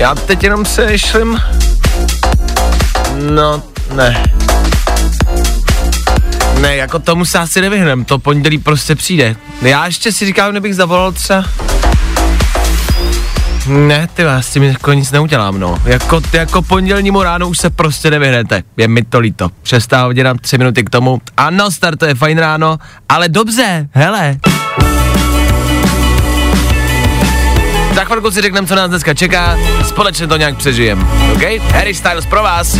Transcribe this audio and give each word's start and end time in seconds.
Já 0.00 0.14
teď 0.14 0.44
jenom 0.44 0.64
se 0.64 0.98
šlim... 0.98 1.40
No, 3.30 3.62
ne. 3.94 4.24
Ne, 6.60 6.76
jako 6.76 6.98
tomu 6.98 7.24
se 7.24 7.38
asi 7.38 7.60
nevyhnem, 7.60 8.04
to 8.04 8.18
pondělí 8.18 8.58
prostě 8.58 8.94
přijde. 8.94 9.36
Já 9.62 9.86
ještě 9.86 10.12
si 10.12 10.26
říkám, 10.26 10.50
kdybych 10.50 10.74
zavolal 10.74 11.12
třeba... 11.12 11.44
Ne, 13.66 14.08
ty 14.14 14.22
já 14.22 14.42
s 14.42 14.50
tím 14.50 14.62
jako 14.62 14.92
nic 14.92 15.12
neudělám, 15.12 15.60
no. 15.60 15.78
Jako, 15.84 16.20
jako 16.32 16.62
pondělnímu 16.62 17.22
ráno 17.22 17.48
už 17.48 17.58
se 17.58 17.70
prostě 17.70 18.10
nevyhnete. 18.10 18.62
Je 18.76 18.88
mi 18.88 19.04
to 19.04 19.18
líto. 19.18 19.48
Přestává 19.62 20.04
hodina, 20.04 20.34
tři 20.34 20.58
minuty 20.58 20.84
k 20.84 20.90
tomu. 20.90 21.20
Ano, 21.36 21.70
startuje 21.70 22.14
fajn 22.14 22.38
ráno, 22.38 22.78
ale 23.08 23.28
dobře, 23.28 23.88
hele. 23.92 24.36
Za 27.94 28.04
chvilku 28.04 28.30
si 28.30 28.40
řekneme, 28.40 28.66
co 28.66 28.74
nás 28.74 28.88
dneska 28.88 29.14
čeká, 29.14 29.58
společně 29.88 30.26
to 30.26 30.36
nějak 30.36 30.56
přežijem. 30.56 31.08
OK? 31.34 31.42
Harry 31.72 31.94
Styles 31.94 32.26
pro 32.26 32.42
vás. 32.42 32.78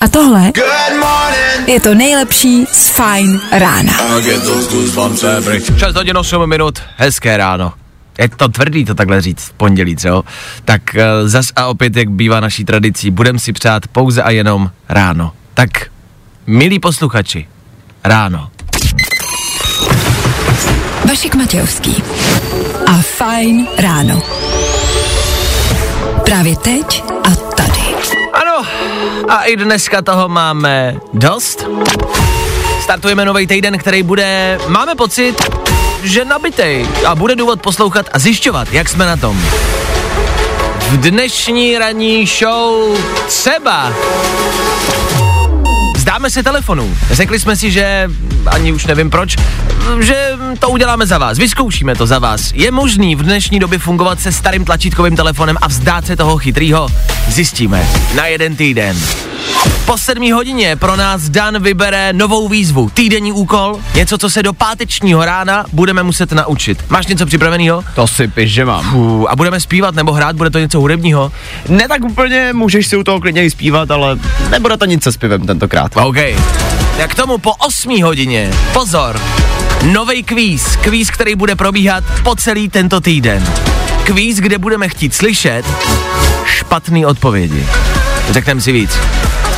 A 0.00 0.08
tohle 0.08 0.52
je 1.66 1.80
to 1.80 1.94
nejlepší 1.94 2.66
z 2.72 2.88
Fajn 2.88 3.40
rána. 3.52 3.92
6 5.78 5.96
hodin 5.96 6.16
8 6.16 6.48
minut, 6.48 6.78
hezké 6.96 7.36
ráno. 7.36 7.72
Je 8.18 8.28
to 8.28 8.48
tvrdý 8.48 8.84
to 8.84 8.94
takhle 8.94 9.20
říct 9.20 9.44
v 9.44 9.52
pondělí, 9.52 9.96
co? 9.96 10.22
Tak 10.64 10.82
uh, 10.94 11.28
zas 11.28 11.46
a 11.56 11.66
opět, 11.66 11.96
jak 11.96 12.10
bývá 12.10 12.40
naší 12.40 12.64
tradicí, 12.64 13.10
budem 13.10 13.38
si 13.38 13.52
přát 13.52 13.86
pouze 13.86 14.22
a 14.22 14.30
jenom 14.30 14.70
ráno. 14.88 15.32
Tak, 15.54 15.70
milí 16.46 16.78
posluchači, 16.78 17.48
ráno. 18.04 18.50
Vašek 21.08 21.34
Matějovský 21.34 22.02
a 22.92 23.02
Fajn 23.02 23.68
ráno. 23.78 24.22
Právě 26.24 26.56
teď 26.56 27.04
a 27.24 27.30
tady. 27.54 27.94
Ano, 28.32 28.66
a 29.28 29.42
i 29.42 29.56
dneska 29.56 30.02
toho 30.02 30.28
máme 30.28 30.96
dost. 31.12 31.66
Startujeme 32.82 33.24
nový 33.24 33.46
týden, 33.46 33.78
který 33.78 34.02
bude, 34.02 34.58
máme 34.68 34.94
pocit, 34.94 35.34
že 36.02 36.24
nabitej 36.24 36.86
a 37.06 37.14
bude 37.14 37.36
důvod 37.36 37.62
poslouchat 37.62 38.06
a 38.12 38.18
zjišťovat, 38.18 38.72
jak 38.72 38.88
jsme 38.88 39.06
na 39.06 39.16
tom. 39.16 39.40
V 40.78 40.96
dnešní 40.96 41.78
ranní 41.78 42.26
show 42.26 42.98
třeba 43.26 43.92
Zdáme 46.12 46.30
se 46.30 46.42
telefonu. 46.42 46.96
Řekli 47.10 47.40
jsme 47.40 47.56
si, 47.56 47.70
že 47.70 48.10
ani 48.46 48.72
už 48.72 48.86
nevím 48.86 49.10
proč, 49.10 49.36
že 50.00 50.28
to 50.58 50.70
uděláme 50.70 51.06
za 51.06 51.18
vás. 51.18 51.38
Vyzkoušíme 51.38 51.94
to 51.94 52.06
za 52.06 52.18
vás. 52.18 52.52
Je 52.54 52.70
možný 52.70 53.16
v 53.16 53.22
dnešní 53.22 53.58
době 53.58 53.78
fungovat 53.78 54.20
se 54.20 54.32
starým 54.32 54.64
tlačítkovým 54.64 55.16
telefonem 55.16 55.56
a 55.60 55.68
vzdát 55.68 56.06
se 56.06 56.16
toho 56.16 56.38
chytrýho? 56.38 56.88
Zjistíme. 57.28 57.86
Na 58.16 58.26
jeden 58.26 58.56
týden. 58.56 58.96
Po 59.86 59.98
sedmí 59.98 60.32
hodině 60.32 60.76
pro 60.76 60.96
nás 60.96 61.22
Dan 61.22 61.62
vybere 61.62 62.12
novou 62.12 62.48
výzvu, 62.48 62.90
týdenní 62.94 63.32
úkol, 63.32 63.80
něco, 63.94 64.18
co 64.18 64.30
se 64.30 64.42
do 64.42 64.52
pátečního 64.52 65.24
rána 65.24 65.64
budeme 65.72 66.02
muset 66.02 66.32
naučit. 66.32 66.84
Máš 66.88 67.06
něco 67.06 67.26
připraveného? 67.26 67.84
To 67.94 68.06
si 68.06 68.28
piš, 68.28 68.52
že 68.52 68.64
mám. 68.64 68.94
Uh, 68.94 69.26
a 69.28 69.36
budeme 69.36 69.60
zpívat 69.60 69.94
nebo 69.94 70.12
hrát, 70.12 70.36
bude 70.36 70.50
to 70.50 70.58
něco 70.58 70.80
hudebního? 70.80 71.32
Ne 71.68 71.88
tak 71.88 72.04
úplně, 72.04 72.52
můžeš 72.52 72.86
si 72.86 72.96
u 72.96 73.04
toho 73.04 73.20
klidně 73.20 73.44
i 73.44 73.50
zpívat, 73.50 73.90
ale 73.90 74.18
nebude 74.50 74.76
to 74.76 74.84
nic 74.84 75.02
se 75.02 75.12
zpěvem 75.12 75.46
tentokrát. 75.46 75.92
OK. 75.96 76.16
Tak 76.96 77.10
k 77.10 77.14
tomu 77.14 77.38
po 77.38 77.52
8 77.52 78.02
hodině, 78.02 78.50
pozor, 78.72 79.20
nový 79.82 80.22
kvíz, 80.22 80.76
kvíz, 80.76 81.10
který 81.10 81.34
bude 81.34 81.56
probíhat 81.56 82.04
po 82.24 82.36
celý 82.36 82.68
tento 82.68 83.00
týden. 83.00 83.52
Kvíz, 84.04 84.36
kde 84.36 84.58
budeme 84.58 84.88
chtít 84.88 85.14
slyšet 85.14 85.62
špatné 86.44 87.06
odpovědi. 87.06 87.66
Řekneme 88.30 88.60
si 88.60 88.72
víc. 88.72 88.90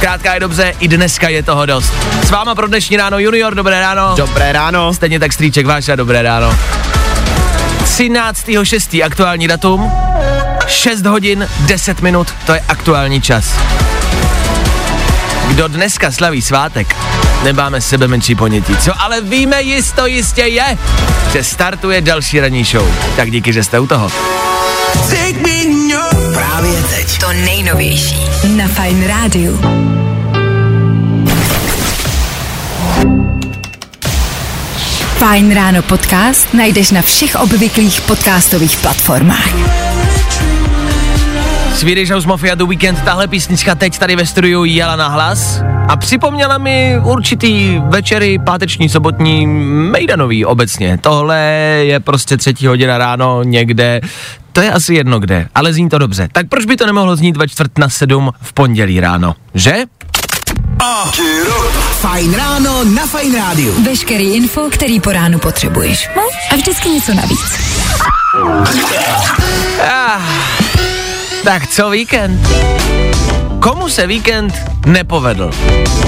Zkrátka 0.04 0.34
je 0.34 0.40
dobře, 0.40 0.72
i 0.80 0.88
dneska 0.88 1.28
je 1.28 1.42
toho 1.42 1.66
dost. 1.66 1.92
S 2.26 2.30
váma 2.30 2.54
pro 2.54 2.66
dnešní 2.66 2.96
ráno 2.96 3.18
Junior, 3.18 3.54
dobré 3.54 3.80
ráno. 3.80 4.14
Dobré 4.16 4.52
ráno. 4.52 4.94
Stejně 4.94 5.20
tak 5.20 5.32
Stříček 5.32 5.66
Váša, 5.66 5.96
dobré 5.96 6.22
ráno. 6.22 6.58
13.6. 7.84 9.04
aktuální 9.04 9.48
datum, 9.48 9.92
6 10.66 11.06
hodin 11.06 11.48
10 11.60 12.00
minut, 12.00 12.28
to 12.46 12.54
je 12.54 12.60
aktuální 12.68 13.20
čas. 13.20 13.54
Kdo 15.48 15.68
dneska 15.68 16.10
slaví 16.12 16.42
svátek, 16.42 16.96
nemáme 17.42 17.80
sebe 17.80 18.08
menší 18.08 18.34
ponětí. 18.34 18.76
Co 18.76 18.92
ale 19.02 19.20
víme 19.20 19.62
jisto 19.62 20.06
jistě 20.06 20.42
je, 20.42 20.78
že 21.32 21.44
startuje 21.44 22.00
další 22.00 22.40
ranní 22.40 22.64
show. 22.64 22.94
Tak 23.16 23.30
díky, 23.30 23.52
že 23.52 23.64
jste 23.64 23.78
u 23.78 23.86
toho. 23.86 24.10
Nejnovější 27.34 28.16
na 28.56 28.68
Fajn 28.68 29.06
rádiu. 29.06 29.60
Fajn 35.18 35.54
ráno 35.54 35.82
podcast 35.82 36.54
najdeš 36.54 36.90
na 36.90 37.02
všech 37.02 37.36
obvyklých 37.36 38.00
podcastových 38.00 38.76
platformách. 38.76 39.83
Swedish 41.74 42.10
House 42.10 42.28
Mafia 42.28 42.54
The 42.54 42.64
Weekend, 42.64 43.02
tahle 43.04 43.28
písnička 43.28 43.74
teď 43.74 43.98
tady 43.98 44.16
ve 44.16 44.26
studiu 44.26 44.64
jela 44.64 44.96
na 44.96 45.08
hlas 45.08 45.60
a 45.88 45.96
připomněla 45.96 46.58
mi 46.58 46.98
určitý 47.02 47.80
večery 47.88 48.38
páteční, 48.38 48.88
sobotní, 48.88 49.46
mejdanový 49.90 50.44
obecně. 50.44 50.98
Tohle 50.98 51.38
je 51.82 52.00
prostě 52.00 52.36
třetí 52.36 52.66
hodina 52.66 52.98
ráno 52.98 53.42
někde, 53.42 54.00
to 54.52 54.60
je 54.60 54.72
asi 54.72 54.94
jedno 54.94 55.18
kde, 55.20 55.48
ale 55.54 55.72
zní 55.72 55.88
to 55.88 55.98
dobře. 55.98 56.28
Tak 56.32 56.48
proč 56.48 56.64
by 56.64 56.76
to 56.76 56.86
nemohlo 56.86 57.16
znít 57.16 57.36
ve 57.36 57.48
čtvrt 57.48 57.78
na 57.78 57.88
sedm 57.88 58.32
v 58.40 58.52
pondělí 58.52 59.00
ráno, 59.00 59.34
že? 59.54 59.74
Fajn 62.00 62.34
ráno 62.34 62.84
na 62.84 63.06
Fajn 63.06 63.34
rádiu. 63.34 63.84
Veškerý 63.84 64.34
info, 64.34 64.68
který 64.70 65.00
po 65.00 65.12
ránu 65.12 65.38
potřebuješ. 65.38 66.08
No 66.16 66.22
a 66.50 66.54
vždycky 66.56 66.88
něco 66.88 67.14
navíc. 67.14 67.58
Ah, 69.88 70.20
tak 71.44 71.66
co 71.66 71.90
víkend? 71.90 72.48
Komu 73.60 73.88
se 73.88 74.06
víkend 74.06 74.54
nepovedl? 74.86 75.50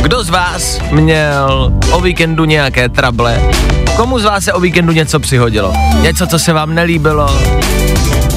Kdo 0.02 0.24
z 0.24 0.30
vás 0.30 0.80
měl 0.90 1.72
o 1.92 2.00
víkendu 2.00 2.44
nějaké 2.44 2.88
trable? 2.88 3.42
Komu 3.96 4.18
z 4.18 4.24
vás 4.24 4.44
se 4.44 4.52
o 4.52 4.60
víkendu 4.60 4.92
něco 4.92 5.20
přihodilo? 5.20 5.72
Něco, 6.00 6.26
co 6.26 6.38
se 6.38 6.52
vám 6.52 6.74
nelíbilo? 6.74 7.30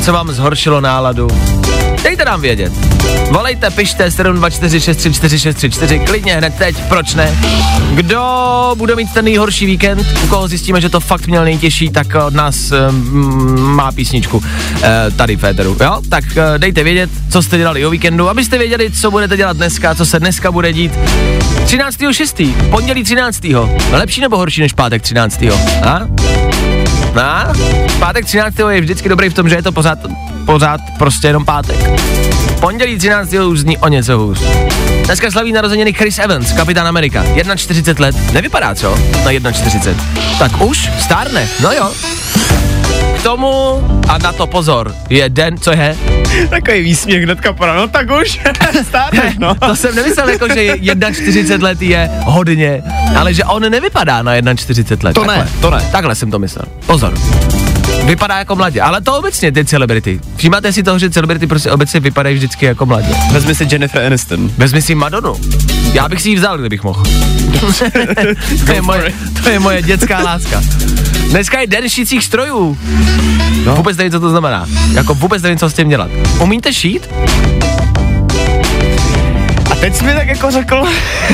Co 0.02 0.14
vám 0.14 0.32
zhoršilo 0.32 0.82
náladu? 0.82 1.28
Dejte 2.04 2.26
nám 2.26 2.42
vědět. 2.42 2.74
Volejte, 3.32 3.70
pište 3.70 4.08
724634634, 4.08 6.06
klidně 6.06 6.36
hned 6.36 6.54
teď, 6.58 6.76
proč 6.88 7.16
ne? 7.16 7.38
Kdo 7.94 8.22
bude 8.78 8.96
mít 8.96 9.14
ten 9.14 9.26
nejhorší 9.26 9.66
víkend, 9.66 10.08
u 10.24 10.28
koho 10.28 10.48
zjistíme, 10.48 10.82
že 10.82 10.90
to 10.90 11.00
fakt 11.00 11.28
měl 11.28 11.44
nejtěžší, 11.44 11.90
tak 11.90 12.08
od 12.28 12.34
nás 12.34 12.72
um, 12.72 13.62
má 13.62 13.92
písničku 13.92 14.38
uh, 14.38 14.44
tady 15.16 15.36
v 15.36 15.44
éteru, 15.44 15.78
jo? 15.82 16.02
Tak 16.10 16.24
uh, 16.24 16.58
dejte 16.58 16.84
vědět, 16.84 17.10
co 17.30 17.42
jste 17.42 17.58
dělali 17.58 17.86
o 17.86 17.90
víkendu, 17.90 18.30
abyste 18.30 18.58
věděli, 18.58 18.92
co 18.92 19.12
budete 19.12 19.38
dělat 19.38 19.58
dneska, 19.58 19.96
co 19.96 20.06
se 20.06 20.20
dneska 20.20 20.52
bude 20.52 20.74
dít. 20.74 20.92
13.6. 21.66 22.70
pondělí 22.70 23.04
13. 23.04 23.48
Lepší 23.92 24.22
nebo 24.22 24.38
horší 24.38 24.62
než 24.62 24.74
pátek 24.74 25.02
13. 25.02 25.44
A? 25.84 26.00
A? 27.16 27.54
Pátek 28.00 28.26
13. 28.26 28.56
je 28.70 28.82
vždycky 28.82 29.10
dobrý 29.10 29.30
v 29.30 29.34
tom, 29.34 29.50
že 29.50 29.56
je 29.56 29.64
to 29.64 29.72
pořád, 29.72 30.00
pořád 30.46 30.82
prostě 30.98 31.28
jenom 31.28 31.46
pátek. 31.46 31.78
Pondělí 32.60 32.98
13. 32.98 33.34
už 33.34 33.60
zní 33.60 33.78
o 33.78 33.88
něco 33.88 34.18
hůř. 34.18 34.40
Dneska 35.06 35.32
slaví 35.32 35.52
narozeniny 35.52 35.94
Chris 35.94 36.20
Evans, 36.20 36.52
kapitán 36.52 36.88
Amerika. 36.88 37.24
41 37.56 38.06
let. 38.06 38.16
Nevypadá, 38.34 38.76
co? 38.76 38.98
Na 39.44 39.52
41. 39.52 40.04
Tak 40.40 40.62
už 40.62 40.90
stárne, 41.00 41.48
no 41.64 41.72
jo. 41.72 41.92
K 43.20 43.24
tomu, 43.24 43.84
a 44.08 44.18
na 44.18 44.32
to 44.32 44.48
pozor, 44.48 44.96
je 45.10 45.30
den, 45.30 45.58
co 45.58 45.72
je? 45.72 45.98
Takový 46.50 46.82
výsměch 46.82 47.24
hnedka 47.24 47.54
po 47.54 47.66
ráno, 47.66 47.88
tak 47.88 48.08
už 48.22 48.40
stárneš, 48.88 49.38
no. 49.38 49.56
To 49.56 49.76
jsem 49.76 49.96
nemyslel 49.96 50.30
jako, 50.30 50.48
že 50.54 50.76
41 51.14 51.68
let 51.68 51.82
je 51.82 52.10
hodně, 52.24 52.84
ale 53.18 53.34
že 53.34 53.44
on 53.44 53.62
nevypadá 53.72 54.22
na 54.22 54.54
41 54.56 55.08
let. 55.08 55.14
To 55.14 55.26
ne, 55.26 55.36
Takhle. 55.38 55.62
to 55.62 55.70
ne. 55.70 55.90
Takhle 55.92 56.16
jsem 56.16 56.32
to 56.32 56.40
myslel. 56.40 56.66
Pozor. 56.86 57.14
Vypadá 58.06 58.38
jako 58.38 58.56
mladě, 58.56 58.82
ale 58.82 59.02
to 59.02 59.18
obecně 59.18 59.52
ty 59.52 59.66
celebrity. 59.66 60.20
Všimáte 60.36 60.74
si 60.74 60.84
toho, 60.84 61.00
že 61.00 61.10
celebrity 61.10 61.48
prostě 61.48 61.72
obecně 61.72 62.00
vypadají 62.00 62.36
vždycky 62.36 62.66
jako 62.66 62.86
mladě. 62.86 63.08
Vezmi 63.32 63.56
si 63.56 63.68
Jennifer 63.72 64.06
Aniston. 64.06 64.52
Vezmi 64.58 64.82
si 64.82 64.96
Madonu. 64.96 65.36
Já 65.94 66.10
bych 66.10 66.22
si 66.22 66.30
ji 66.30 66.36
vzal, 66.36 66.58
kdybych 66.58 66.84
mohl. 66.84 67.04
to, 68.66 68.72
je 68.72 68.82
moje, 68.82 69.14
to 69.44 69.50
je 69.50 69.60
moje 69.60 69.82
dětská 69.82 70.20
láska. 70.20 70.62
Dneska 71.30 71.60
je 71.60 71.68
den 71.68 71.90
šících 71.90 72.24
strojů. 72.24 72.78
No. 73.66 73.76
Vůbec 73.76 73.98
nevím, 73.98 74.12
co 74.12 74.20
to 74.20 74.30
znamená. 74.30 74.66
Jako 74.94 75.14
vůbec 75.14 75.42
nevím, 75.42 75.58
co 75.58 75.70
s 75.70 75.74
tím 75.74 75.90
dělat. 75.90 76.12
Umíte 76.40 76.74
šít? 76.74 77.10
A 79.72 79.76
teď 79.80 79.96
jsi 79.96 80.04
mi 80.04 80.14
tak 80.14 80.28
jako 80.28 80.52
řekl, 80.52 80.84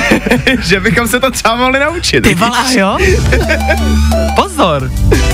že 0.62 0.80
bychom 0.80 1.08
se 1.08 1.20
to 1.20 1.32
třeba 1.32 1.56
mohli 1.56 1.80
naučit. 1.80 2.22
Ty 2.22 2.36
vole, 2.36 2.80
jo? 2.80 2.98
Pozor. 4.36 4.92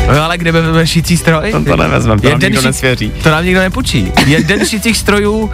No 0.08 0.24
ale 0.24 0.38
kde 0.38 0.52
vezmeme 0.52 0.88
šící 0.88 1.18
stroj? 1.18 1.52
No 1.54 1.66
to 1.66 1.78
nevezmem, 1.78 2.19
to 2.19 2.30
nám 2.30 2.40
nikdo 2.40 2.62
nesvěří. 2.62 3.12
To 3.24 3.30
nám 3.31 3.46
nikdo 3.46 3.60
nepůjčí. 3.60 4.12
Jeden 4.25 4.66
šících 4.66 4.98
strojů 4.98 5.38
uh, 5.40 5.50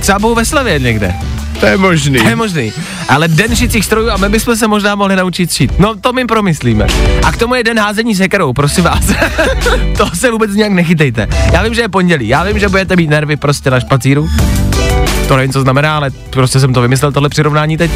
třeba 0.00 0.18
budou 0.18 0.34
ve 0.34 0.44
Slavě 0.44 0.78
někde. 0.78 1.14
To 1.60 1.66
je 1.66 1.76
možný. 1.76 2.18
To 2.18 2.28
je 2.28 2.36
možný. 2.36 2.72
Ale 3.08 3.28
den 3.28 3.56
šicích 3.56 3.84
strojů 3.84 4.10
a 4.10 4.16
my 4.16 4.28
bychom 4.28 4.56
se 4.56 4.68
možná 4.68 4.94
mohli 4.94 5.16
naučit 5.16 5.52
šít. 5.52 5.78
No 5.78 5.94
to 6.00 6.12
my 6.12 6.24
promyslíme. 6.24 6.86
A 7.24 7.32
k 7.32 7.36
tomu 7.36 7.54
je 7.54 7.64
den 7.64 7.78
házení 7.78 8.14
sekerou, 8.14 8.52
prosím 8.52 8.84
vás. 8.84 9.04
to 9.96 10.10
se 10.14 10.30
vůbec 10.30 10.50
nějak 10.54 10.72
nechytejte. 10.72 11.28
Já 11.52 11.62
vím, 11.62 11.74
že 11.74 11.80
je 11.80 11.88
pondělí, 11.88 12.28
já 12.28 12.44
vím, 12.44 12.58
že 12.58 12.68
budete 12.68 12.96
mít 12.96 13.10
nervy 13.10 13.36
prostě 13.36 13.70
na 13.70 13.80
špacíru. 13.80 14.28
To 15.28 15.36
nevím, 15.36 15.52
co 15.52 15.60
znamená, 15.60 15.96
ale 15.96 16.10
prostě 16.30 16.60
jsem 16.60 16.74
to 16.74 16.80
vymyslel, 16.80 17.12
tohle 17.12 17.28
přirovnání 17.28 17.76
teď. 17.76 17.90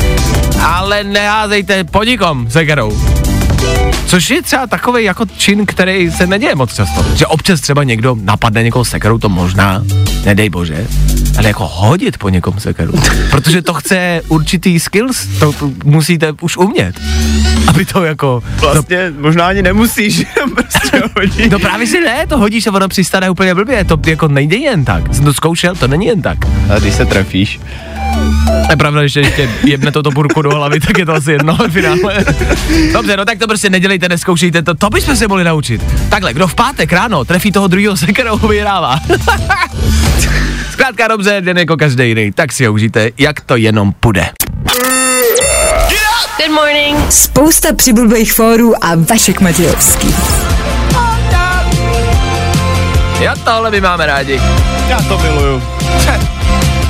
Ale 0.63 1.05
neházejte 1.05 1.85
po 1.85 2.05
nikom 2.05 2.51
sekerou. 2.51 3.01
Což 4.07 4.31
je 4.31 4.43
třeba 4.43 4.67
takový 4.67 5.05
jako 5.05 5.25
čin, 5.37 5.67
který 5.67 6.11
se 6.11 6.27
neděje 6.27 6.55
moc 6.55 6.75
často. 6.75 7.05
Že 7.15 7.27
občas 7.27 7.61
třeba 7.61 7.85
někdo 7.85 8.17
napadne 8.21 8.63
někoho 8.63 8.85
sekerou, 8.85 9.19
to 9.19 9.29
možná, 9.29 9.83
nedej 10.25 10.51
bože, 10.51 10.87
ale 11.39 11.49
jako 11.49 11.67
hodit 11.67 12.19
po 12.19 12.29
někom 12.29 12.61
sekeru. 12.61 12.93
Protože 13.31 13.63
to 13.63 13.75
chce 13.75 14.21
určitý 14.29 14.81
skills, 14.81 15.27
to, 15.39 15.55
musíte 15.85 16.33
už 16.41 16.57
umět. 16.57 17.01
Aby 17.67 17.85
to 17.85 18.05
jako... 18.05 18.43
Vlastně 18.57 19.11
to, 19.11 19.21
možná 19.21 19.47
ani 19.47 19.63
nemusíš, 19.63 20.27
prostě 20.55 21.03
hodit. 21.17 21.53
No 21.53 21.59
právě 21.59 21.87
si 21.87 22.01
ne, 22.01 22.27
to 22.27 22.39
hodíš 22.39 22.67
a 22.67 22.73
ono 22.73 22.89
přistane 22.89 23.31
úplně 23.31 23.55
blbě, 23.55 23.85
to 23.85 23.99
jako 24.07 24.29
nejde 24.29 24.57
jen 24.57 24.85
tak. 24.85 25.15
Jsem 25.15 25.25
to 25.25 25.35
zkoušel, 25.35 25.75
to 25.75 25.89
není 25.89 26.07
jen 26.07 26.23
tak. 26.23 26.39
A 26.75 26.79
když 26.79 26.95
se 26.95 27.07
trefíš. 27.07 27.61
Je 28.71 28.77
pravda, 28.77 29.07
že 29.07 29.21
ještě 29.21 29.51
jebne 29.65 29.93
toto 29.93 30.11
burku 30.11 30.43
do 30.43 30.51
hlavy, 30.51 30.81
tak 30.81 30.99
je 30.99 31.07
to 31.07 31.13
asi 31.13 31.33
jedno 31.33 31.57
v 31.69 31.73
finále. 31.73 32.25
Dobře, 32.93 33.17
no 33.17 33.25
tak 33.25 33.39
to 33.39 33.47
prostě 33.47 33.71
nedělejte, 33.71 34.09
neskoušejte 34.09 34.63
to, 34.63 34.75
to 34.75 34.91
bychom 34.91 35.17
se 35.17 35.29
mohli 35.29 35.45
naučit. 35.45 35.85
Takhle, 36.09 36.35
kdo 36.35 36.49
v 36.49 36.55
pátek 36.55 36.93
ráno 36.93 37.25
trefí 37.25 37.53
toho 37.53 37.69
druhého 37.69 37.97
sekerou, 37.97 38.39
vyhrává. 38.49 39.01
Zkrátka 40.79 41.09
dobře, 41.09 41.41
den 41.41 41.59
jako 41.59 41.77
každý 41.77 42.09
jiný, 42.09 42.33
tak 42.33 42.53
si 42.53 42.67
ho 42.67 42.73
užijte, 42.73 43.11
jak 43.19 43.41
to 43.41 43.57
jenom 43.57 43.93
půjde. 44.01 44.29
Good 46.37 46.51
morning. 46.51 47.13
Spousta 47.13 47.75
přibulbých 47.75 48.33
fórů 48.33 48.85
a 48.85 48.95
Vašek 49.11 49.41
Matějovský. 49.41 50.15
Jo, 53.21 53.33
tohle 53.45 53.71
my 53.71 53.81
máme 53.81 54.07
rádi. 54.07 54.41
Já 54.89 55.03
to 55.03 55.19
miluju. 55.19 55.63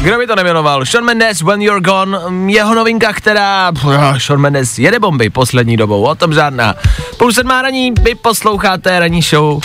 Kdo 0.00 0.18
by 0.18 0.26
to 0.26 0.36
neměnoval? 0.36 0.86
Sean 0.86 1.04
Mendes, 1.04 1.42
When 1.42 1.62
You're 1.62 1.80
Gone, 1.80 2.18
jeho 2.52 2.74
novinka, 2.74 3.12
která... 3.12 3.72
Pff, 3.72 3.86
Sean 4.18 4.40
Mendes 4.40 4.78
jede 4.78 4.98
bomby 4.98 5.30
poslední 5.30 5.76
dobou, 5.76 6.02
o 6.02 6.14
tom 6.14 6.34
žádná. 6.34 6.74
Půl 7.16 7.32
sedmá 7.32 7.62
raní, 7.62 7.92
vy 8.02 8.14
posloucháte 8.14 8.98
ranní 8.98 9.22
show. 9.22 9.60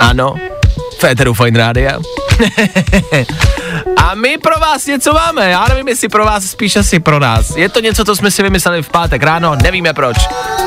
Ano, 0.00 0.34
Féteru 0.98 1.34
Fine 1.34 1.58
Rádia. 1.58 1.98
A 3.96 4.14
my 4.14 4.38
pro 4.38 4.60
vás 4.60 4.86
něco 4.86 5.12
máme, 5.12 5.50
já 5.50 5.66
nevím, 5.68 5.88
jestli 5.88 6.08
pro 6.08 6.24
vás, 6.24 6.44
spíš 6.44 6.76
asi 6.76 7.00
pro 7.00 7.18
nás. 7.18 7.56
Je 7.56 7.68
to 7.68 7.80
něco, 7.80 8.04
co 8.04 8.16
jsme 8.16 8.30
si 8.30 8.42
vymysleli 8.42 8.82
v 8.82 8.88
pátek 8.88 9.22
ráno, 9.22 9.56
nevíme 9.62 9.92
proč. 9.92 10.16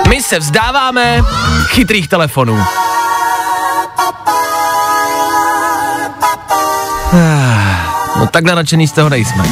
My 0.08 0.22
se 0.22 0.40
vzdáváme 0.40 1.22
chytrých 1.68 2.08
telefonů. 2.08 2.64
No 8.16 8.28
takhle 8.28 8.56
nadšený 8.56 8.88
z 8.88 8.92
toho 8.92 9.10
nejsme. 9.10 9.44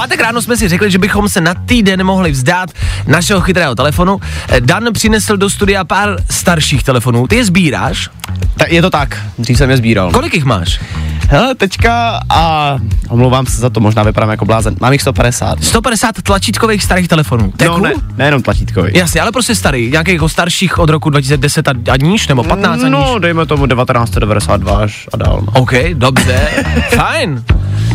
Pátek 0.00 0.20
ráno 0.20 0.42
jsme 0.42 0.56
si 0.56 0.68
řekli, 0.68 0.90
že 0.90 0.98
bychom 0.98 1.28
se 1.28 1.40
na 1.40 1.54
týden 1.54 2.04
mohli 2.04 2.30
vzdát 2.30 2.70
našeho 3.06 3.40
chytrého 3.40 3.74
telefonu. 3.74 4.20
Dan 4.60 4.84
přinesl 4.92 5.36
do 5.36 5.50
studia 5.50 5.84
pár 5.84 6.16
starších 6.30 6.82
telefonů. 6.82 7.26
Ty 7.26 7.36
je 7.36 7.44
sbíráš? 7.44 8.08
Ta, 8.56 8.64
je 8.68 8.82
to 8.82 8.90
tak, 8.90 9.18
dřív 9.38 9.58
jsem 9.58 9.70
je 9.70 9.76
sbíral. 9.76 10.12
Kolik 10.12 10.34
jich 10.34 10.44
máš? 10.44 10.80
Hele, 11.28 11.54
teďka 11.54 12.20
a 12.30 12.76
omlouvám 13.08 13.46
se 13.46 13.60
za 13.60 13.70
to, 13.70 13.80
možná 13.80 14.02
vypadám 14.02 14.30
jako 14.30 14.44
blázen. 14.44 14.76
Mám 14.80 14.92
jich 14.92 15.00
150. 15.00 15.64
150 15.64 16.22
tlačítkových 16.22 16.82
starých 16.84 17.08
telefonů. 17.08 17.52
To 17.56 17.64
No 17.64 17.74
cool? 17.74 17.82
ne, 17.82 17.92
nejenom 18.16 18.42
tlačítkový. 18.42 18.92
Jasně, 18.94 19.20
ale 19.20 19.32
prostě 19.32 19.54
starý, 19.54 19.90
nějakých 19.90 20.14
jako 20.14 20.28
starších 20.28 20.78
od 20.78 20.90
roku 20.90 21.10
2010 21.10 21.68
a, 21.68 21.72
a 21.92 21.96
níž, 21.96 22.28
nebo 22.28 22.44
15 22.44 22.80
a 22.82 22.88
níž. 22.88 22.92
No, 22.92 23.18
dejme 23.18 23.46
tomu 23.46 23.66
1992 23.66 24.78
až 24.78 25.08
a 25.12 25.16
dál. 25.16 25.42
No. 25.46 25.52
OK, 25.60 25.72
dobře, 25.94 26.48
fajn. 26.96 27.44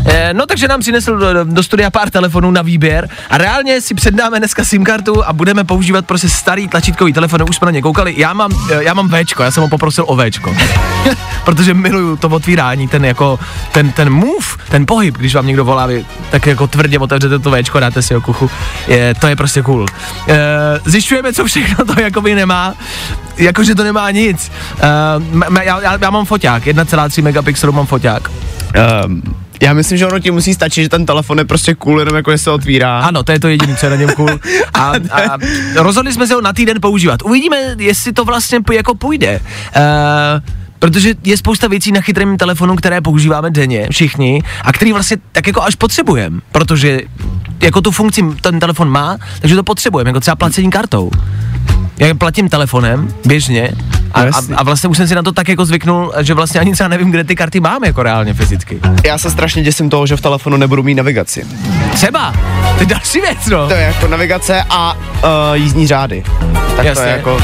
Eh, 0.06 0.34
no 0.34 0.46
takže 0.46 0.68
nám 0.68 0.80
přinesl 0.80 1.18
do, 1.18 1.44
do 1.44 1.63
studia 1.63 1.90
pár 1.90 2.10
telefonů 2.10 2.52
na 2.52 2.62
výběr 2.62 3.10
a 3.30 3.38
reálně 3.38 3.81
si 3.81 3.94
předáme 3.94 4.40
dneska 4.40 4.63
SIM 4.63 4.86
kartu 4.86 5.25
a 5.25 5.34
budeme 5.34 5.63
používat 5.63 6.06
prostě 6.06 6.30
starý 6.30 6.68
tlačítkový 6.68 7.13
telefon, 7.13 7.44
už 7.50 7.56
jsme 7.56 7.66
na 7.66 7.72
ně 7.72 7.81
koukali. 7.81 8.13
Já 8.18 8.34
mám, 8.34 8.52
eh, 8.72 8.84
já 8.84 8.94
mám 8.94 9.10
Včko, 9.10 9.44
já 9.44 9.52
jsem 9.52 9.63
ho 9.63 9.69
poprosil 9.69 10.06
o 10.07 10.18
Včko. 10.18 10.56
Protože 11.46 11.74
miluju 11.74 12.18
to 12.18 12.30
otvírání, 12.30 12.88
ten 12.88 13.06
jako, 13.06 13.40
ten, 13.72 13.92
ten 13.92 14.10
move, 14.10 14.48
ten 14.69 14.86
pohyb, 14.86 15.18
když 15.18 15.36
vám 15.36 15.48
někdo 15.48 15.66
volá, 15.66 15.86
vy 15.86 16.06
tak 16.31 16.48
jako 16.48 16.68
tvrdě 16.68 17.00
otevřete 17.00 17.40
to 17.40 17.51
Včko, 17.51 17.80
dáte 17.80 18.01
si 18.01 18.13
ho 18.13 18.22
kuchu, 18.22 18.50
je, 18.88 19.13
to 19.13 19.28
je 19.28 19.36
prostě 19.36 19.62
cool. 19.62 19.86
Eh, 20.28 20.36
zjišťujeme, 20.86 21.34
co 21.34 21.46
všechno 21.46 21.86
to 21.86 22.01
jakoby 22.01 22.36
nemá, 22.36 22.74
jakože 23.38 23.75
to 23.75 23.84
nemá 23.84 24.12
nic. 24.12 24.51
Eh, 24.80 25.63
já, 25.63 25.81
já, 25.81 25.98
já 26.01 26.10
mám 26.10 26.25
foťák, 26.25 26.66
1,3 26.66 27.24
megapixelu 27.24 27.74
mám 27.74 27.86
foťák. 27.86 28.31
Um, 29.06 29.45
já 29.62 29.74
myslím, 29.74 29.98
že 29.98 30.07
ono 30.07 30.19
ti 30.19 30.31
musí 30.31 30.54
stačit, 30.54 30.84
že 30.84 30.90
ten 30.90 31.06
telefon 31.06 31.38
je 31.38 31.46
prostě 31.46 31.75
cool, 31.75 32.00
jenom 32.00 32.16
jako 32.16 32.38
se 32.38 32.52
otvírá. 32.52 33.00
Ano, 33.00 33.24
to 33.24 33.31
je 33.31 33.40
to 33.40 33.48
jediné, 33.48 33.75
co 33.75 33.86
je 33.86 33.90
na 33.90 33.96
něm 33.96 34.10
cool. 34.10 34.30
A, 34.74 34.92
a 35.12 35.38
rozhodli 35.75 36.13
jsme 36.13 36.28
se 36.28 36.34
ho 36.34 36.42
na 36.42 36.54
týden 36.54 36.81
používat. 36.81 37.22
Uvidíme, 37.24 37.57
jestli 37.78 38.13
to 38.13 38.25
vlastně 38.25 38.60
jako 38.72 38.96
půjde. 38.96 39.40
Uh, 39.75 39.81
protože 40.80 41.13
je 41.24 41.38
spousta 41.38 41.68
věcí 41.68 41.92
na 41.92 42.02
chytrém 42.02 42.38
telefonu, 42.38 42.75
které 42.75 43.01
používáme 43.01 43.51
denně, 43.51 43.88
všichni, 43.91 44.44
a 44.62 44.74
který 44.74 44.91
vlastně 44.91 45.18
tak 45.32 45.48
jako 45.48 45.63
až 45.63 45.75
potřebujeme, 45.75 46.41
protože 46.51 47.01
jako 47.62 47.82
tu 47.82 47.91
funkci 47.91 48.24
ten 48.41 48.60
telefon 48.60 48.89
má, 48.89 49.18
takže 49.39 49.56
to 49.56 49.63
potřebujeme, 49.63 50.10
jako 50.10 50.20
třeba 50.20 50.36
placení 50.36 50.70
kartou. 50.70 51.12
Já 52.00 52.14
platím 52.16 52.50
telefonem 52.50 53.14
běžně 53.25 53.72
a, 54.14 54.22
a, 54.22 54.42
a 54.56 54.64
vlastně 54.64 54.90
už 54.90 54.98
jsem 54.98 55.08
si 55.08 55.16
na 55.16 55.24
to 55.24 55.32
tak 55.32 55.50
jako 55.50 55.66
zvyknul, 55.66 56.14
že 56.20 56.34
vlastně 56.34 56.60
ani 56.60 56.72
třeba 56.72 56.88
nevím, 56.88 57.12
kde 57.12 57.24
ty 57.24 57.36
karty 57.36 57.60
mám 57.60 57.84
jako 57.84 58.04
reálně 58.04 58.34
fyzicky. 58.34 58.80
Já 59.06 59.18
se 59.18 59.32
strašně 59.32 59.64
děsím 59.64 59.90
toho, 59.90 60.08
že 60.08 60.18
v 60.18 60.22
telefonu 60.22 60.58
nebudu 60.58 60.84
mít 60.84 60.96
navigaci. 60.96 61.46
Třeba, 61.94 62.34
to 62.75 62.80
je 62.80 62.86
další 62.86 63.22
věc, 63.22 63.46
no. 63.48 63.68
To 63.68 63.74
je 63.74 63.82
jako 63.82 64.08
navigace 64.08 64.64
a 64.70 64.94
uh, 64.94 65.30
jízdní 65.54 65.88
řády. 65.88 66.24
Tak 66.75 66.86
Jasně. 66.86 67.04
to 67.04 67.10
je 67.10 67.16
jako... 67.16 67.40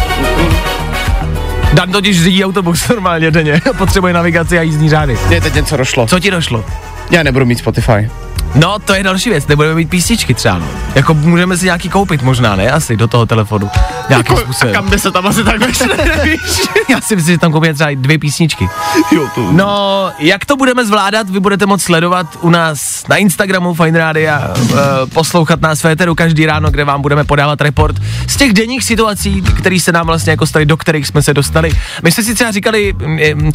Dan 1.73 1.91
totiž 1.91 2.23
řídí 2.23 2.45
autobus 2.45 2.87
normálně 2.87 3.31
denně, 3.31 3.61
potřebuje 3.77 4.13
navigaci 4.13 4.59
a 4.59 4.61
jízdní 4.61 4.89
řády. 4.89 5.17
Mně 5.27 5.41
teď 5.41 5.53
něco 5.53 5.77
došlo. 5.77 6.07
Co 6.07 6.19
ti 6.19 6.31
došlo? 6.31 6.65
Já 7.11 7.23
nebudu 7.23 7.45
mít 7.45 7.59
Spotify. 7.59 8.09
No, 8.55 8.79
to 8.79 8.93
je 8.93 9.03
další 9.03 9.29
věc, 9.29 9.47
nebudeme 9.47 9.75
mít 9.75 9.89
písničky 9.89 10.33
třeba, 10.33 10.57
no. 10.57 10.65
Jako 10.95 11.13
můžeme 11.13 11.57
si 11.57 11.65
nějaký 11.65 11.89
koupit 11.89 12.21
možná, 12.21 12.55
ne? 12.55 12.71
Asi 12.71 12.97
do 12.97 13.07
toho 13.07 13.25
telefonu. 13.25 13.69
Nějakým 14.11 14.37
způsobem. 14.37 14.89
by 14.89 14.99
se 14.99 15.11
tam 15.11 15.27
asi 15.27 15.43
tak 15.43 15.59
vešle, 15.59 15.97
nevíš? 16.15 16.41
Já 16.89 17.01
si 17.01 17.15
myslím, 17.15 17.35
že 17.35 17.39
tam 17.39 17.51
koupíme 17.51 17.73
třeba 17.73 17.89
i 17.89 17.95
dvě 17.95 18.19
písničky. 18.19 18.69
jo, 19.11 19.27
to... 19.35 19.51
No, 19.51 20.11
jak 20.19 20.45
to 20.45 20.55
budeme 20.55 20.85
zvládat, 20.85 21.29
vy 21.29 21.39
budete 21.39 21.65
moct 21.65 21.83
sledovat 21.83 22.27
u 22.41 22.49
nás 22.49 23.07
na 23.07 23.15
Instagramu 23.15 23.73
Fine 23.73 23.99
Radio, 23.99 24.33
uh, 24.59 24.77
poslouchat 25.13 25.61
nás 25.61 25.83
v 25.83 25.87
éteru 25.87 26.15
každý 26.15 26.45
ráno, 26.45 26.71
kde 26.71 26.83
vám 26.83 27.01
budeme 27.01 27.23
podávat 27.23 27.61
report 27.61 27.95
z 28.27 28.37
těch 28.37 28.53
denních 28.53 28.83
situací, 28.83 29.41
které 29.41 29.79
se 29.79 29.91
nám 29.91 30.05
vlastně 30.05 30.31
jako 30.31 30.45
staly, 30.45 30.65
do 30.65 30.77
kterých 30.77 31.07
jsme 31.07 31.21
se 31.21 31.33
dostali. 31.33 31.71
My 32.03 32.11
jsme 32.11 32.23
si 32.23 32.33
třeba 32.35 32.51
říkali, 32.51 32.93
mm, 32.97 33.51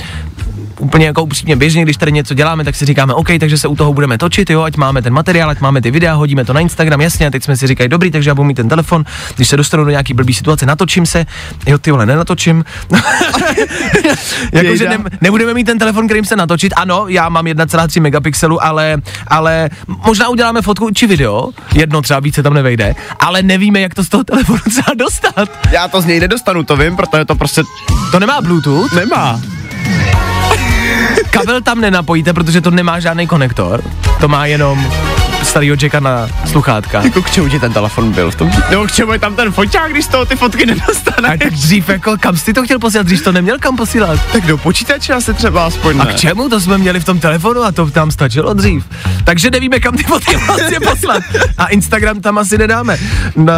úplně 0.78 1.06
jako 1.06 1.22
upřímně 1.22 1.56
běžně, 1.56 1.82
když 1.82 1.96
tady 1.96 2.12
něco 2.12 2.34
děláme, 2.34 2.64
tak 2.64 2.74
si 2.74 2.84
říkáme, 2.84 3.14
OK, 3.14 3.28
takže 3.40 3.58
se 3.58 3.68
u 3.68 3.76
toho 3.76 3.92
budeme 3.92 4.18
točit, 4.18 4.50
jo, 4.50 4.62
ať 4.62 4.76
máme 4.76 5.02
ten 5.02 5.12
materiál, 5.12 5.50
ať 5.50 5.60
máme 5.60 5.80
ty 5.80 5.90
videa, 5.90 6.14
hodíme 6.14 6.44
to 6.44 6.52
na 6.52 6.60
Instagram, 6.60 7.00
jasně, 7.00 7.26
a 7.26 7.30
teď 7.30 7.44
jsme 7.44 7.56
si 7.56 7.66
říkali, 7.66 7.88
dobrý, 7.88 8.10
takže 8.10 8.30
já 8.30 8.34
budu 8.34 8.46
mít 8.46 8.54
ten 8.54 8.68
telefon, 8.68 9.04
když 9.36 9.48
se 9.48 9.56
dostanu 9.56 9.84
do 9.84 9.90
nějaký 9.90 10.14
blbý 10.14 10.34
situace, 10.34 10.66
natočím 10.66 11.06
se, 11.06 11.26
jo, 11.66 11.78
ty 11.78 11.90
vole, 11.90 12.06
nenatočím. 12.06 12.64
Jakože 14.52 14.88
ne, 14.88 14.98
nebudeme 15.20 15.54
mít 15.54 15.64
ten 15.64 15.78
telefon, 15.78 16.06
kterým 16.06 16.24
se 16.24 16.36
natočit. 16.36 16.72
Ano, 16.76 17.04
já 17.08 17.28
mám 17.28 17.44
1,3 17.44 18.00
megapixelu, 18.00 18.64
ale, 18.64 18.96
ale 19.28 19.70
možná 20.06 20.28
uděláme 20.28 20.62
fotku 20.62 20.90
či 20.90 21.06
video, 21.06 21.50
jedno 21.74 22.02
třeba 22.02 22.20
více 22.20 22.42
tam 22.42 22.54
nevejde, 22.54 22.94
ale 23.20 23.42
nevíme, 23.42 23.80
jak 23.80 23.94
to 23.94 24.04
z 24.04 24.08
toho 24.08 24.24
telefonu 24.24 24.58
třeba 24.70 24.94
dostat. 24.96 25.48
Já 25.72 25.88
to 25.88 26.00
z 26.00 26.06
něj 26.06 26.20
nedostanu, 26.20 26.64
to 26.64 26.76
vím, 26.76 26.96
protože 26.96 27.24
to 27.24 27.34
prostě 27.34 27.62
To 28.10 28.20
nemá 28.20 28.40
Bluetooth, 28.40 28.92
nemá. 28.92 29.40
Kabel 31.30 31.60
tam 31.60 31.80
nenapojíte, 31.80 32.32
protože 32.32 32.60
to 32.60 32.70
nemá 32.70 33.00
žádný 33.00 33.26
konektor, 33.26 33.82
to 34.20 34.28
má 34.28 34.46
jenom 34.46 34.92
starýho 35.42 35.76
jacka 35.82 36.00
na 36.00 36.28
sluchátka. 36.46 37.02
Jako 37.02 37.22
k 37.22 37.30
čemu 37.30 37.48
ti 37.48 37.60
ten 37.60 37.72
telefon 37.72 38.12
byl 38.12 38.30
v 38.30 38.34
tom? 38.34 38.50
Nebo 38.70 38.84
k 38.86 38.92
čemu 38.92 39.12
je 39.12 39.18
tam 39.18 39.34
ten 39.36 39.52
foťák, 39.52 39.90
když 39.92 40.04
z 40.04 40.08
toho 40.08 40.24
ty 40.24 40.36
fotky 40.36 40.62
A 40.62 40.66
nedostaneš? 40.66 41.38
tak 41.42 41.50
dřív 41.52 41.88
jako, 41.88 42.16
kam 42.20 42.36
jsi 42.36 42.52
to 42.52 42.64
chtěl 42.64 42.78
posílat, 42.78 43.06
dřív 43.06 43.24
to 43.24 43.32
neměl 43.32 43.58
kam 43.58 43.76
posílat. 43.76 44.20
Tak 44.32 44.46
do 44.46 44.58
počítače 44.58 45.12
asi 45.14 45.34
třeba 45.34 45.66
aspoň 45.66 46.00
A 46.00 46.04
ne. 46.04 46.12
k 46.12 46.16
čemu 46.16 46.48
to 46.48 46.60
jsme 46.60 46.78
měli 46.78 47.00
v 47.00 47.04
tom 47.04 47.18
telefonu 47.20 47.62
a 47.62 47.72
to 47.72 47.90
tam 47.90 48.10
stačilo 48.10 48.54
dřív. 48.54 48.84
Takže 49.24 49.50
nevíme, 49.50 49.80
kam 49.80 49.96
ty 49.96 50.02
fotky 50.02 50.36
vlastně 50.46 50.80
poslat. 50.80 51.22
A 51.58 51.66
Instagram 51.66 52.20
tam 52.20 52.38
asi 52.38 52.58
nedáme. 52.58 52.98
No, 53.36 53.52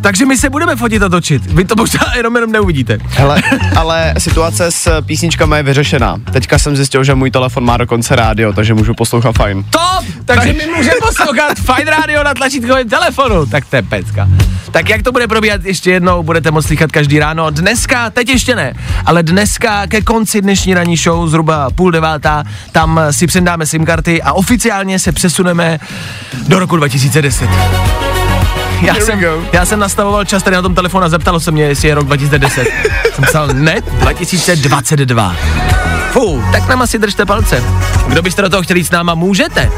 takže 0.00 0.26
my 0.26 0.36
se 0.36 0.50
budeme 0.50 0.76
fotit 0.76 1.02
a 1.02 1.08
točit. 1.08 1.46
Vy 1.46 1.64
to 1.64 1.74
možná 1.76 2.00
jenom, 2.16 2.34
jenom 2.36 2.52
neuvidíte. 2.52 2.98
Hele, 3.08 3.42
ale 3.76 4.14
situace 4.18 4.70
s 4.70 5.02
písničkami 5.02 5.56
je 5.56 5.62
vyřešená. 5.62 6.16
Teďka 6.32 6.58
jsem 6.58 6.76
zjistil, 6.76 7.04
že 7.04 7.14
můj 7.14 7.30
telefon 7.30 7.64
má 7.64 7.76
dokonce 7.76 8.16
rádio, 8.16 8.52
takže 8.52 8.74
můžu 8.74 8.94
poslouchat 8.94 9.32
fajn. 9.32 9.64
Top! 9.70 10.04
Takže 10.24 10.52
my 10.52 10.66
můžeme 10.66 10.83
poslouchat 11.00 11.58
Fine 11.58 11.90
Radio 11.90 12.24
na 12.24 12.34
tlačítkovém 12.34 12.88
telefonu. 12.88 13.46
Tak 13.46 13.64
to 13.64 13.76
je 13.76 13.82
pecka. 13.82 14.28
Tak 14.70 14.88
jak 14.88 15.02
to 15.02 15.12
bude 15.12 15.28
probíhat 15.28 15.64
ještě 15.64 15.90
jednou, 15.90 16.22
budete 16.22 16.50
moct 16.50 16.66
slychat 16.66 16.92
každý 16.92 17.18
ráno. 17.18 17.50
Dneska, 17.50 18.10
teď 18.10 18.28
ještě 18.28 18.54
ne, 18.54 18.74
ale 19.06 19.22
dneska 19.22 19.86
ke 19.86 20.02
konci 20.02 20.40
dnešní 20.40 20.74
ranní 20.74 20.96
show, 20.96 21.28
zhruba 21.28 21.70
půl 21.70 21.90
devátá, 21.90 22.44
tam 22.72 23.00
si 23.10 23.26
předáme 23.26 23.66
SIM 23.66 23.86
karty 23.86 24.22
a 24.22 24.32
oficiálně 24.32 24.98
se 24.98 25.12
přesuneme 25.12 25.78
do 26.48 26.58
roku 26.58 26.76
2010. 26.76 27.48
Já 28.82 28.94
jsem, 28.94 29.20
já 29.52 29.66
jsem 29.66 29.78
nastavoval 29.78 30.24
čas 30.24 30.42
tady 30.42 30.56
na 30.56 30.62
tom 30.62 30.74
telefonu 30.74 31.04
a 31.04 31.08
zeptalo 31.08 31.40
se 31.40 31.50
mě, 31.50 31.64
jestli 31.64 31.88
je 31.88 31.94
rok 31.94 32.06
2010. 32.06 32.68
jsem 33.14 33.24
psal, 33.24 33.48
ne, 33.52 33.80
2022. 34.00 35.36
Fú, 36.12 36.42
tak 36.52 36.68
nám 36.68 36.82
asi 36.82 36.98
držte 36.98 37.26
palce. 37.26 37.64
Kdo 38.08 38.22
byste 38.22 38.42
do 38.42 38.48
toho 38.48 38.62
chtěli 38.62 38.80
jít 38.80 38.84
s 38.84 38.90
náma, 38.90 39.14
můžete. 39.14 39.70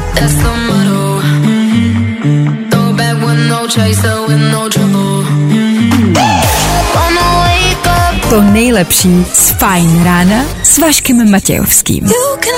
To 8.30 8.42
nejlepší 8.42 9.24
z 9.32 9.50
Fajn 9.50 10.04
rána 10.04 10.44
s 10.62 10.78
Vaškem 10.78 11.30
Matějovským. 11.30 12.04
You 12.04 12.36
can 12.40 12.54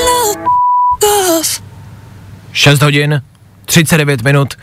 love 1.05 1.41
us. 1.41 1.61
6 2.53 2.83
hodin, 2.83 3.23
39 3.65 4.23
minut. 4.23 4.55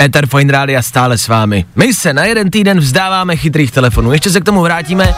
Ether 0.00 0.26
Fine 0.26 0.52
Rádia 0.52 0.82
stále 0.82 1.18
s 1.18 1.28
vámi. 1.28 1.64
My 1.76 1.94
se 1.94 2.12
na 2.12 2.24
jeden 2.24 2.50
týden 2.50 2.80
vzdáváme 2.80 3.36
chytrých 3.36 3.70
telefonů. 3.70 4.12
Ještě 4.12 4.30
se 4.30 4.40
k 4.40 4.44
tomu 4.44 4.62
vrátíme. 4.62 5.14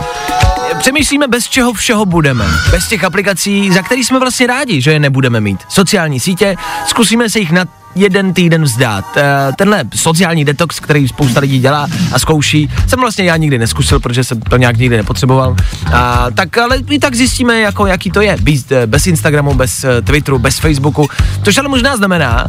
Přemýšlíme, 0.79 1.29
bez 1.29 1.49
čeho 1.49 1.73
všeho 1.73 2.07
budeme. 2.07 2.45
Bez 2.71 2.89
těch 2.89 3.05
aplikací, 3.05 3.73
za 3.73 3.83
který 3.83 4.05
jsme 4.05 4.19
vlastně 4.19 4.47
rádi, 4.47 4.81
že 4.81 4.93
je 4.93 5.01
nebudeme 5.01 5.41
mít. 5.41 5.61
Sociální 5.69 6.21
sítě, 6.21 6.57
zkusíme 6.87 7.31
se 7.31 7.39
jich 7.39 7.53
na 7.53 7.65
jeden 7.95 8.33
týden 8.35 8.63
vzdát. 8.63 9.05
Eh, 9.17 9.53
Tenhle 9.59 9.85
sociální 9.95 10.45
detox, 10.45 10.81
který 10.81 11.09
spousta 11.09 11.41
lidí 11.41 11.59
dělá 11.59 11.87
a 12.13 12.19
zkouší, 12.19 12.71
jsem 12.87 13.01
vlastně 13.01 13.25
já 13.25 13.37
nikdy 13.37 13.59
neskusil, 13.59 14.01
protože 14.01 14.25
jsem 14.25 14.41
to 14.41 14.57
nějak 14.57 14.77
nikdy 14.77 14.97
nepotřeboval. 14.97 15.57
A, 15.93 16.27
tak 16.35 16.59
ale 16.59 16.77
i 16.91 16.99
tak 16.99 17.15
zjistíme, 17.15 17.61
jako, 17.61 17.87
jaký 17.87 18.11
to 18.11 18.21
je. 18.21 18.37
Být 18.41 18.73
eh, 18.73 18.87
bez 18.87 19.07
Instagramu, 19.07 19.55
bez 19.55 19.85
eh, 19.85 20.03
Twitteru, 20.03 20.39
bez 20.39 20.59
Facebooku. 20.59 21.09
Což 21.43 21.59
ale 21.59 21.69
možná 21.69 21.97
znamená, 21.97 22.47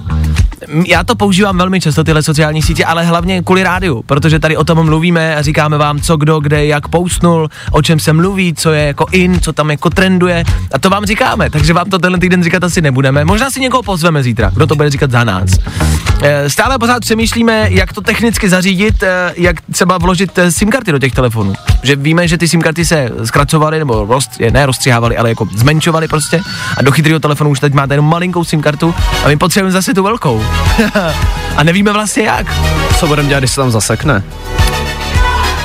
já 0.88 1.04
to 1.04 1.16
používám 1.16 1.58
velmi 1.58 1.82
často, 1.82 2.04
tyhle 2.04 2.24
sociální 2.24 2.62
sítě, 2.62 2.86
ale 2.86 3.04
hlavně 3.06 3.42
kvůli 3.42 3.64
rádiu, 3.64 4.04
protože 4.06 4.40
tady 4.40 4.58
o 4.58 4.64
tom 4.64 4.86
mluvíme 4.86 5.36
a 5.36 5.42
říkáme 5.42 5.78
vám, 5.78 6.00
co 6.02 6.18
kdo, 6.18 6.40
kde, 6.40 6.66
jak 6.66 6.88
poustnul, 6.88 7.50
o 7.72 7.82
čem 7.82 8.00
se 8.00 8.14
mluví, 8.14 8.54
co 8.54 8.72
je 8.72 8.86
jako 8.88 9.06
in, 9.12 9.40
co 9.40 9.54
tam 9.54 9.72
jako 9.72 9.90
trenduje 9.90 10.44
a 10.74 10.80
to 10.80 10.90
vám 10.90 11.06
říkáme, 11.06 11.50
takže 11.50 11.74
vám 11.74 11.90
to 11.90 12.00
tenhle 12.00 12.20
týden 12.20 12.44
říkat 12.44 12.64
asi 12.64 12.82
nebudeme. 12.82 13.26
Možná 13.26 13.50
si 13.50 13.60
někoho 13.60 13.84
pozveme 13.84 14.24
zítra, 14.24 14.52
kdo 14.54 14.68
to 14.68 14.76
bude 14.76 14.90
říkat 14.90 15.12
za 15.12 15.24
nás. 15.24 15.35
Eh, 16.22 16.50
Stále 16.50 16.80
pořád 16.80 17.00
přemýšlíme, 17.00 17.68
jak 17.70 17.94
to 17.94 18.02
technicky 18.02 18.50
zařídit, 18.50 19.04
eh, 19.04 19.34
jak 19.36 19.56
třeba 19.72 19.98
vložit 19.98 20.38
eh, 20.38 20.52
SIM 20.52 20.70
karty 20.70 20.92
do 20.92 21.00
těch 21.00 21.14
telefonů. 21.14 21.54
Že 21.84 21.96
víme, 21.96 22.28
že 22.28 22.38
ty 22.38 22.48
SIM 22.48 22.62
karty 22.62 22.86
se 22.86 23.10
zkracovaly 23.24 23.80
nebo 23.80 24.06
roz, 24.06 24.30
ne 24.52 24.66
rozstřihávaly, 24.66 25.18
ale 25.18 25.30
jako 25.30 25.48
zmenšovaly 25.56 26.08
prostě 26.08 26.42
a 26.78 26.82
do 26.82 26.92
chytrého 26.92 27.20
telefonu 27.20 27.50
už 27.50 27.60
teď 27.60 27.74
máte 27.74 27.94
jenom 27.94 28.10
malinkou 28.10 28.44
SIM 28.44 28.62
kartu 28.62 28.96
a 29.24 29.28
my 29.28 29.38
potřebujeme 29.38 29.72
zase 29.72 29.94
tu 29.94 30.04
velkou. 30.04 30.46
a 31.58 31.64
nevíme 31.64 31.94
vlastně 31.94 32.24
jak. 32.24 32.54
Co 33.00 33.08
budeme 33.08 33.30
dělat, 33.30 33.40
když 33.40 33.52
se 33.52 33.56
tam 33.56 33.72
zasekne? 33.72 34.24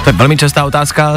To 0.04 0.10
je 0.10 0.12
velmi 0.12 0.36
častá 0.36 0.64
otázka, 0.64 1.12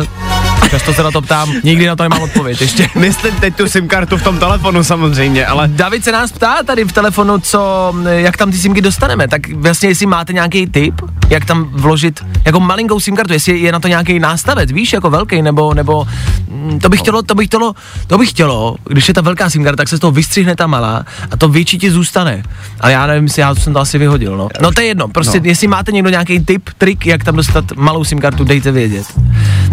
často 0.70 0.94
se 0.94 1.04
na 1.04 1.12
to 1.12 1.22
ptám, 1.22 1.54
nikdy 1.64 1.88
na 1.88 1.96
to 1.96 2.04
nemám 2.04 2.22
odpověď 2.22 2.62
ještě. 2.62 2.90
Myslím 2.96 3.36
teď 3.36 3.56
tu 3.56 3.68
SIM 3.68 3.88
kartu 3.88 4.18
v 4.18 4.24
tom 4.24 4.40
telefonu 4.40 4.84
samozřejmě, 4.84 5.46
ale 5.46 5.68
David 5.68 6.04
se 6.04 6.12
nás 6.12 6.32
ptá 6.32 6.64
tady 6.66 6.84
v 6.86 6.92
telefonu, 6.92 7.40
co, 7.40 7.94
jak 8.08 8.38
tam 8.38 8.52
ty 8.52 8.58
simky 8.58 8.82
dostaneme, 8.82 9.28
tak 9.28 9.54
vlastně 9.54 9.90
jestli 9.90 10.06
máte 10.06 10.34
nějaký 10.34 10.68
tip, 10.68 11.02
jak 11.30 11.46
tam 11.46 11.64
vložit 11.72 12.20
jako 12.46 12.60
malinkou 12.60 13.00
SIM 13.00 13.16
kartu, 13.16 13.34
jestli 13.34 13.60
je 13.60 13.72
na 13.72 13.80
to 13.80 13.88
nějaký 13.88 14.20
nástavec, 14.20 14.72
víš, 14.72 14.94
jako 14.94 15.10
velký, 15.10 15.42
nebo, 15.42 15.74
nebo 15.74 16.08
mm, 16.50 16.80
to 16.80 16.90
bych 16.90 17.00
chtělo, 17.00 17.22
to 17.24 17.36
bych 17.36 17.48
chtělo, 17.48 17.74
to 18.08 18.18
bych 18.18 18.30
chtělo, 18.30 18.76
když 18.90 19.08
je 19.08 19.14
ta 19.14 19.22
velká 19.22 19.50
SIM 19.50 19.64
karta, 19.64 19.78
tak 19.78 19.90
se 19.90 19.98
z 19.98 20.00
toho 20.00 20.12
vystřihne 20.12 20.56
ta 20.56 20.68
malá 20.68 21.06
a 21.32 21.38
to 21.38 21.50
větší 21.50 21.78
ti 21.78 21.92
zůstane. 21.92 22.44
Ale 22.80 22.92
já 22.92 23.08
nevím, 23.08 23.24
jestli 23.24 23.42
já 23.42 23.56
jsem 23.56 23.74
to 23.74 23.80
asi 23.80 23.98
vyhodil, 23.98 24.38
no. 24.38 24.48
No 24.62 24.72
to 24.72 24.82
je 24.82 24.88
jedno, 24.88 25.08
prostě 25.08 25.40
No. 25.40 25.46
jestli 25.46 25.68
máte 25.68 25.92
někdo 25.92 26.10
nějaký 26.10 26.40
tip, 26.40 26.70
trik, 26.78 27.06
jak 27.06 27.24
tam 27.24 27.36
dostat 27.36 27.66
malou 27.76 28.04
SIM 28.04 28.20
kartu, 28.20 28.44
dejte 28.44 28.72
vědět. 28.72 29.06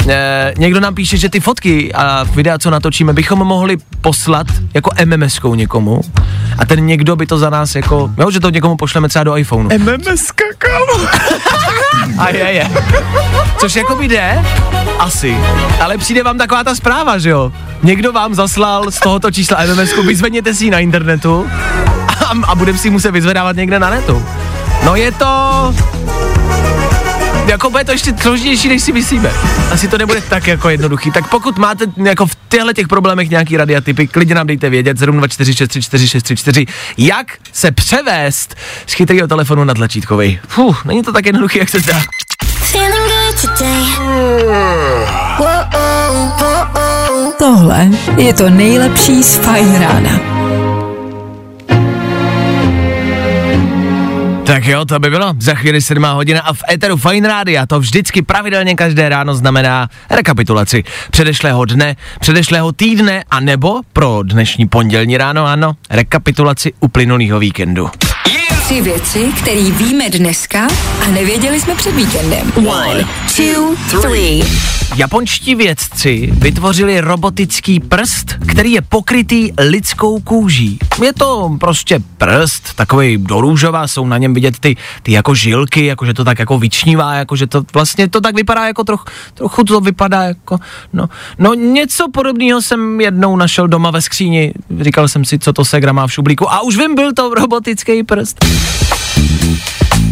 E, 0.08 0.54
někdo 0.58 0.79
nám 0.80 0.94
píše, 0.94 1.16
že 1.16 1.28
ty 1.28 1.40
fotky 1.40 1.92
a 1.92 2.24
videa, 2.24 2.58
co 2.58 2.70
natočíme, 2.70 3.12
bychom 3.12 3.38
mohli 3.38 3.76
poslat 4.00 4.46
jako 4.74 4.90
MMSkou 5.04 5.54
někomu 5.54 6.00
a 6.58 6.66
ten 6.66 6.86
někdo 6.86 7.16
by 7.16 7.26
to 7.26 7.38
za 7.38 7.50
nás 7.50 7.74
jako, 7.74 8.10
jo, 8.18 8.30
že 8.30 8.40
to 8.40 8.50
někomu 8.50 8.76
pošleme 8.76 9.08
třeba 9.08 9.24
do 9.24 9.36
iPhoneu. 9.36 9.78
MMS 9.78 10.30
kámo. 10.58 11.08
A 12.18 12.28
je, 12.28 12.38
je. 12.38 12.70
Což 13.58 13.76
jako 13.76 13.94
by 13.94 14.08
jde, 14.08 14.44
asi. 14.98 15.36
Ale 15.80 15.98
přijde 15.98 16.22
vám 16.22 16.38
taková 16.38 16.64
ta 16.64 16.74
zpráva, 16.74 17.18
že 17.18 17.30
jo? 17.30 17.52
Někdo 17.82 18.12
vám 18.12 18.34
zaslal 18.34 18.90
z 18.90 19.00
tohoto 19.00 19.30
čísla 19.30 19.58
MMS, 19.66 20.06
vyzvedněte 20.06 20.54
si 20.54 20.64
ji 20.64 20.70
na 20.70 20.78
internetu 20.78 21.50
a, 22.26 22.32
a 22.46 22.54
budeme 22.54 22.78
si 22.78 22.86
ji 22.86 22.90
muset 22.90 23.10
vyzvedávat 23.10 23.56
někde 23.56 23.78
na 23.78 23.90
netu. 23.90 24.26
No 24.84 24.96
je 24.96 25.12
to... 25.12 25.74
Jako 27.50 27.70
bude 27.70 27.84
to 27.84 27.92
ještě 27.92 28.14
složitější, 28.20 28.68
než 28.68 28.82
si 28.82 28.92
myslíme. 28.92 29.32
Asi 29.72 29.88
to 29.88 29.98
nebude 29.98 30.20
tak 30.20 30.46
jako 30.46 30.68
jednoduchý. 30.68 31.10
Tak 31.10 31.28
pokud 31.28 31.58
máte 31.58 31.84
jako 32.04 32.26
v 32.26 32.36
těchto 32.48 32.72
těch 32.72 32.88
problémech 32.88 33.30
nějaký 33.30 33.56
radiatypy, 33.56 34.06
klidně 34.06 34.34
nám 34.34 34.46
dejte 34.46 34.70
vědět 34.70 34.98
724634634, 34.98 36.66
jak 36.98 37.26
se 37.52 37.70
převést 37.70 38.54
z 38.86 38.92
chytrého 38.92 39.28
telefonu 39.28 39.64
na 39.64 39.74
tlačítkový. 39.74 40.38
Fuh, 40.48 40.84
není 40.84 41.02
to 41.02 41.12
tak 41.12 41.26
jednoduchý, 41.26 41.58
jak 41.58 41.68
se 41.68 41.80
zdá. 41.80 42.02
Tohle 47.38 47.88
je 48.16 48.34
to 48.34 48.50
nejlepší 48.50 49.22
z 49.22 49.36
Fajn 49.36 49.74
rána. 49.80 50.20
Tak 54.50 54.66
jo, 54.66 54.84
to 54.84 54.98
by 54.98 55.10
bylo. 55.10 55.34
Za 55.38 55.54
chvíli 55.54 55.80
7 55.80 56.04
hodina 56.04 56.40
a 56.40 56.52
v 56.52 56.62
Eteru 56.70 56.96
Fine 56.96 57.28
Rádia 57.28 57.66
to 57.66 57.80
vždycky 57.80 58.22
pravidelně 58.22 58.74
každé 58.74 59.08
ráno 59.08 59.34
znamená 59.34 59.88
rekapitulaci 60.10 60.84
předešlého 61.10 61.64
dne, 61.64 61.96
předešlého 62.20 62.72
týdne 62.72 63.24
a 63.30 63.40
nebo 63.40 63.80
pro 63.92 64.22
dnešní 64.22 64.68
pondělní 64.68 65.16
ráno, 65.16 65.46
ano, 65.46 65.76
rekapitulaci 65.90 66.72
uplynulého 66.80 67.38
víkendu. 67.38 67.90
Tři 68.70 68.80
věci, 68.80 69.32
které 69.42 69.70
víme 69.70 70.10
dneska 70.10 70.68
a 71.04 71.08
nevěděli 71.08 71.60
jsme 71.60 71.74
před 71.74 71.94
víkendem. 71.94 72.52
One, 72.56 73.04
two, 73.36 74.00
three. 74.00 74.42
Japonští 74.96 75.54
vědci 75.54 76.28
vytvořili 76.32 77.00
robotický 77.00 77.80
prst, 77.80 78.26
který 78.48 78.72
je 78.72 78.82
pokrytý 78.82 79.52
lidskou 79.58 80.20
kůží. 80.20 80.78
Je 81.04 81.12
to 81.12 81.56
prostě 81.60 82.00
prst, 82.18 82.74
takový 82.74 83.18
do 83.18 83.40
růžova, 83.40 83.88
jsou 83.88 84.06
na 84.06 84.18
něm 84.18 84.34
vidět 84.34 84.58
ty, 84.58 84.76
ty 85.02 85.12
jako 85.12 85.34
žilky, 85.34 85.86
jakože 85.86 86.14
to 86.14 86.24
tak 86.24 86.38
jako 86.38 86.58
vyčnívá, 86.58 87.14
jakože 87.14 87.46
to 87.46 87.62
vlastně 87.74 88.08
to 88.08 88.20
tak 88.20 88.34
vypadá 88.34 88.66
jako 88.66 88.84
troch, 88.84 89.04
trochu 89.34 89.64
to 89.64 89.80
vypadá 89.80 90.22
jako, 90.22 90.58
no, 90.92 91.08
no 91.38 91.54
něco 91.54 92.10
podobného 92.10 92.62
jsem 92.62 93.00
jednou 93.00 93.36
našel 93.36 93.68
doma 93.68 93.90
ve 93.90 94.02
skříni, 94.02 94.52
říkal 94.80 95.08
jsem 95.08 95.24
si, 95.24 95.38
co 95.38 95.52
to 95.52 95.64
segra 95.64 95.92
má 95.92 96.06
v 96.06 96.12
šublíku 96.12 96.52
a 96.52 96.60
už 96.60 96.76
vím, 96.76 96.94
byl 96.94 97.12
to 97.12 97.34
robotický 97.34 98.02
prst. 98.02 98.44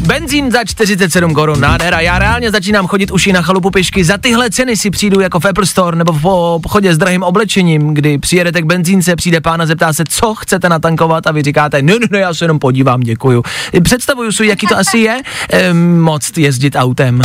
Benzín 0.09 0.51
za 0.53 0.65
47 0.65 1.35
korun, 1.35 1.61
nádhera. 1.61 2.01
Já 2.01 2.19
reálně 2.19 2.51
začínám 2.51 2.87
chodit 2.87 3.11
už 3.11 3.27
i 3.27 3.33
na 3.33 3.43
chalupu 3.43 3.71
pěšky. 3.71 4.05
Za 4.05 4.19
tyhle 4.19 4.51
ceny 4.51 4.77
si 4.77 4.91
přijdu 4.91 5.21
jako 5.21 5.41
v 5.41 5.45
Apple 5.45 5.67
Store 5.67 5.97
nebo 5.97 6.13
po 6.13 6.55
obchodě 6.55 6.95
s 6.95 6.99
drahým 6.99 7.23
oblečením, 7.23 7.95
kdy 7.95 8.19
přijedete 8.19 8.63
k 8.63 8.65
benzínce, 8.65 9.17
přijde 9.17 9.41
pán 9.41 9.63
a 9.63 9.67
zeptá 9.67 9.93
se, 9.93 10.05
co 10.09 10.35
chcete 10.35 10.69
natankovat 10.69 11.27
a 11.27 11.33
vy 11.33 11.43
říkáte, 11.43 11.83
ne, 11.83 11.93
ne, 11.93 12.07
ne, 12.11 12.19
já 12.19 12.35
se 12.35 12.45
jenom 12.45 12.59
podívám, 12.59 13.01
děkuju. 13.01 13.43
Představuju 13.83 14.33
si, 14.33 14.47
jaký 14.47 14.67
to 14.67 14.77
asi 14.77 14.99
je, 14.99 15.23
ehm, 15.51 16.01
moc 16.01 16.33
jezdit 16.37 16.77
autem. 16.77 17.21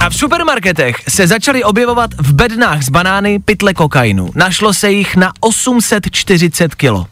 A 0.00 0.10
v 0.10 0.14
supermarketech 0.14 0.96
se 1.08 1.26
začaly 1.26 1.64
objevovat 1.64 2.10
v 2.18 2.32
bednách 2.32 2.82
z 2.82 2.88
banány 2.88 3.38
pytle 3.38 3.74
kokainu. 3.74 4.30
Našlo 4.34 4.74
se 4.74 4.90
jich 4.90 5.16
na 5.16 5.32
840 5.40 6.74
kilo. 6.74 7.06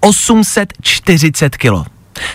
840 0.00 1.56
kilo. 1.56 1.84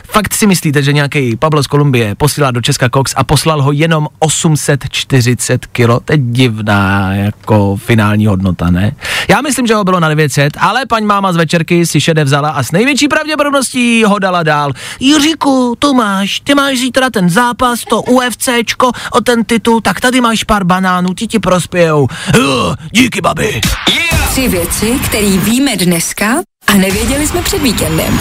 Fakt 0.04 0.34
si 0.34 0.48
myslíte, 0.48 0.84
že 0.84 0.94
nějaký 0.94 1.36
Pablo 1.36 1.64
z 1.64 1.68
Kolumbie 1.68 2.16
posílá 2.16 2.52
do 2.52 2.62
Česka 2.62 2.90
Cox 2.90 3.14
a 3.16 3.24
poslal 3.24 3.62
ho 3.62 3.72
jenom 3.72 4.08
840 4.20 5.66
kilo? 5.66 6.00
To 6.00 6.14
je 6.14 6.18
divná 6.18 7.16
jako 7.16 7.76
finální 7.76 8.26
hodnota, 8.26 8.70
ne? 8.70 8.92
Já 9.30 9.42
myslím, 9.42 9.68
že 9.68 9.76
ho 9.76 9.84
bylo 9.84 10.00
na 10.00 10.10
900, 10.10 10.58
ale 10.60 10.86
paní 10.86 11.06
máma 11.06 11.34
z 11.34 11.36
večerky 11.36 11.86
si 11.86 12.02
šede 12.02 12.24
vzala 12.24 12.50
a 12.50 12.64
s 12.64 12.72
největší 12.72 13.08
pravděpodobností 13.08 14.04
ho 14.04 14.20
dala 14.20 14.44
dál. 14.44 14.72
Jiříku, 15.00 15.76
Tomáš, 15.80 16.40
ty 16.40 16.56
máš 16.56 16.78
zítra 16.78 17.10
ten 17.10 17.30
zápas, 17.30 17.84
to 17.90 18.02
UFCčko 18.02 18.92
o 19.12 19.22
ten 19.22 19.44
titul, 19.44 19.82
tak 19.82 20.02
tady 20.02 20.22
máš 20.22 20.44
pár 20.44 20.64
banánů, 20.64 21.14
ti 21.14 21.28
ti 21.28 21.40
prospějou. 21.40 22.08
Uh, 22.38 22.76
díky, 22.92 23.22
babi. 23.22 23.62
Yeah! 23.90 24.30
Tři 24.32 24.48
věci, 24.48 25.00
které 25.06 25.38
víme 25.38 25.78
dneska 25.78 26.42
a 26.68 26.74
nevěděli 26.74 27.28
jsme 27.28 27.42
před 27.42 27.62
víkendem. 27.62 28.20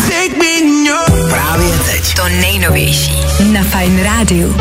Právě 1.30 1.78
teď. 1.78 2.14
To 2.14 2.28
nejnovější 2.28 3.16
na 3.52 3.62
Fine 3.62 4.02
Rádiu. 4.02 4.56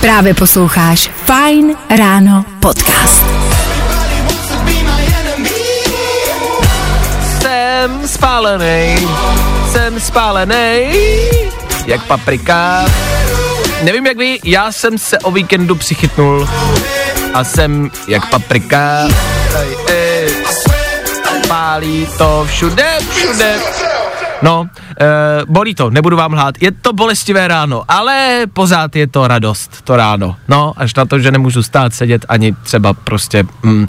Právě 0.00 0.34
posloucháš 0.34 1.10
Fine 1.24 1.74
Ráno 1.96 2.44
podcast. 2.60 3.24
Jsem 7.40 8.08
spálený, 8.08 9.08
jsem 9.72 10.00
spálený, 10.00 10.94
jak 11.86 12.06
paprika. 12.06 12.84
Nevím 13.82 14.06
jak 14.06 14.16
vy, 14.16 14.38
já 14.44 14.72
jsem 14.72 14.98
se 14.98 15.18
o 15.18 15.30
víkendu 15.30 15.74
přichytnul 15.74 16.48
a 17.34 17.44
jsem 17.44 17.90
jak 18.08 18.30
paprika. 18.30 19.08
Pálí 21.48 22.06
to 22.18 22.46
všude, 22.48 22.98
všude. 23.14 23.56
No, 24.42 24.68
e, 25.00 25.06
bolí 25.48 25.74
to, 25.74 25.90
nebudu 25.90 26.16
vám 26.16 26.32
lhát. 26.32 26.54
Je 26.60 26.72
to 26.72 26.92
bolestivé 26.92 27.48
ráno, 27.48 27.82
ale 27.88 28.46
pořád 28.52 28.96
je 28.96 29.06
to 29.06 29.28
radost, 29.28 29.82
to 29.84 29.96
ráno. 29.96 30.36
No, 30.48 30.72
až 30.76 30.94
na 30.94 31.04
to, 31.04 31.18
že 31.18 31.30
nemůžu 31.30 31.62
stát, 31.62 31.94
sedět 31.94 32.26
ani 32.28 32.52
třeba 32.52 32.92
prostě... 32.92 33.44
Mm, 33.62 33.86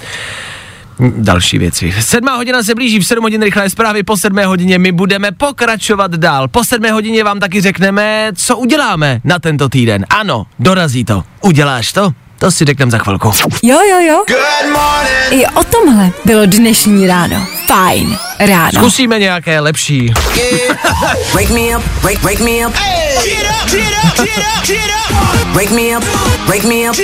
další 1.18 1.58
věci. 1.58 1.94
Sedmá 2.00 2.36
hodina 2.36 2.64
se 2.64 2.76
blíží, 2.76 3.00
v 3.00 3.06
sedm 3.06 3.24
hodin 3.24 3.42
rychlé 3.42 3.70
zprávy, 3.70 4.04
po 4.04 4.18
sedmé 4.18 4.46
hodině 4.46 4.80
my 4.80 4.92
budeme 4.92 5.32
pokračovat 5.32 6.12
dál. 6.12 6.48
Po 6.48 6.64
sedmé 6.64 6.92
hodině 6.92 7.24
vám 7.24 7.40
taky 7.40 7.62
řekneme, 7.62 8.32
co 8.36 8.58
uděláme 8.58 9.22
na 9.24 9.40
tento 9.40 9.70
týden. 9.70 10.06
Ano, 10.10 10.46
dorazí 10.60 11.06
to. 11.06 11.24
Uděláš 11.42 11.94
to? 11.94 12.12
To 12.40 12.52
si 12.52 12.66
řekneme 12.66 12.92
za 12.92 12.98
chvilku. 12.98 13.32
Jo, 13.64 13.80
jo, 13.90 14.00
jo. 14.00 14.24
I 15.32 15.48
o 15.48 15.64
tomhle 15.64 16.12
bylo 16.26 16.46
dnešní 16.46 17.08
ráno. 17.08 17.48
Fajn 17.68 18.29
ráno. 18.40 18.72
Zkusíme 18.74 19.20
nějaké 19.20 19.60
lepší. 19.60 20.14
Wake 21.34 21.50
me 21.50 21.78
up, 21.78 21.84
wake, 22.02 22.22
wake 22.22 22.40
me 22.40 22.68
up. 22.68 22.76
Wake 25.54 25.72
me 25.72 25.98
up, 25.98 26.04
wake 26.48 26.64
me 26.68 26.90
up. 26.90 26.98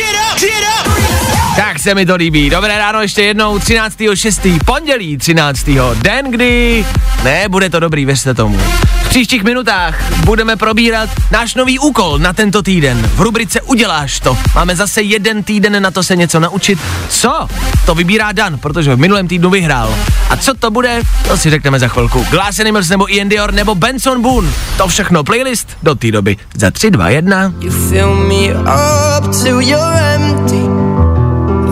Tak 1.55 1.79
se 1.79 1.95
mi 1.95 2.05
to 2.05 2.15
líbí. 2.15 2.49
Dobré 2.49 2.77
ráno 2.77 3.01
ještě 3.01 3.21
jednou, 3.21 3.57
13.6. 3.57 4.59
pondělí 4.65 5.17
13. 5.17 5.69
Den, 5.93 6.31
kdy... 6.31 6.85
Ne, 7.23 7.49
bude 7.49 7.69
to 7.69 7.79
dobrý, 7.79 8.05
věřte 8.05 8.33
tomu. 8.33 8.57
V 9.03 9.09
příštích 9.09 9.43
minutách 9.43 10.11
budeme 10.25 10.55
probírat 10.55 11.09
náš 11.31 11.55
nový 11.55 11.79
úkol 11.79 12.19
na 12.19 12.33
tento 12.33 12.61
týden. 12.61 13.09
V 13.15 13.21
rubrice 13.21 13.61
Uděláš 13.61 14.19
to. 14.19 14.37
Máme 14.55 14.75
zase 14.75 15.01
jeden 15.01 15.43
týden 15.43 15.81
na 15.81 15.91
to 15.91 16.03
se 16.03 16.15
něco 16.15 16.39
naučit. 16.39 16.79
Co? 17.09 17.47
To 17.85 17.95
vybírá 17.95 18.31
Dan, 18.31 18.57
protože 18.57 18.95
v 18.95 18.99
minulém 18.99 19.27
týdnu 19.27 19.49
vyhrál. 19.49 19.95
A 20.29 20.37
co 20.37 20.53
to 20.53 20.71
bude, 20.71 21.01
to 21.27 21.37
si 21.37 21.49
řekneme 21.49 21.79
za 21.79 21.87
chvilku. 21.87 22.25
Glass 22.29 22.59
Animals 22.59 22.89
nebo 22.89 23.13
Ian 23.13 23.29
Dior 23.29 23.53
nebo 23.53 23.75
Benson 23.75 24.21
Boone. 24.21 24.49
To 24.77 24.87
všechno 24.87 25.23
playlist 25.23 25.77
do 25.83 25.95
té 25.95 26.11
doby. 26.11 26.37
Za 26.55 26.71
3, 26.71 26.91
2, 26.91 27.09
1. 27.09 27.53
You 27.59 27.71
fill 27.71 28.15
me 28.15 28.53
up 28.53 29.43
till 29.43 29.61
you're 29.61 29.99
empty. 29.99 30.65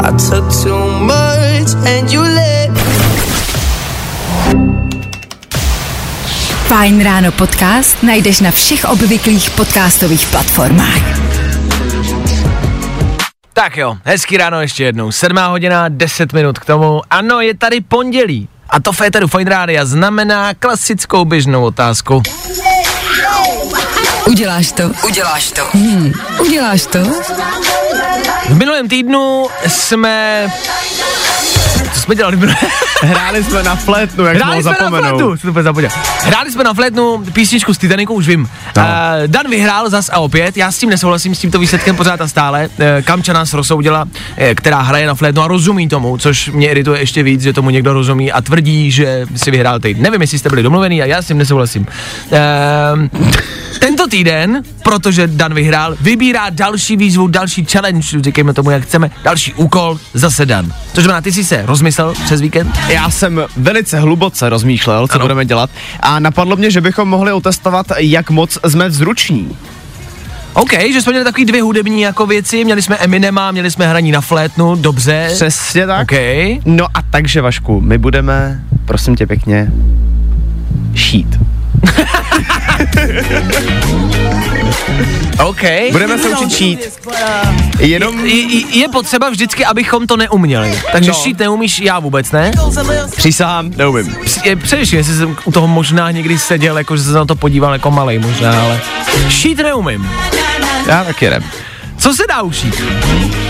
I 0.03 0.11
took 0.29 0.63
too 0.63 0.99
much 0.99 1.87
and 1.87 2.11
you 2.11 2.21
let 2.21 2.71
Fajn 6.67 7.03
ráno 7.03 7.31
podcast 7.31 8.03
najdeš 8.03 8.39
na 8.39 8.51
všech 8.51 8.85
obvyklých 8.85 9.49
podcastových 9.49 10.27
platformách. 10.27 11.03
Tak 13.53 13.77
jo, 13.77 13.97
hezký 14.03 14.37
ráno 14.37 14.61
ještě 14.61 14.83
jednou. 14.83 15.11
Sedmá 15.11 15.47
hodina, 15.47 15.89
10 15.89 16.33
minut 16.33 16.59
k 16.59 16.65
tomu. 16.65 17.01
Ano, 17.09 17.41
je 17.41 17.57
tady 17.57 17.81
pondělí. 17.81 18.49
A 18.73 18.79
to 18.79 18.91
Féteru 18.91 19.27
Fine 19.27 19.49
Rádia 19.49 19.85
znamená 19.85 20.53
klasickou 20.53 21.25
běžnou 21.25 21.63
otázku. 21.63 22.23
Uděláš 24.27 24.71
to? 24.71 24.91
Uděláš 25.05 25.51
to? 25.51 25.61
Hmm. 25.73 26.13
Uděláš 26.39 26.85
to? 26.85 26.99
V 28.49 28.57
minulém 28.57 28.89
týdnu 28.89 29.47
jsme... 29.67 30.47
Co 31.93 31.99
jsme 31.99 32.15
dělali? 32.15 32.37
Hráli 33.01 33.43
jsme 33.43 33.63
na 33.63 33.75
flétnu, 33.75 34.25
jak 34.25 34.35
Hráli 34.35 34.63
jsme 34.63 34.75
na 34.81 34.89
flétnu, 34.89 35.37
si 35.37 35.53
to 35.53 35.63
zapomněl. 35.63 35.91
Hráli 36.21 36.51
jsme 36.51 36.63
na 36.63 36.73
flétnu 36.73 37.23
písničku 37.33 37.73
z 37.73 37.77
Titanicu, 37.77 38.13
už 38.13 38.27
vím. 38.27 38.49
No. 38.77 38.83
Uh, 38.83 38.87
Dan 39.27 39.49
vyhrál 39.49 39.89
zas 39.89 40.09
a 40.13 40.19
opět, 40.19 40.57
já 40.57 40.71
s 40.71 40.77
tím 40.77 40.89
nesouhlasím, 40.89 41.35
s 41.35 41.39
tímto 41.39 41.59
výsledkem 41.59 41.95
pořád 41.95 42.21
a 42.21 42.27
stále. 42.27 42.67
Uh, 42.67 42.85
Kamča 43.03 43.33
nás 43.33 43.53
rozsoudila, 43.53 44.03
uh, 44.03 44.09
která 44.55 44.81
hraje 44.81 45.07
na 45.07 45.15
flétnu 45.15 45.41
a 45.41 45.47
rozumí 45.47 45.87
tomu, 45.87 46.17
což 46.17 46.49
mě 46.49 46.69
irituje 46.69 46.99
ještě 46.99 47.23
víc, 47.23 47.41
že 47.41 47.53
tomu 47.53 47.69
někdo 47.69 47.93
rozumí 47.93 48.31
a 48.31 48.41
tvrdí, 48.41 48.91
že 48.91 49.25
si 49.35 49.51
vyhrál 49.51 49.79
ty. 49.79 49.93
Nevím, 49.93 50.21
jestli 50.21 50.39
jste 50.39 50.49
byli 50.49 50.63
domluvený 50.63 51.01
a 51.01 51.05
já 51.05 51.21
s 51.21 51.27
tím 51.27 51.37
nesouhlasím. 51.37 51.87
Uh, 52.31 53.23
tento 53.79 54.07
týden, 54.07 54.63
protože 54.83 55.27
Dan 55.27 55.53
vyhrál, 55.53 55.95
vybírá 56.01 56.49
další 56.49 56.97
výzvu, 56.97 57.27
další 57.27 57.65
challenge, 57.65 58.21
říkejme 58.21 58.53
tomu, 58.53 58.71
jak 58.71 58.83
chceme, 58.83 59.11
další 59.23 59.53
úkol, 59.53 59.99
zase 60.13 60.45
Dan. 60.45 60.73
Což 60.93 61.03
znamená, 61.03 61.21
ty 61.21 61.31
jsi 61.31 61.43
se 61.43 61.61
rozmyslel 61.65 62.13
přes 62.25 62.41
víkend? 62.41 62.79
Já 62.87 63.09
jsem 63.09 63.41
velice 63.57 63.99
hluboce 63.99 64.49
rozmýšlel, 64.49 65.07
co 65.07 65.15
Ano. 65.15 65.23
budeme 65.23 65.45
dělat 65.45 65.69
a 65.99 66.19
napadlo 66.19 66.55
mě, 66.55 66.71
že 66.71 66.81
bychom 66.81 67.09
mohli 67.09 67.31
otestovat, 67.31 67.85
jak 67.97 68.29
moc 68.29 68.57
jsme 68.67 68.89
vzruční. 68.89 69.57
OK, 70.53 70.71
že 70.93 71.01
jsme 71.01 71.11
měli 71.11 71.25
takový 71.25 71.45
dvě 71.45 71.61
hudební 71.61 72.01
jako 72.01 72.25
věci, 72.25 72.65
měli 72.65 72.81
jsme 72.81 72.97
Eminema, 72.97 73.51
měli 73.51 73.71
jsme 73.71 73.87
hraní 73.87 74.11
na 74.11 74.21
flétnu, 74.21 74.75
dobře. 74.75 75.29
Přesně 75.33 75.87
tak. 75.87 76.01
OK. 76.11 76.17
No 76.65 76.85
a 76.85 77.01
takže, 77.09 77.41
Vašku, 77.41 77.81
my 77.81 77.97
budeme, 77.97 78.63
prosím 78.85 79.15
tě 79.15 79.27
pěkně, 79.27 79.71
šít. 80.95 81.39
OK. 85.45 85.61
Budeme 85.91 86.17
se 86.17 86.29
učit 86.29 86.51
šít. 86.51 86.99
Jenom 87.79 88.25
Je, 88.25 88.35
je, 88.35 88.77
je 88.77 88.87
potřeba 88.87 89.29
vždycky, 89.29 89.65
abychom 89.65 90.07
to 90.07 90.17
neuměli. 90.17 90.79
Takže 90.91 91.11
no. 91.11 91.17
No. 91.17 91.23
šít 91.23 91.39
neumíš, 91.39 91.79
já 91.79 91.99
vůbec 91.99 92.31
ne. 92.31 92.51
přísahám, 93.15 93.71
neumím. 93.77 94.15
Především, 94.63 94.97
jestli 94.97 95.15
jsem 95.15 95.35
u 95.45 95.51
toho 95.51 95.67
možná 95.67 96.11
někdy 96.11 96.39
seděl, 96.39 96.77
jako 96.77 96.97
že 96.97 97.03
jsem 97.03 97.11
se 97.11 97.17
na 97.17 97.25
to 97.25 97.35
podíval 97.35 97.73
jako 97.73 97.91
malej 97.91 98.19
možná, 98.19 98.61
ale 98.61 98.81
šít 99.29 99.57
neumím. 99.57 100.09
Já 100.87 101.03
taky 101.03 101.29
ne. 101.29 101.39
Co 102.03 102.13
se 102.13 102.23
dá 102.29 102.41
ušít? 102.41 102.81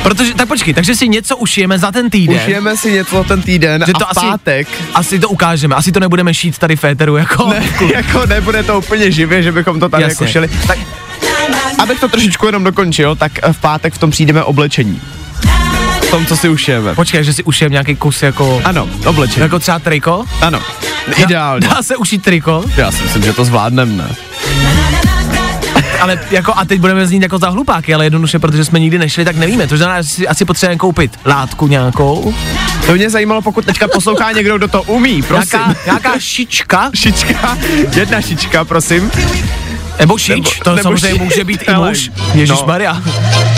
Protože, 0.04 0.34
tak 0.34 0.48
počkej, 0.48 0.74
takže 0.74 0.96
si 0.96 1.08
něco 1.10 1.38
ušijeme 1.38 1.80
za 1.80 1.92
ten 1.92 2.10
týden. 2.10 2.36
Užijeme 2.36 2.78
si 2.78 2.92
něco 2.92 3.24
ten 3.24 3.42
týden 3.42 3.84
Že 3.88 3.94
a 3.94 4.00
to 4.00 4.06
v 4.06 4.08
asi- 4.10 4.20
pátek, 4.20 4.68
Asi 4.94 5.20
to 5.20 5.30
ukážeme, 5.30 5.76
asi 5.76 5.92
to 5.92 6.00
nebudeme 6.00 6.34
šít 6.34 6.58
tady 6.58 6.76
v 6.76 6.84
éteru 6.84 7.18
jako... 7.18 7.50
ne, 7.50 7.64
jako 7.94 8.26
nebude 8.26 8.64
to 8.64 8.78
úplně 8.80 9.12
živě, 9.12 9.44
že 9.44 9.52
bychom 9.52 9.80
to 9.80 9.90
tady 9.90 10.04
Jasně. 10.04 10.14
jako 10.14 10.32
šili. 10.32 10.50
Tak, 10.68 10.78
abych 11.80 12.00
to 12.00 12.08
trošičku 12.08 12.46
jenom 12.46 12.64
dokončil, 12.64 13.16
tak 13.16 13.32
v 13.52 13.58
pátek 13.58 13.94
v 13.94 13.98
tom 13.98 14.12
přijdeme 14.12 14.44
oblečení. 14.44 15.02
V 16.02 16.12
tom, 16.12 16.26
co 16.26 16.38
si 16.38 16.50
ušijeme. 16.50 16.96
Počkej, 16.96 17.24
že 17.24 17.34
si 17.34 17.44
ušijem 17.44 17.72
nějaký 17.72 17.96
kus 17.96 18.24
jako... 18.24 18.62
Ano, 18.66 18.90
oblečení. 19.06 19.42
Jako 19.42 19.60
třeba 19.60 19.80
triko? 19.80 20.26
Ano, 20.42 20.62
ideálně. 21.18 21.68
Dá 21.68 21.84
se 21.84 21.98
ušít 21.98 22.24
triko, 22.24 22.64
Já 22.78 22.92
si 22.92 23.04
myslím, 23.04 23.24
že 23.24 23.34
to 23.34 23.46
zvládneme, 23.46 23.94
ne? 24.04 24.16
Ale 26.02 26.20
jako 26.32 26.54
a 26.56 26.66
teď 26.66 26.80
budeme 26.80 27.08
znít 27.08 27.22
jako 27.22 27.38
za 27.38 27.50
hlupáky, 27.50 27.94
ale 27.94 28.06
jednoduše, 28.06 28.40
protože 28.40 28.66
jsme 28.66 28.80
nikdy 28.80 28.98
nešli, 28.98 29.26
tak 29.26 29.36
nevíme. 29.36 29.68
To 29.68 29.78
znamená, 29.78 30.02
že 30.02 30.10
si 30.10 30.28
asi 30.28 30.46
potřebujeme 30.46 30.80
koupit 30.80 31.20
látku 31.26 31.68
nějakou. 31.68 32.36
To 32.86 32.94
mě 32.94 33.10
zajímalo, 33.10 33.42
pokud 33.42 33.66
teďka 33.66 33.88
poslouchá 33.88 34.32
někdo, 34.32 34.58
kdo 34.58 34.68
to 34.68 34.84
umí, 34.84 35.22
prosím. 35.22 35.60
Nějaká, 35.60 35.80
nějaká 35.86 36.20
šička, 36.20 36.92
šička, 36.96 37.58
jedna 37.96 38.22
šička, 38.22 38.66
prosím. 38.66 39.12
Nebo 40.00 40.18
šič, 40.18 40.30
Nebo- 40.30 40.50
to 40.64 40.70
nebo 40.76 40.84
samozřejmě 40.84 41.18
ši- 41.20 41.24
může 41.24 41.44
být 41.44 41.62
i 41.70 41.74
muž. 41.74 42.12
Ježíš 42.34 42.50
no. 42.62 42.64
Maria. 42.68 43.02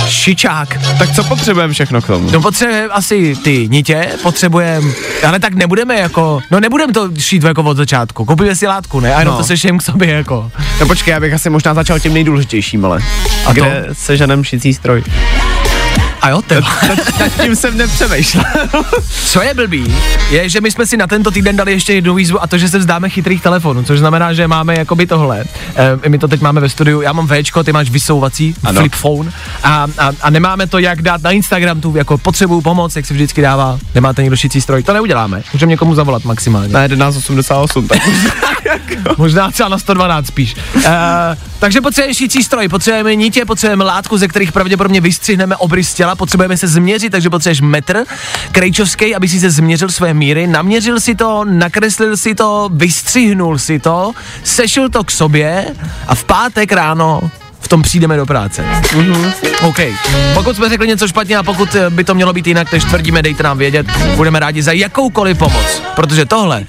Šičák. 0.07 0.77
Tak 0.97 1.15
co 1.15 1.23
potřebujeme 1.23 1.73
všechno 1.73 2.01
k 2.01 2.07
tomu? 2.07 2.31
No 2.31 2.41
potřebujeme 2.41 2.87
asi 2.87 3.35
ty 3.43 3.67
nitě, 3.71 4.07
potřebujeme, 4.23 4.91
ale 5.27 5.39
tak 5.39 5.53
nebudeme 5.53 5.99
jako, 5.99 6.39
no 6.51 6.59
nebudeme 6.59 6.93
to 6.93 7.09
šít 7.19 7.43
jako 7.43 7.63
od 7.63 7.77
začátku, 7.77 8.25
koupíme 8.25 8.55
si 8.55 8.67
látku, 8.67 8.99
ne? 8.99 9.15
A 9.15 9.19
jenom 9.19 9.33
No. 9.33 9.37
to 9.37 9.43
sešijeme 9.43 9.77
k 9.77 9.81
sobě 9.81 10.09
jako. 10.11 10.51
No 10.79 10.87
počkej, 10.87 11.11
já 11.11 11.19
bych 11.19 11.33
asi 11.33 11.49
možná 11.49 11.73
začal 11.73 11.99
tím 11.99 12.13
nejdůležitějším, 12.13 12.85
ale. 12.85 12.99
A 13.45 13.47
to? 13.47 13.53
Kde 13.53 13.87
se 13.93 14.17
ženem 14.17 14.43
šicí 14.43 14.73
stroj? 14.73 15.03
A 16.25 16.29
jo, 16.29 16.41
ty. 16.41 16.55
Nad 17.19 17.41
tím 17.41 17.55
jsem 17.55 17.77
nepřemýšlel. 17.77 18.43
Co 19.25 19.41
je 19.41 19.53
blbý, 19.53 19.95
je, 20.29 20.49
že 20.49 20.61
my 20.61 20.71
jsme 20.71 20.85
si 20.85 20.97
na 20.97 21.07
tento 21.07 21.31
týden 21.31 21.55
dali 21.55 21.71
ještě 21.71 21.93
jednu 21.93 22.15
výzvu 22.15 22.43
a 22.43 22.47
to, 22.47 22.57
že 22.57 22.69
se 22.69 22.79
vzdáme 22.79 23.09
chytrých 23.09 23.41
telefonů, 23.41 23.83
což 23.83 23.99
znamená, 23.99 24.33
že 24.33 24.47
máme 24.47 24.75
jakoby 24.77 25.07
tohle. 25.07 25.45
E, 26.03 26.09
my 26.09 26.17
to 26.17 26.27
teď 26.27 26.41
máme 26.41 26.61
ve 26.61 26.69
studiu, 26.69 27.01
já 27.01 27.13
mám 27.13 27.27
Včko, 27.27 27.63
ty 27.63 27.73
máš 27.73 27.89
vysouvací 27.89 28.55
Ano. 28.63 28.81
flip 28.81 28.95
phone 28.95 29.31
a, 29.63 29.87
a, 29.97 30.11
a, 30.21 30.29
nemáme 30.29 30.67
to 30.67 30.79
jak 30.79 31.01
dát 31.01 31.23
na 31.23 31.31
Instagram 31.31 31.81
tu 31.81 31.97
jako 31.97 32.17
potřebuju 32.17 32.61
pomoc, 32.61 32.95
jak 32.95 33.05
se 33.05 33.13
vždycky 33.13 33.41
dává, 33.41 33.79
nemáte 33.95 34.21
někdo 34.21 34.37
šicí 34.37 34.61
stroj, 34.61 34.83
to 34.83 34.93
neuděláme, 34.93 35.43
můžeme 35.53 35.69
někomu 35.69 35.95
zavolat 35.95 36.25
maximálně. 36.25 36.73
Na 36.73 36.87
1188, 36.87 37.87
tak 37.87 37.99
Možná 39.17 39.51
třeba 39.51 39.69
na 39.69 39.77
112 39.77 40.27
spíš. 40.27 40.55
Uh, 40.75 40.81
takže 41.59 41.81
potřebujeme 41.81 42.13
šící 42.13 42.43
stroj, 42.43 42.67
potřebujeme 42.67 43.15
nitě, 43.15 43.45
potřebujeme 43.45 43.83
látku, 43.83 44.17
ze 44.17 44.27
kterých 44.27 44.51
pravděpodobně 44.51 45.01
vystřihneme 45.01 45.55
obrys 45.55 45.93
těla, 45.93 46.15
potřebujeme 46.15 46.57
se 46.57 46.67
změřit, 46.67 47.09
takže 47.09 47.29
potřebuješ 47.29 47.61
metr 47.61 48.03
krejčovský, 48.51 49.15
aby 49.15 49.27
si 49.27 49.39
se 49.39 49.49
změřil 49.49 49.89
své 49.89 50.13
míry, 50.13 50.47
naměřil 50.47 50.99
si 50.99 51.15
to, 51.15 51.45
nakreslil 51.45 52.17
si 52.17 52.35
to, 52.35 52.69
vystřihnul 52.73 53.57
si 53.57 53.79
to, 53.79 54.11
sešil 54.43 54.89
to 54.89 55.03
k 55.03 55.11
sobě 55.11 55.65
a 56.07 56.15
v 56.15 56.23
pátek 56.23 56.71
ráno 56.71 57.21
v 57.65 57.67
tom 57.67 57.81
přijdeme 57.81 58.17
do 58.17 58.25
práce. 58.25 58.65
Mm-hmm. 58.81 59.33
OK. 59.61 59.79
Pokud 60.33 60.55
jsme 60.55 60.69
řekli 60.69 60.87
něco 60.87 61.07
špatně 61.07 61.37
a 61.37 61.43
pokud 61.43 61.75
eh, 61.75 61.89
by 61.89 62.03
to 62.03 62.15
mělo 62.15 62.33
být 62.33 62.47
jinak, 62.47 62.71
než 62.71 62.83
tvrdíme, 62.83 63.21
dejte 63.21 63.43
nám 63.43 63.57
vědět. 63.57 63.87
Budeme 64.15 64.39
rádi 64.39 64.63
za 64.63 64.71
jakoukoliv 64.71 65.37
pomoc, 65.37 65.81
protože 65.95 66.25
tohle, 66.25 66.65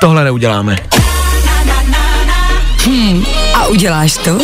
tohle 0.00 0.24
neuděláme. 0.24 0.76
A 3.54 3.66
uděláš 3.66 4.16
to? 4.16 4.38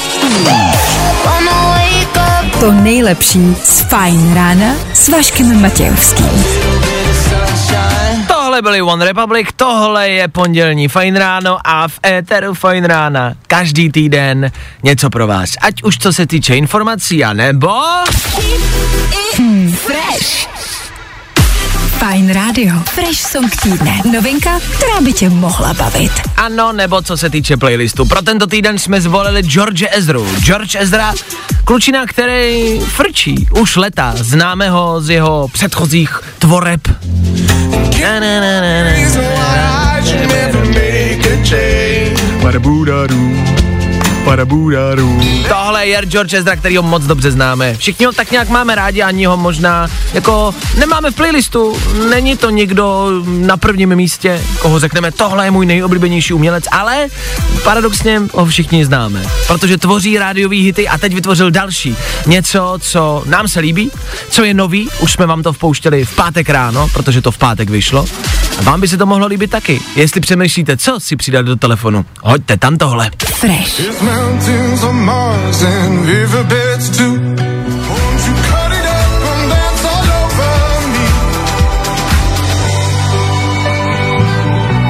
To 2.61 2.73
nejlepší 2.73 3.57
z 3.65 3.81
Fajn 3.81 4.35
rána 4.35 4.75
s 4.95 5.09
Vaškem 5.09 5.63
Matějovským. 5.63 6.45
Tohle 8.29 8.63
byly 8.63 8.83
One 8.83 9.05
Republic, 9.05 9.49
tohle 9.57 10.09
je 10.09 10.29
pondělní 10.29 10.89
Fajn 10.89 11.17
ráno 11.17 11.59
a 11.65 11.89
v 11.89 12.01
éteru 12.07 12.55
Fajn 12.55 12.85
rána 12.85 13.35
každý 13.47 13.91
týden 13.91 14.51
něco 14.83 15.11
pro 15.11 15.27
vás. 15.27 15.51
Ať 15.61 15.83
už 15.83 15.99
co 15.99 16.13
se 16.13 16.27
týče 16.27 16.57
informací 16.57 17.25
a 17.25 17.33
nebo... 17.33 17.73
Fresh. 19.75 20.56
Fajn 21.99 22.33
rádio. 22.33 22.75
Fresh 22.85 23.21
song 23.21 23.57
týdne. 23.63 24.01
Novinka, 24.13 24.61
která 24.61 25.01
by 25.01 25.13
tě 25.13 25.29
mohla 25.29 25.75
bavit. 25.75 26.13
Ano, 26.37 26.73
nebo 26.73 27.03
co 27.03 27.17
se 27.17 27.31
týče 27.31 27.57
playlistu. 27.57 28.05
Pro 28.05 28.23
tento 28.23 28.47
týden 28.47 28.79
jsme 28.79 29.01
zvolili 29.01 29.43
George 29.43 29.85
Ezru. 29.91 30.27
George 30.39 30.77
Ezra, 30.79 31.15
klučina, 31.65 32.07
který 32.07 32.81
frčí 32.81 33.49
už 33.61 33.77
leta. 33.77 34.13
Známe 34.17 34.71
ho 34.71 35.01
z 35.01 35.11
jeho 35.11 35.49
předchozích 35.49 36.21
tvoreb. 36.39 36.81
Na, 38.03 38.21
na, 38.21 38.41
na, 38.41 38.61
na, 38.61 38.85
na. 38.85 39.27
Tohle 45.49 45.87
je 45.87 46.03
George 46.07 46.35
Ezra, 46.35 46.57
který 46.57 46.77
ho 46.77 46.83
moc 46.83 47.05
dobře 47.05 47.31
známe. 47.31 47.75
Všichni 47.79 48.07
ho 48.07 48.13
tak 48.13 48.31
nějak 48.31 48.49
máme 48.49 48.75
rádi, 48.75 49.03
ani 49.03 49.25
ho 49.25 49.37
možná 49.37 49.89
jako 50.15 50.55
nemáme 50.79 51.11
v 51.11 51.15
playlistu. 51.15 51.77
Není 52.11 52.37
to 52.37 52.51
někdo 52.51 53.11
na 53.27 53.57
prvním 53.57 53.97
místě, 53.97 54.43
koho 54.59 54.79
řekneme, 54.79 55.13
tohle 55.13 55.47
je 55.47 55.51
můj 55.51 55.67
nejoblíbenější 55.67 56.33
umělec, 56.33 56.65
ale 56.71 57.07
paradoxně 57.65 58.23
ho 58.33 58.47
všichni 58.47 58.85
známe, 58.85 59.27
protože 59.47 59.79
tvoří 59.79 60.19
rádiový 60.19 60.63
hity 60.63 60.89
a 60.89 60.99
teď 60.99 61.15
vytvořil 61.15 61.51
další. 61.51 61.97
Něco, 62.27 62.79
co 62.81 63.23
nám 63.27 63.49
se 63.49 63.61
líbí, 63.61 63.91
co 64.31 64.45
je 64.45 64.55
nový, 64.55 64.89
už 65.01 65.13
jsme 65.13 65.27
vám 65.27 65.43
to 65.43 65.53
vpouštěli 65.53 66.05
v 66.05 66.17
pátek 66.17 66.51
ráno, 66.51 66.89
protože 66.93 67.23
to 67.23 67.31
v 67.31 67.39
pátek 67.39 67.71
vyšlo. 67.71 68.07
A 68.59 68.63
vám 68.63 68.81
by 68.81 68.89
se 68.89 68.97
to 68.97 69.07
mohlo 69.07 69.27
líbit 69.27 69.51
taky. 69.51 69.81
Jestli 69.97 70.21
přemýšlíte, 70.21 70.77
co 70.77 71.01
si 71.01 71.17
přidat 71.17 71.47
do 71.47 71.57
telefonu, 71.57 72.05
hoďte 72.23 72.57
tam 72.57 72.77
tohle. 72.77 73.11
Fresh. 73.25 73.81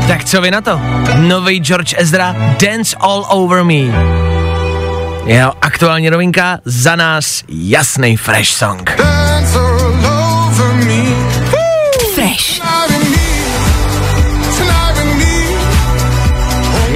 Tak 0.08 0.24
co 0.24 0.40
vy 0.40 0.50
na 0.50 0.60
to? 0.60 0.80
Nový 1.16 1.60
George 1.60 1.94
Ezra, 1.98 2.36
Dance 2.60 2.96
All 3.00 3.26
Over 3.28 3.64
Me. 3.64 3.74
Jeho 5.26 5.52
aktuální 5.62 6.10
novinka, 6.10 6.58
za 6.64 6.96
nás 6.96 7.42
jasný 7.48 8.16
fresh 8.16 8.50
song. 8.50 8.90
Dance 8.98 9.75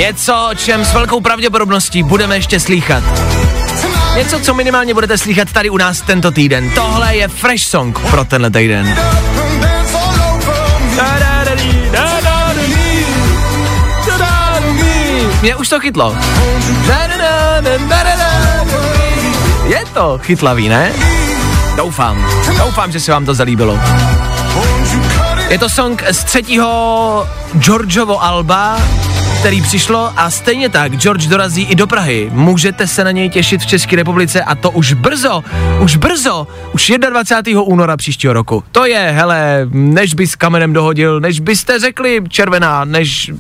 Něco, 0.01 0.49
o 0.51 0.55
čem 0.55 0.85
s 0.85 0.93
velkou 0.93 1.21
pravděpodobností 1.21 2.03
budeme 2.03 2.37
ještě 2.37 2.61
slýchat. 2.61 3.05
Něco, 4.17 4.41
co 4.41 4.55
minimálně 4.55 4.95
budete 4.95 5.19
slýchat 5.19 5.53
tady 5.53 5.71
u 5.71 5.77
nás 5.77 6.01
tento 6.01 6.31
týden. 6.31 6.71
Tohle 6.71 7.17
je 7.17 7.29
fresh 7.29 7.65
song 7.65 7.99
pro 8.11 8.25
tenhle 8.25 8.51
týden. 8.51 8.99
Mě 15.43 15.57
už 15.57 15.69
to 15.69 15.81
chytlo. 15.81 16.17
Je 19.65 19.85
to 19.95 20.19
chytlavý, 20.23 20.69
ne? 20.69 20.93
Doufám. 21.77 22.27
Doufám, 22.59 22.93
že 22.93 23.01
se 23.01 23.13
vám 23.13 23.25
to 23.25 23.35
zalíbilo. 23.35 23.81
Je 25.49 25.59
to 25.59 25.69
song 25.69 26.05
z 26.11 26.25
třetího 26.25 27.29
Georgeovo 27.59 28.25
alba, 28.25 28.79
který 29.41 29.63
přišlo 29.63 30.13
a 30.17 30.31
stejně 30.31 30.69
tak 30.69 30.97
George 30.97 31.27
dorazí 31.27 31.63
i 31.63 31.75
do 31.75 31.87
Prahy. 31.87 32.31
Můžete 32.33 32.87
se 32.87 33.05
na 33.05 33.11
něj 33.11 33.31
těšit 33.31 33.61
v 33.61 33.67
České 33.67 33.97
republice 33.97 34.43
a 34.43 34.55
to 34.55 34.71
už 34.71 34.93
brzo, 34.93 35.45
už 35.81 35.97
brzo, 35.97 36.47
už 36.73 36.93
21. 37.11 37.63
února 37.63 37.97
příštího 37.97 38.33
roku. 38.33 38.65
To 38.73 38.87
je, 38.87 39.13
hele, 39.17 39.69
než 39.73 40.15
bys 40.15 40.37
kamenem 40.37 40.73
dohodil, 40.73 41.21
než 41.21 41.41
byste 41.41 41.79
řekli 41.79 42.21
červená, 42.29 42.85
než 42.85 43.31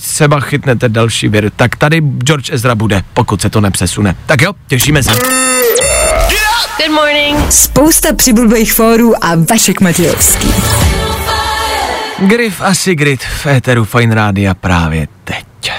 seba 0.00 0.40
chytnete 0.40 0.88
další 0.88 1.28
věr, 1.28 1.50
tak 1.56 1.76
tady 1.76 2.00
George 2.00 2.50
Ezra 2.52 2.74
bude, 2.74 3.02
pokud 3.14 3.40
se 3.40 3.50
to 3.50 3.60
nepřesune. 3.60 4.16
Tak 4.26 4.42
jo, 4.42 4.52
těšíme 4.68 5.02
se. 5.02 5.10
Good 6.78 6.90
morning. 6.90 7.52
Spousta 7.52 8.14
přibulbých 8.14 8.72
fórů 8.72 9.24
a 9.24 9.34
Vašek 9.50 9.80
Matějovský. 9.80 10.48
Griff 12.26 12.60
a 12.60 12.74
Sigrid 12.74 13.22
v 13.22 13.46
éteru 13.46 13.84
Fine 13.84 14.14
Rádia 14.14 14.54
právě 14.54 15.08
teď. 15.24 15.72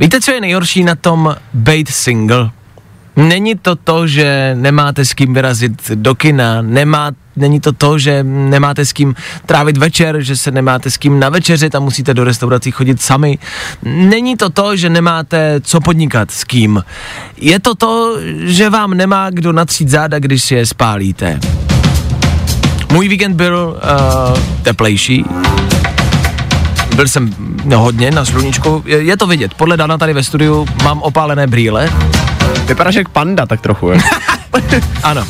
Víte, 0.00 0.20
co 0.20 0.30
je 0.30 0.40
nejhorší 0.40 0.84
na 0.84 0.94
tom 0.94 1.36
být 1.52 1.88
single? 1.88 2.50
Není 3.16 3.54
to 3.54 3.76
to, 3.76 4.06
že 4.06 4.56
nemáte 4.58 5.04
s 5.04 5.14
kým 5.14 5.34
vyrazit 5.34 5.90
do 5.90 6.14
kina, 6.14 6.62
nemá, 6.62 7.10
není 7.36 7.60
to 7.60 7.72
to, 7.72 7.98
že 7.98 8.24
nemáte 8.24 8.84
s 8.84 8.92
kým 8.92 9.14
trávit 9.46 9.76
večer, 9.76 10.20
že 10.20 10.36
se 10.36 10.50
nemáte 10.50 10.90
s 10.90 10.96
kým 10.96 11.20
navečeřit 11.20 11.74
a 11.74 11.80
musíte 11.80 12.14
do 12.14 12.24
restaurací 12.24 12.70
chodit 12.70 13.02
sami. 13.02 13.38
Není 13.82 14.36
to 14.36 14.50
to, 14.50 14.76
že 14.76 14.90
nemáte 14.90 15.60
co 15.60 15.80
podnikat 15.80 16.30
s 16.30 16.44
kým. 16.44 16.84
Je 17.36 17.60
to 17.60 17.74
to, 17.74 18.16
že 18.44 18.70
vám 18.70 18.94
nemá 18.94 19.30
kdo 19.30 19.52
natřít 19.52 19.88
záda, 19.88 20.18
když 20.18 20.42
si 20.42 20.54
je 20.54 20.66
spálíte. 20.66 21.40
Můj 22.94 23.08
víkend 23.08 23.34
byl 23.34 23.76
uh, 23.76 24.38
teplejší, 24.62 25.24
byl 26.96 27.08
jsem 27.08 27.34
no, 27.64 27.78
hodně 27.78 28.10
na 28.10 28.24
sluníčku, 28.24 28.82
je, 28.86 29.02
je 29.02 29.16
to 29.16 29.26
vidět, 29.26 29.54
podle 29.54 29.76
Dana 29.76 29.98
tady 29.98 30.12
ve 30.12 30.22
studiu 30.22 30.66
mám 30.82 31.02
opálené 31.02 31.46
brýle, 31.46 31.90
Vypadáš 32.66 32.94
jak 32.94 33.08
panda, 33.08 33.46
tak 33.46 33.60
trochu. 33.60 33.90
Je. 33.90 33.98
ano. 35.02 35.24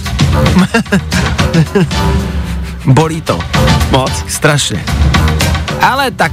Bolí 2.87 3.21
to, 3.21 3.39
Moc. 3.91 4.13
strašně. 4.29 4.85
Ale 5.83 6.11
tak, 6.11 6.33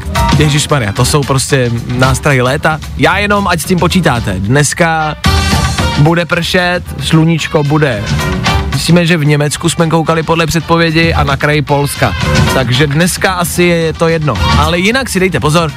Maria, 0.71 0.91
to 0.91 1.05
jsou 1.05 1.23
prostě 1.23 1.71
nástrahy 1.87 2.41
léta. 2.41 2.79
Já 2.97 3.17
jenom, 3.17 3.47
ať 3.47 3.61
s 3.61 3.65
tím 3.65 3.79
počítáte. 3.79 4.35
Dneska 4.39 5.15
bude 5.97 6.25
pršet, 6.25 6.83
sluníčko 7.03 7.63
bude. 7.63 8.03
Myslíme, 8.73 9.05
že 9.05 9.17
v 9.17 9.25
Německu 9.25 9.69
jsme 9.69 9.87
koukali 9.87 10.23
podle 10.23 10.45
předpovědi 10.45 11.13
a 11.13 11.23
na 11.23 11.37
kraji 11.37 11.61
Polska. 11.61 12.15
Takže 12.53 12.87
dneska 12.87 13.33
asi 13.33 13.63
je 13.63 13.93
to 13.93 14.07
jedno. 14.07 14.33
Ale 14.57 14.79
jinak 14.79 15.09
si 15.09 15.19
dejte 15.19 15.39
pozor, 15.39 15.71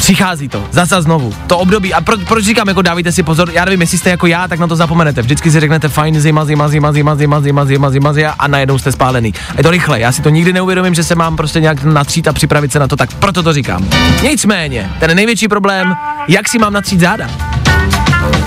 Přichází 0.00 0.48
to, 0.48 0.64
zase 0.70 1.02
znovu. 1.02 1.34
To 1.46 1.58
období, 1.58 1.94
a 1.94 2.00
pro, 2.00 2.18
proč 2.18 2.44
říkám, 2.44 2.68
jako 2.68 2.82
dávejte 2.82 3.12
si 3.12 3.22
pozor, 3.22 3.50
já 3.52 3.64
nevím, 3.64 3.80
jestli 3.80 3.98
jste 3.98 4.10
jako 4.10 4.26
já, 4.26 4.48
tak 4.48 4.58
na 4.58 4.66
to 4.66 4.76
zapomenete. 4.76 5.22
Vždycky 5.22 5.50
si 5.50 5.60
řeknete 5.60 5.88
fajn 5.88 6.20
zima, 6.20 6.44
zima, 6.44 6.68
zima, 6.68 6.92
zima, 6.92 7.14
zima, 7.16 7.40
zima, 7.40 7.64
zima, 7.64 7.90
zima, 7.90 8.12
zima 8.12 8.34
a 8.38 8.48
najednou 8.48 8.78
jste 8.78 8.92
spálený. 8.92 9.34
Je 9.56 9.62
to 9.62 9.70
rychle, 9.70 10.00
já 10.00 10.12
si 10.12 10.22
to 10.22 10.28
nikdy 10.28 10.52
neuvědomím, 10.52 10.94
že 10.94 11.04
se 11.04 11.14
mám 11.14 11.36
prostě 11.36 11.60
nějak 11.60 11.84
natřít 11.84 12.28
a 12.28 12.32
připravit 12.32 12.72
se 12.72 12.78
na 12.78 12.88
to, 12.88 12.96
tak 12.96 13.14
proto 13.14 13.42
to 13.42 13.52
říkám. 13.52 13.88
Nicméně, 14.22 14.90
ten 15.00 15.16
největší 15.16 15.48
problém, 15.48 15.94
jak 16.28 16.48
si 16.48 16.58
mám 16.58 16.72
natřít 16.72 17.00
záda. 17.00 17.28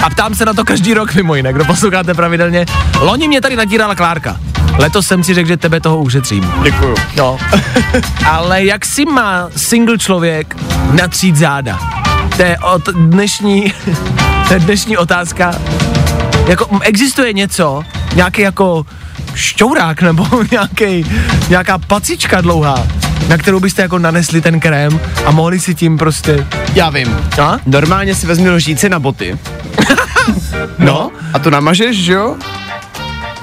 A 0.03 0.09
ptám 0.09 0.35
se 0.35 0.45
na 0.45 0.53
to 0.53 0.65
každý 0.65 0.93
rok 0.93 1.15
mimo 1.15 1.35
jiné, 1.35 1.53
kdo 1.53 1.65
posloucháte 1.65 2.13
pravidelně. 2.13 2.65
Loni 2.99 3.27
mě 3.27 3.41
tady 3.41 3.55
natírala 3.55 3.95
Klárka. 3.95 4.37
Letos 4.77 5.07
jsem 5.07 5.23
si 5.23 5.33
řekl, 5.33 5.47
že 5.47 5.57
tebe 5.57 5.79
toho 5.79 5.97
ušetřím. 5.97 6.53
Děkuju. 6.63 6.95
No. 7.15 7.37
Ale 8.29 8.65
jak 8.65 8.85
si 8.85 9.05
má 9.05 9.49
single 9.55 9.97
člověk 9.97 10.55
natřít 10.91 11.35
záda? 11.35 11.79
To 12.37 12.41
je 12.41 12.57
od 12.57 12.89
dnešní, 12.89 13.73
to 14.47 14.53
je 14.53 14.59
dnešní 14.59 14.97
otázka. 14.97 15.55
Jako 16.47 16.79
existuje 16.81 17.33
něco, 17.33 17.83
nějaký 18.15 18.41
jako 18.41 18.85
šťourák 19.35 20.01
nebo 20.01 20.27
nějaký, 20.51 21.05
nějaká 21.49 21.77
pacička 21.77 22.41
dlouhá, 22.41 22.87
na 23.29 23.37
kterou 23.37 23.59
byste 23.59 23.81
jako 23.81 23.99
nanesli 23.99 24.41
ten 24.41 24.59
krém 24.59 24.99
a 25.25 25.31
mohli 25.31 25.59
si 25.59 25.75
tím 25.75 25.97
prostě... 25.97 26.47
Já 26.75 26.89
vím. 26.89 27.17
A? 27.41 27.57
Normálně 27.65 28.15
si 28.15 28.27
vezmi 28.27 28.49
lžíci 28.49 28.89
na 28.89 28.99
boty. 28.99 29.37
no. 30.79 31.11
A 31.33 31.39
to 31.39 31.49
namažeš, 31.49 31.97
že 31.97 32.13
jo? 32.13 32.35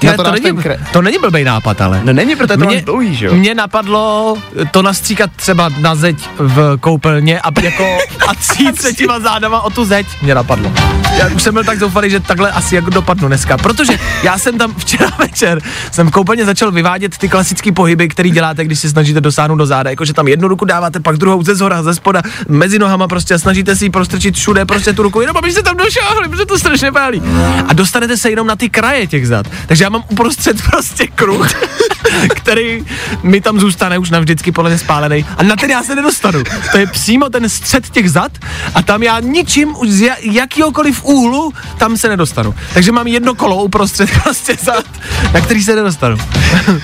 Na 0.03 0.13
to 0.17 0.23
to, 0.23 0.31
není, 0.31 0.57
kré- 0.57 0.79
to 0.93 1.01
není 1.01 1.17
blbej 1.21 1.43
nápad, 1.43 1.81
ale. 1.81 2.01
No 2.03 2.13
není, 2.13 2.35
protože 2.35 2.57
to 2.57 2.65
máš 2.65 2.81
dlouhý, 2.81 3.15
že 3.15 3.25
jo? 3.25 3.33
Mně 3.33 3.55
napadlo 3.55 4.37
to 4.71 4.81
nastříkat 4.81 5.29
třeba 5.35 5.69
na 5.79 5.95
zeď 5.95 6.17
v 6.37 6.77
koupelně 6.79 7.39
a 7.41 7.49
jako 7.61 7.97
a 8.27 8.35
cít 8.35 8.81
se 8.81 8.93
těma 8.93 9.19
zádama 9.19 9.61
o 9.61 9.69
tu 9.69 9.85
zeď. 9.85 10.07
Mě 10.21 10.35
napadlo. 10.35 10.71
Já 11.17 11.27
už 11.27 11.43
jsem 11.43 11.53
byl 11.53 11.63
tak 11.63 11.79
zoufalý, 11.79 12.09
že 12.09 12.19
takhle 12.19 12.51
asi 12.51 12.75
jako 12.75 12.89
dopadnu 12.89 13.27
dneska. 13.27 13.57
Protože 13.57 13.93
já 14.23 14.37
jsem 14.37 14.57
tam 14.57 14.73
včera 14.77 15.09
večer, 15.19 15.61
jsem 15.91 16.07
v 16.07 16.11
koupelně 16.11 16.45
začal 16.45 16.71
vyvádět 16.71 17.17
ty 17.17 17.29
klasické 17.29 17.71
pohyby, 17.71 18.07
které 18.07 18.29
děláte, 18.29 18.65
když 18.65 18.79
se 18.79 18.89
snažíte 18.89 19.21
dosáhnout 19.21 19.55
do 19.55 19.65
záda. 19.65 19.89
Jakože 19.89 20.13
tam 20.13 20.27
jednu 20.27 20.47
ruku 20.47 20.65
dáváte, 20.65 20.99
pak 20.99 21.17
druhou 21.17 21.43
ze 21.43 21.55
zhora, 21.55 21.83
ze 21.83 21.95
spoda, 21.95 22.21
mezi 22.47 22.79
nohama 22.79 23.07
prostě 23.07 23.33
a 23.33 23.37
snažíte 23.37 23.75
si 23.75 23.85
ji 23.85 23.89
prostrčit 23.89 24.35
všude, 24.35 24.65
prostě 24.65 24.93
tu 24.93 25.03
ruku, 25.03 25.21
jenom 25.21 25.37
abyste 25.37 25.63
tam 25.63 25.77
došáhli, 25.77 26.29
protože 26.29 26.45
to 26.45 26.59
strašně 26.59 26.91
pálí. 26.91 27.21
A 27.67 27.73
dostanete 27.73 28.17
se 28.17 28.29
jenom 28.29 28.47
na 28.47 28.55
ty 28.55 28.69
kraje 28.69 29.07
těch 29.07 29.27
zad. 29.27 29.47
Takže 29.67 29.83
já 29.83 29.89
mám 29.91 30.03
uprostřed 30.09 30.61
prostě 30.61 31.07
kruh, 31.07 31.47
který 32.35 32.85
mi 33.23 33.41
tam 33.41 33.59
zůstane 33.59 33.97
už 33.97 34.09
navždycky 34.09 34.51
podle 34.51 34.69
mě 34.69 34.77
spálený 34.79 35.25
a 35.37 35.43
na 35.43 35.55
ten 35.55 35.71
já 35.71 35.83
se 35.83 35.95
nedostanu. 35.95 36.43
To 36.71 36.77
je 36.77 36.87
přímo 36.87 37.29
ten 37.29 37.49
střed 37.49 37.89
těch 37.89 38.11
zad 38.11 38.31
a 38.75 38.81
tam 38.81 39.03
já 39.03 39.19
ničím 39.19 39.75
už 39.77 39.89
z 39.89 40.01
ja- 40.01 40.15
jakýhokoliv 40.21 41.03
úhlu 41.03 41.53
tam 41.77 41.97
se 41.97 42.09
nedostanu. 42.09 42.55
Takže 42.73 42.91
mám 42.91 43.07
jedno 43.07 43.35
kolo 43.35 43.63
uprostřed 43.63 44.09
prostě 44.23 44.57
zad, 44.61 44.85
na 45.33 45.41
který 45.41 45.63
se 45.63 45.75
nedostanu. 45.75 46.17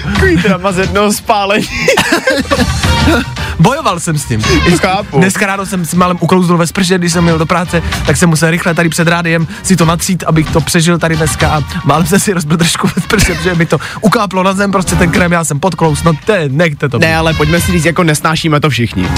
Takový 0.03 0.37
drama 0.37 0.71
z 0.71 0.77
jednoho 0.77 1.13
spálení. 1.13 1.67
Bojoval 3.59 3.99
jsem 3.99 4.17
s 4.17 4.25
tím. 4.25 4.41
Chápu. 4.81 5.17
Dneska 5.17 5.45
ráno 5.45 5.65
jsem 5.65 5.85
si 5.85 5.95
málem 5.95 6.17
uklouznul 6.19 6.57
ve 6.57 6.67
sprše, 6.67 6.97
když 6.97 7.13
jsem 7.13 7.23
měl 7.23 7.37
do 7.37 7.45
práce, 7.45 7.83
tak 8.05 8.17
jsem 8.17 8.29
musel 8.29 8.51
rychle 8.51 8.73
tady 8.73 8.89
před 8.89 9.07
rádiem 9.07 9.47
si 9.63 9.75
to 9.75 9.85
natřít, 9.85 10.23
abych 10.27 10.49
to 10.49 10.61
přežil 10.61 10.97
tady 10.99 11.15
dneska 11.15 11.49
a 11.49 11.61
málem 11.85 12.05
jsem 12.05 12.19
si 12.19 12.33
rozbil 12.33 12.57
trošku 12.57 12.87
ve 13.01 13.01
sprše, 13.01 13.35
protože 13.35 13.55
mi 13.55 13.65
to 13.65 13.77
ukáplo 14.01 14.43
na 14.43 14.53
zem, 14.53 14.71
prostě 14.71 14.95
ten 14.95 15.11
krém, 15.11 15.31
já 15.31 15.43
jsem 15.43 15.59
podklous, 15.59 16.03
no 16.03 16.13
te, 16.25 16.49
nechte 16.49 16.89
to. 16.89 16.99
být. 16.99 17.05
Ne, 17.05 17.17
ale 17.17 17.33
pojďme 17.33 17.61
si 17.61 17.71
říct, 17.71 17.85
jako 17.85 18.03
nesnášíme 18.03 18.59
to 18.59 18.69
všichni. 18.69 19.09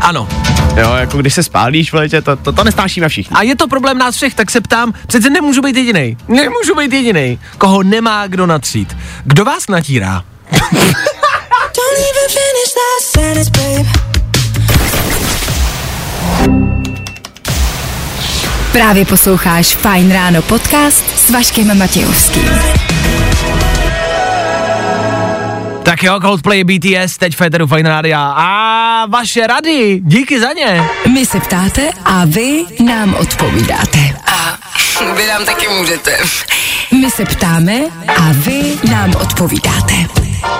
Ano. 0.00 0.28
Jo, 0.76 0.92
jako 0.94 1.18
když 1.18 1.34
se 1.34 1.42
spálíš 1.42 1.92
v 1.92 1.94
létě, 1.94 2.22
to, 2.22 2.36
to, 2.36 2.52
to 2.52 2.64
nesnášíme 2.64 3.08
všichni. 3.08 3.36
A 3.36 3.42
je 3.42 3.56
to 3.56 3.68
problém 3.68 3.98
nás 3.98 4.16
všech, 4.16 4.34
tak 4.34 4.50
se 4.50 4.60
ptám, 4.60 4.92
přece 5.06 5.30
nemůžu 5.30 5.62
být 5.62 5.76
jediný. 5.76 6.16
Nemůžu 6.28 6.74
být 6.78 6.92
jediný, 6.92 7.38
koho 7.58 7.82
nemá 7.82 8.26
kdo 8.26 8.46
natřít. 8.46 8.96
Kdo 9.24 9.44
vás 9.44 9.68
natírá? 9.68 10.22
Právě 18.72 19.04
posloucháš 19.04 19.76
Fine 19.76 20.14
Ráno 20.14 20.42
podcast 20.42 21.04
s 21.16 21.30
Vaškem 21.30 21.78
Matějovským. 21.78 22.50
Tak 25.82 26.02
jo, 26.02 26.20
Coldplay 26.20 26.64
BTS, 26.64 27.18
teď 27.18 27.36
Federu 27.36 27.66
Fine 27.66 27.88
Rádia 27.88 28.32
a 28.36 29.06
vaše 29.06 29.46
rady, 29.46 30.00
díky 30.04 30.40
za 30.40 30.52
ně. 30.52 30.82
My 31.14 31.26
se 31.26 31.40
ptáte 31.40 31.90
a 32.04 32.24
vy 32.24 32.64
nám 32.84 33.14
odpovídáte. 33.14 33.98
A 34.26 34.58
vy 35.16 35.26
nám 35.26 35.44
taky 35.44 35.68
můžete. 35.68 36.16
My 37.00 37.10
se 37.10 37.24
ptáme 37.24 37.80
a 38.08 38.32
vy 38.32 38.78
nám 38.90 39.10
odpovídáte. 39.22 39.94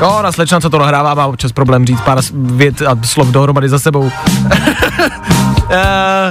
Jo, 0.00 0.18
na 0.22 0.32
slečna, 0.32 0.60
co 0.60 0.70
to 0.70 0.78
nahrává, 0.78 1.14
má 1.14 1.26
občas 1.26 1.52
problém 1.52 1.86
říct 1.86 2.00
pár 2.00 2.18
vět 2.32 2.82
a 2.82 2.98
slov 3.04 3.28
dohromady 3.28 3.68
za 3.68 3.78
sebou. 3.78 4.00
Uh, 4.00 4.10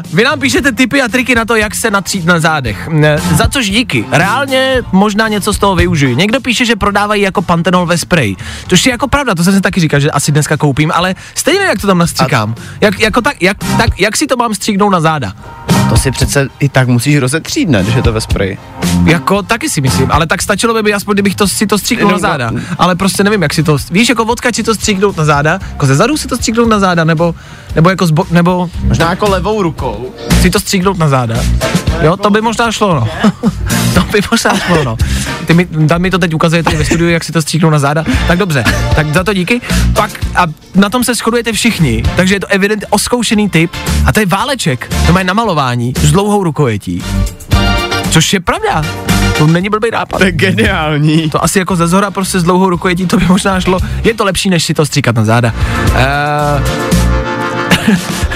vy 0.14 0.24
nám 0.24 0.40
píšete 0.40 0.72
tipy 0.72 1.02
a 1.02 1.08
triky 1.08 1.36
na 1.36 1.46
to, 1.46 1.56
jak 1.56 1.76
se 1.76 1.92
natřít 1.92 2.26
na 2.26 2.40
zádech. 2.40 2.90
Uh, 2.92 3.06
za 3.36 3.48
což 3.48 3.70
díky. 3.70 4.06
Reálně 4.12 4.84
možná 4.92 5.28
něco 5.28 5.54
z 5.54 5.60
toho 5.60 5.76
využiju. 5.76 6.16
Někdo 6.16 6.42
píše, 6.42 6.66
že 6.66 6.76
prodávají 6.76 7.22
jako 7.22 7.42
pantenol 7.42 7.86
ve 7.86 7.98
spreji. 7.98 8.36
Což 8.68 8.79
je 8.86 8.92
jako 8.92 9.08
pravda, 9.08 9.36
to 9.36 9.44
jsem 9.44 9.54
si 9.54 9.62
taky 9.62 9.80
říkal, 9.80 10.00
že 10.00 10.12
asi 10.12 10.32
dneska 10.32 10.58
koupím, 10.58 10.92
ale 10.96 11.16
stejně 11.36 11.60
jak 11.66 11.82
to 11.82 11.88
tam 11.88 11.98
nastříkám. 11.98 12.56
Jak, 12.82 13.00
jako 13.00 13.22
tak, 13.22 13.42
jak, 13.42 13.58
tak, 13.78 14.00
jak 14.00 14.18
si 14.18 14.28
to 14.28 14.36
mám 14.36 14.54
stříknout 14.54 14.92
na 14.92 15.00
záda? 15.02 15.34
To 15.90 15.98
si 15.98 16.12
přece 16.12 16.48
i 16.60 16.70
tak 16.70 16.88
musíš 16.88 17.18
rozetřít, 17.18 17.70
ne, 17.70 17.84
když 17.84 17.96
je 17.96 18.02
to 18.02 18.14
ve 18.14 18.22
spreji. 18.22 18.58
Jako 19.06 19.42
taky 19.44 19.70
si 19.70 19.82
myslím, 19.82 20.12
ale 20.12 20.28
tak 20.28 20.42
stačilo 20.42 20.74
by 20.74 20.84
mi 20.84 20.94
aspoň, 20.94 21.14
kdybych 21.14 21.36
to, 21.36 21.48
si 21.48 21.68
to 21.68 21.78
stříknul 21.78 22.12
na 22.12 22.18
záda. 22.20 22.52
Ale 22.78 22.96
prostě 22.96 23.24
nevím, 23.24 23.42
jak 23.42 23.54
si 23.54 23.64
to, 23.64 23.78
víš, 23.92 24.10
jako 24.10 24.26
vodka, 24.26 24.52
či 24.52 24.64
to 24.64 24.76
stříknout 24.76 25.18
na 25.18 25.26
záda, 25.26 25.60
jako 25.72 25.86
ze 25.86 25.96
zadu 25.96 26.18
si 26.18 26.28
to 26.28 26.38
stříknout 26.38 26.68
na 26.70 26.80
záda, 26.80 27.04
nebo, 27.04 27.36
nebo 27.76 27.90
jako 27.90 28.08
zbo, 28.08 28.26
nebo 28.32 28.70
Možná 28.84 29.10
jako 29.10 29.30
levou 29.30 29.62
rukou. 29.64 30.14
si 30.42 30.50
to 30.50 30.60
stříknout 30.60 30.98
na 30.98 31.08
záda. 31.10 31.36
Jo, 32.02 32.18
to 32.18 32.30
by 32.30 32.42
možná 32.42 32.72
šlo, 32.72 32.96
no. 32.96 33.08
to 33.94 34.02
by 34.12 34.20
možná 34.32 34.58
šlo, 34.58 34.84
no. 34.84 34.98
Ty 35.50 35.56
mi, 35.56 35.68
Dan 35.72 36.02
mi 36.02 36.12
to 36.12 36.18
teď 36.18 36.34
ukazuje 36.34 36.64
tady 36.64 36.78
ve 36.78 36.86
studiu, 36.86 37.10
jak 37.10 37.24
si 37.24 37.32
to 37.32 37.42
stříknout 37.42 37.72
na 37.72 37.80
záda. 37.80 38.04
Tak 38.28 38.40
dobře, 38.40 38.64
tak 38.96 39.14
za 39.14 39.24
to 39.24 39.34
díky. 39.34 39.62
Pak 39.94 40.12
a 40.36 40.46
na 40.76 40.90
tom 40.90 41.04
se 41.04 41.16
shodujete 41.16 41.54
všichni, 41.54 42.04
takže 42.16 42.36
je 42.36 42.40
to 42.40 42.48
evident 42.48 42.86
oskoušený 42.90 43.50
typ 43.50 43.72
a 44.06 44.12
to 44.12 44.20
je 44.20 44.26
váleček. 44.26 44.94
To 45.08 45.14
mají 45.14 45.26
namalování 45.26 45.94
s 46.02 46.12
dlouhou 46.12 46.44
rukojetí. 46.44 47.04
Což 48.12 48.34
je 48.34 48.40
pravda. 48.40 48.84
To 49.38 49.48
není 49.48 49.70
blbý 49.70 49.92
nápad. 49.92 50.18
To 50.18 50.24
je 50.24 50.32
geniální. 50.32 51.30
To 51.30 51.44
asi 51.44 51.60
jako 51.60 51.76
ze 51.76 51.88
zhora 51.88 52.12
prostě 52.12 52.40
s 52.40 52.44
dlouhou 52.44 52.70
rukojetí, 52.70 53.06
to 53.06 53.18
by 53.18 53.26
možná 53.26 53.62
šlo. 53.62 53.80
Je 54.04 54.14
to 54.14 54.26
lepší, 54.26 54.50
než 54.50 54.64
si 54.64 54.74
to 54.74 54.86
stříkat 54.86 55.16
na 55.16 55.26
záda. 55.26 55.54
Uh, 55.88 56.68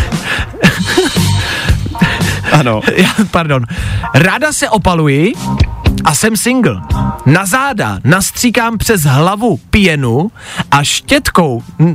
Ano. 2.52 2.82
já, 2.96 3.10
pardon. 3.32 3.66
Ráda 4.14 4.54
se 4.54 4.70
opaluji 4.70 5.34
a 6.04 6.16
jsem 6.16 6.38
single. 6.38 6.82
Na 7.26 7.46
záda 7.46 8.00
nastříkám 8.04 8.78
přes 8.78 9.02
hlavu 9.02 9.58
pěnu 9.70 10.32
a 10.72 10.84
štětkou 10.84 11.64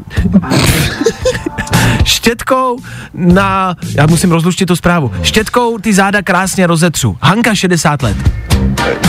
štětkou 2.04 2.78
na, 3.14 3.76
já 3.94 4.06
musím 4.06 4.32
rozluštit 4.32 4.68
tu 4.68 4.76
zprávu, 4.76 5.12
štětkou 5.22 5.78
ty 5.78 5.94
záda 5.94 6.22
krásně 6.22 6.66
rozetřu. 6.66 7.16
Hanka 7.22 7.54
60 7.54 8.02
let. 8.02 8.16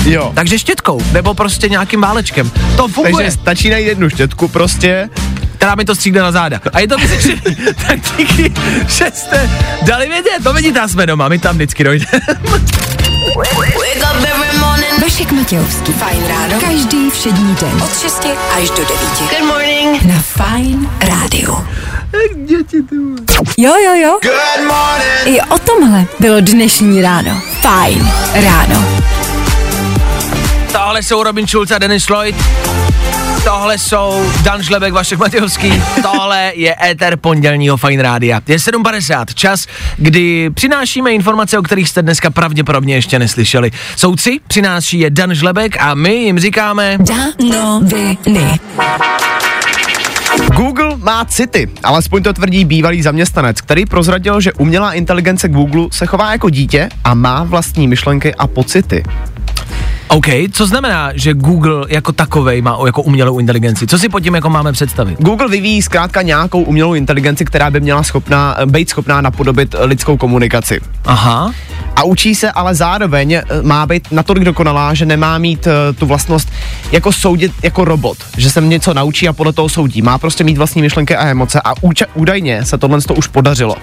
Jo. 0.06 0.32
Takže 0.36 0.60
štětkou, 0.60 1.02
nebo 1.12 1.34
prostě 1.34 1.70
nějakým 1.70 2.02
válečkem. 2.02 2.52
To 2.78 2.88
funguje. 2.88 3.14
Takže 3.14 3.32
stačí 3.32 3.70
najít 3.70 3.88
jednu 3.88 4.10
štětku 4.10 4.48
prostě. 4.48 5.10
která 5.56 5.76
mi 5.76 5.86
to 5.86 5.96
stříkne 5.96 6.22
na 6.22 6.32
záda. 6.32 6.62
A 6.74 6.80
je 6.80 6.88
to 6.88 6.98
vyřešený. 6.98 7.56
tak 7.88 8.00
díky, 8.18 8.54
že 8.88 9.12
jste 9.14 9.50
dali 9.86 10.08
vědět. 10.08 10.44
To 10.44 10.54
vidíte, 10.54 10.88
jsme 10.88 11.06
doma, 11.06 11.28
my 11.28 11.40
tam 11.40 11.56
vždycky 11.56 11.84
dojdeme. 11.84 12.22
Matějovský. 15.50 15.92
Fajn 15.94 16.28
ráno. 16.28 16.60
Každý 16.60 17.10
všední 17.10 17.56
den. 17.62 17.82
Od 17.84 18.00
6 18.00 18.28
až 18.58 18.70
do 18.70 18.76
9. 18.76 18.90
Good 19.20 19.48
morning. 19.48 20.04
Na 20.06 20.22
Fajn 20.22 20.90
rádiu. 21.02 21.58
Jo, 23.58 23.74
jo, 23.76 23.94
jo. 23.96 24.20
Good 24.24 24.68
morning. 24.68 25.26
I 25.26 25.42
o 25.42 25.60
tomhle 25.60 26.06
bylo 26.20 26.42
dnešní 26.42 27.02
ráno. 27.02 27.42
Fajn 27.62 28.12
ráno. 28.34 28.86
Tohle 30.72 31.04
jsou 31.04 31.24
Robin 31.24 31.48
Schulz 31.48 31.72
a 31.72 31.78
Dennis 31.78 32.10
Lloyd. 32.10 32.36
Tohle 33.44 33.78
jsou 33.78 34.32
Dan 34.44 34.64
Žlebek, 34.64 34.94
Vašek 34.94 35.20
Matějovský. 35.20 35.84
Tohle 36.02 36.52
je 36.56 36.76
éter 36.84 37.18
pondělního 37.18 37.78
Fine 37.78 38.04
Rádia. 38.04 38.42
Je 38.48 38.58
7.50, 38.58 39.26
čas, 39.34 39.66
kdy 39.98 40.50
přinášíme 40.50 41.12
informace, 41.12 41.58
o 41.60 41.62
kterých 41.62 41.90
jste 41.90 42.02
dneska 42.02 42.30
pravděpodobně 42.30 42.96
ještě 42.96 43.20
neslyšeli. 43.20 43.72
Soudci 43.96 44.40
přináší 44.48 45.00
je 45.00 45.10
Dan 45.10 45.34
Žlebek 45.34 45.82
a 45.82 45.94
my 45.94 46.14
jim 46.16 46.40
říkáme... 46.40 46.98
Danoviny. 47.00 48.60
Google 50.56 50.98
má 50.98 51.26
city, 51.26 51.70
alespoň 51.84 52.24
to 52.24 52.34
tvrdí 52.34 52.66
bývalý 52.66 53.02
zaměstnanec, 53.02 53.62
který 53.62 53.86
prozradil, 53.86 54.42
že 54.42 54.54
umělá 54.54 54.94
inteligence 54.94 55.48
Google 55.48 55.88
se 55.92 56.06
chová 56.06 56.32
jako 56.32 56.50
dítě 56.50 56.90
a 57.04 57.14
má 57.14 57.44
vlastní 57.44 57.88
myšlenky 57.88 58.36
a 58.36 58.48
pocity. 58.48 59.04
OK, 60.12 60.26
co 60.52 60.66
znamená, 60.66 61.12
že 61.14 61.34
Google 61.34 61.86
jako 61.90 62.12
takovej 62.12 62.62
má 62.62 62.78
jako 62.86 63.02
umělou 63.02 63.40
inteligenci? 63.40 63.88
Co 63.88 64.00
si 64.00 64.10
pod 64.10 64.20
tím 64.20 64.36
jako 64.36 64.50
máme 64.50 64.72
představit? 64.72 65.22
Google 65.22 65.48
vyvíjí 65.48 65.82
zkrátka 65.82 66.22
nějakou 66.22 66.62
umělou 66.62 66.94
inteligenci, 66.94 67.46
která 67.46 67.72
by 67.72 67.80
měla 67.80 68.04
schopná, 68.04 68.58
být 68.66 68.90
schopná 68.90 69.22
napodobit 69.22 69.76
lidskou 69.80 70.18
komunikaci. 70.18 70.80
Aha, 71.06 71.54
A 71.96 72.04
učí 72.04 72.36
se, 72.36 72.52
ale 72.52 72.76
zároveň 72.76 73.34
eh, 73.34 73.44
má 73.62 73.86
být 73.86 74.08
natolik 74.12 74.44
dokonalá, 74.44 74.94
že 74.94 75.06
nemá 75.06 75.38
mít 75.38 75.68
eh, 75.68 75.94
tu 75.94 76.06
vlastnost 76.06 76.50
jako 76.92 77.12
soudit 77.12 77.52
jako 77.64 77.86
robot, 77.86 78.18
že 78.38 78.50
se 78.50 78.62
něco 78.62 78.94
naučí 78.94 79.28
a 79.28 79.34
podle 79.34 79.54
toho 79.54 79.70
soudí. 79.70 80.02
Má 80.02 80.18
prostě 80.18 80.44
mít 80.44 80.58
vlastní 80.58 80.82
myšlenky 80.82 81.16
a 81.16 81.28
emoce 81.28 81.62
a 81.64 81.74
úča, 81.82 82.06
údajně 82.14 82.66
se 82.66 82.78
tohle 82.78 83.02
to 83.02 83.14
už 83.14 83.28
podařilo. 83.28 83.76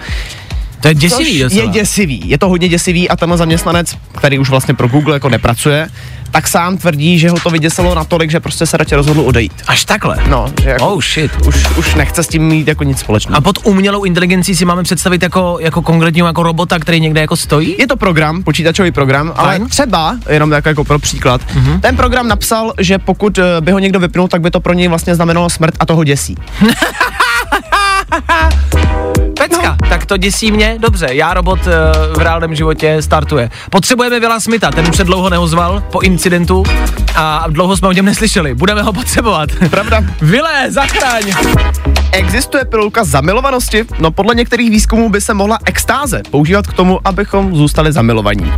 to 0.81 0.89
je 0.89 0.95
děsivý 0.95 1.43
Což 1.43 1.53
je 1.53 1.67
děsivý, 1.67 2.23
je 2.25 2.39
to 2.39 2.49
hodně 2.49 2.69
děsivý 2.69 3.09
a 3.09 3.17
ten 3.17 3.37
zaměstnanec, 3.37 3.97
který 4.19 4.39
už 4.39 4.51
vlastně 4.51 4.75
pro 4.75 4.89
Google 4.89 5.15
jako 5.15 5.29
nepracuje, 5.29 5.89
tak 6.31 6.49
sám 6.49 6.79
tvrdí, 6.79 7.19
že 7.19 7.31
ho 7.31 7.41
to 7.41 7.51
vyděsilo 7.51 7.95
natolik, 7.95 8.31
že 8.31 8.41
prostě 8.41 8.67
se 8.67 8.77
radši 8.77 8.95
rozhodl 8.95 9.21
odejít. 9.21 9.53
Až 9.67 9.85
takhle. 9.85 10.17
No, 10.29 10.47
že 10.63 10.71
jako 10.71 10.87
Oh 10.87 11.03
shit. 11.03 11.31
už, 11.47 11.77
už 11.77 11.95
nechce 11.95 12.23
s 12.23 12.29
tím 12.29 12.43
mít 12.43 12.69
jako 12.69 12.85
nic 12.85 12.99
společného. 12.99 13.39
A 13.39 13.41
pod 13.41 13.59
umělou 13.65 14.05
inteligencí 14.05 14.57
si 14.57 14.65
máme 14.65 14.83
představit 14.83 15.23
jako, 15.23 15.59
jako 15.61 15.83
konkrétního 15.83 16.27
jako 16.27 16.43
robota, 16.43 16.79
který 16.79 17.01
někde 17.01 17.21
jako 17.21 17.37
stojí? 17.37 17.77
Je 17.79 17.87
to 17.87 17.97
program, 17.97 18.43
počítačový 18.43 18.93
program, 18.93 19.33
ale 19.37 19.49
Fajn. 19.49 19.69
třeba, 19.69 20.17
jenom 20.29 20.51
tak 20.51 20.67
jako 20.67 20.85
pro 20.85 20.99
příklad, 20.99 21.41
mm-hmm. 21.41 21.81
ten 21.81 21.97
program 21.97 22.29
napsal, 22.29 22.73
že 22.81 22.99
pokud 22.99 23.39
eh, 23.39 23.43
by 23.61 23.73
ho 23.73 23.79
někdo 23.79 24.01
vypnul, 24.01 24.29
tak 24.29 24.41
by 24.41 24.51
to 24.51 24.61
pro 24.61 24.73
něj 24.73 24.89
vlastně 24.89 25.15
znamenalo 25.15 25.51
smrt 25.51 25.75
a 25.81 25.87
toho 25.87 26.05
děsí. 26.05 26.37
Pecka, 29.49 29.77
no. 29.83 29.89
tak 29.89 30.07
to 30.07 30.17
děsí 30.17 30.53
mě, 30.53 30.77
dobře, 30.79 31.09
já 31.11 31.35
robot 31.35 31.59
uh, 31.67 31.73
v 32.15 32.19
reálném 32.19 32.55
životě 32.55 33.03
startuje. 33.03 33.51
Potřebujeme 33.71 34.21
Vila 34.21 34.41
Smitha, 34.41 34.71
ten 34.71 34.89
už 34.89 34.97
se 34.97 35.05
dlouho 35.05 35.31
neozval 35.31 35.83
po 35.93 36.01
incidentu 36.01 36.63
a 37.17 37.45
dlouho 37.49 37.77
jsme 37.77 37.89
o 37.89 37.93
něm 37.93 38.05
neslyšeli. 38.05 38.55
Budeme 38.55 38.83
ho 38.83 38.93
potřebovat. 38.93 39.49
Pravda? 39.71 40.01
Vile, 40.21 40.73
zachraň! 40.73 41.23
Existuje 42.13 42.65
pilulka 42.65 43.05
zamilovanosti? 43.05 43.85
No 43.99 44.11
podle 44.11 44.35
některých 44.35 44.71
výzkumů 44.71 45.09
by 45.11 45.21
se 45.21 45.35
mohla 45.35 45.59
extáze 45.65 46.23
používat 46.31 46.67
k 46.67 46.73
tomu, 46.73 47.01
abychom 47.05 47.57
zůstali 47.57 47.93
zamilovaní. 47.93 48.53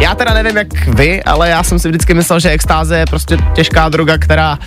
Já 0.00 0.14
teda 0.14 0.34
nevím 0.34 0.56
jak 0.56 0.86
vy, 0.86 1.22
ale 1.22 1.48
já 1.48 1.62
jsem 1.62 1.78
si 1.78 1.88
vždycky 1.88 2.14
myslel, 2.14 2.40
že 2.40 2.50
extáze 2.50 2.98
je 2.98 3.06
prostě 3.06 3.38
těžká 3.54 3.88
droga, 3.88 4.18
která 4.18 4.58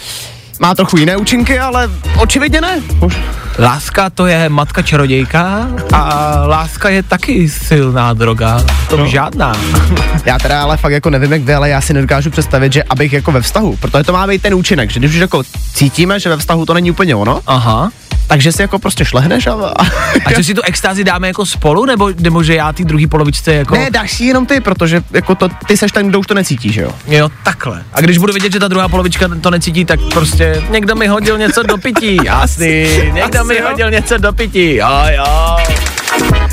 má 0.61 0.75
trochu 0.75 0.97
jiné 0.97 1.17
účinky, 1.17 1.59
ale 1.59 1.89
očividně 2.17 2.61
ne. 2.61 2.81
Už. 3.01 3.17
Láska 3.59 4.09
to 4.09 4.27
je 4.27 4.49
matka 4.49 4.81
čarodějka 4.81 5.67
a 5.93 6.33
láska 6.47 6.89
je 6.89 7.03
taky 7.03 7.49
silná 7.49 8.13
droga. 8.13 8.63
To 8.89 8.97
no. 8.97 9.07
žádná. 9.07 9.53
Já 10.25 10.39
teda 10.39 10.61
ale 10.61 10.77
fakt 10.77 10.91
jako 10.91 11.09
nevím 11.09 11.31
jak 11.31 11.41
vy, 11.41 11.53
ale 11.53 11.69
já 11.69 11.81
si 11.81 11.93
nedokážu 11.93 12.29
představit, 12.29 12.73
že 12.73 12.83
abych 12.83 13.13
jako 13.13 13.31
ve 13.31 13.41
vztahu, 13.41 13.75
protože 13.75 14.03
to 14.03 14.13
má 14.13 14.27
být 14.27 14.41
ten 14.41 14.53
účinek, 14.53 14.89
že 14.89 14.99
když 14.99 15.11
už 15.11 15.19
jako 15.19 15.43
cítíme, 15.73 16.19
že 16.19 16.29
ve 16.29 16.37
vztahu 16.37 16.65
to 16.65 16.73
není 16.73 16.91
úplně 16.91 17.15
ono, 17.15 17.41
Aha. 17.47 17.91
Takže 18.31 18.51
si 18.51 18.61
jako 18.61 18.79
prostě 18.79 19.05
šlehneš 19.05 19.47
a... 19.47 19.53
a 19.53 19.83
A 20.25 20.33
že 20.37 20.43
si 20.43 20.53
tu 20.53 20.61
extázi 20.61 21.03
dáme 21.03 21.27
jako 21.27 21.45
spolu, 21.45 21.85
nebo, 21.85 22.09
nebo 22.19 22.43
že 22.43 22.55
já 22.55 22.73
ty 22.73 22.85
druhý 22.85 23.07
polovičce 23.07 23.53
jako... 23.53 23.75
ne, 23.75 23.91
dáš 23.91 24.11
si 24.11 24.25
jenom 24.25 24.45
ty, 24.45 24.59
protože 24.59 25.01
jako 25.11 25.35
to, 25.35 25.49
ty 25.67 25.77
seš 25.77 25.91
ten, 25.91 26.07
kdo 26.09 26.19
už 26.19 26.27
to 26.27 26.33
necítí, 26.33 26.71
že 26.71 26.81
jo? 26.81 26.91
Jo, 27.07 27.29
takhle. 27.43 27.83
A 27.93 28.01
když 28.01 28.17
budu 28.17 28.33
vidět, 28.33 28.53
že 28.53 28.59
ta 28.59 28.67
druhá 28.67 28.87
polovička 28.87 29.29
to 29.41 29.51
necítí, 29.51 29.85
tak 29.85 29.99
prostě 30.13 30.63
někdo 30.69 30.95
mi 30.95 31.07
hodil 31.07 31.37
něco 31.37 31.63
do 31.63 31.77
pití. 31.77 32.17
Jasný, 32.25 32.87
někdo 33.13 33.39
asi 33.39 33.47
mi 33.47 33.57
jo. 33.57 33.67
hodil 33.69 33.91
něco 33.91 34.17
do 34.17 34.33
pití. 34.33 34.75
Jo, 34.75 34.87
jo. 35.07 35.57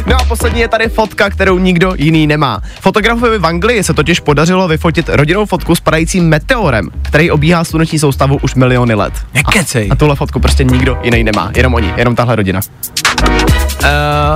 No 0.07 0.17
a 0.17 0.25
poslední 0.25 0.61
je 0.61 0.69
tady 0.69 0.89
fotka, 0.89 1.31
kterou 1.31 1.59
nikdo 1.59 1.93
jiný 1.97 2.27
nemá. 2.27 2.61
Fotografovi 2.81 3.39
v 3.39 3.47
Anglii 3.47 3.85
se 3.85 3.95
totiž 3.95 4.21
podařilo 4.21 4.69
vyfotit 4.69 5.09
rodinnou 5.09 5.47
fotku 5.47 5.75
s 5.75 5.81
padajícím 5.81 6.29
meteorem, 6.29 6.89
který 7.03 7.31
obíhá 7.31 7.65
sluneční 7.65 7.99
soustavu 7.99 8.39
už 8.43 8.55
miliony 8.55 8.95
let. 8.95 9.13
Nekecej. 9.35 9.89
A 9.91 9.97
tuhle 9.97 10.17
fotku 10.17 10.41
prostě 10.41 10.65
nikdo 10.65 10.99
jiný 11.03 11.25
nemá, 11.25 11.51
jenom 11.57 11.75
oni, 11.75 11.95
jenom 11.97 12.15
tahle 12.15 12.37
rodina. 12.37 12.61
Uh, 13.83 13.87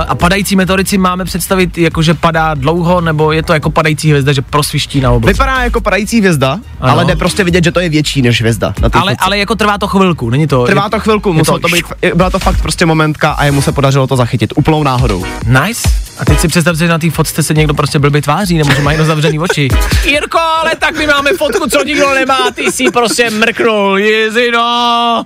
a 0.07 0.15
padající 0.15 0.55
meteorici 0.55 0.97
máme 0.97 1.25
představit 1.25 1.77
jako, 1.77 2.01
že 2.01 2.13
padá 2.13 2.53
dlouho, 2.53 3.01
nebo 3.01 3.31
je 3.31 3.43
to 3.43 3.53
jako 3.53 3.69
padající 3.69 4.09
hvězda, 4.09 4.33
že 4.33 4.41
prosviští 4.41 5.01
na 5.01 5.11
oblohu? 5.11 5.33
Vypadá 5.33 5.63
jako 5.63 5.81
padající 5.81 6.19
hvězda, 6.19 6.51
Ano. 6.81 6.93
ale 6.93 7.05
jde 7.05 7.15
prostě 7.15 7.43
vidět, 7.43 7.63
že 7.63 7.71
to 7.71 7.79
je 7.79 7.89
větší 7.89 8.21
než 8.21 8.39
hvězda. 8.41 8.73
Na 8.81 8.89
Ale, 8.93 9.15
ale 9.19 9.37
jako 9.37 9.55
trvá 9.55 9.77
to 9.77 9.87
chvilku, 9.87 10.29
není 10.29 10.47
to... 10.47 10.65
Trvá 10.65 10.89
to 10.89 10.99
chvilku, 10.99 11.33
muselo 11.33 11.59
to 11.59 11.67
být, 11.67 11.85
byla 12.15 12.29
to 12.29 12.39
fakt 12.39 12.61
prostě 12.61 12.85
momentka 12.85 13.31
a 13.31 13.45
jemu 13.45 13.61
se 13.61 13.71
podařilo 13.71 14.07
to 14.07 14.15
zachytit 14.15 14.53
úplnou 14.55 14.83
náhodou. 14.83 15.25
Nice. 15.45 15.89
A 16.19 16.25
teď 16.25 16.39
si 16.39 16.47
představ, 16.47 16.75
že 16.75 16.87
na 16.87 16.97
té 16.99 17.09
fotce 17.09 17.43
se 17.43 17.53
někdo 17.53 17.73
prostě 17.73 17.99
blbě 17.99 18.21
tváří, 18.21 18.57
nebo 18.57 18.73
že 18.73 18.81
má 18.81 18.91
jenom 18.91 19.07
zavřený 19.07 19.39
oči. 19.39 19.67
Jirko, 20.05 20.39
ale 20.39 20.71
tak 20.79 20.97
my 20.97 21.07
máme 21.07 21.31
fotku, 21.37 21.69
co 21.69 21.83
nikdo 21.83 22.13
nemá, 22.13 22.51
ty 22.53 22.71
si 22.71 22.91
prostě 22.91 23.29
mrknul, 23.29 23.97
Jizino. 23.99 25.23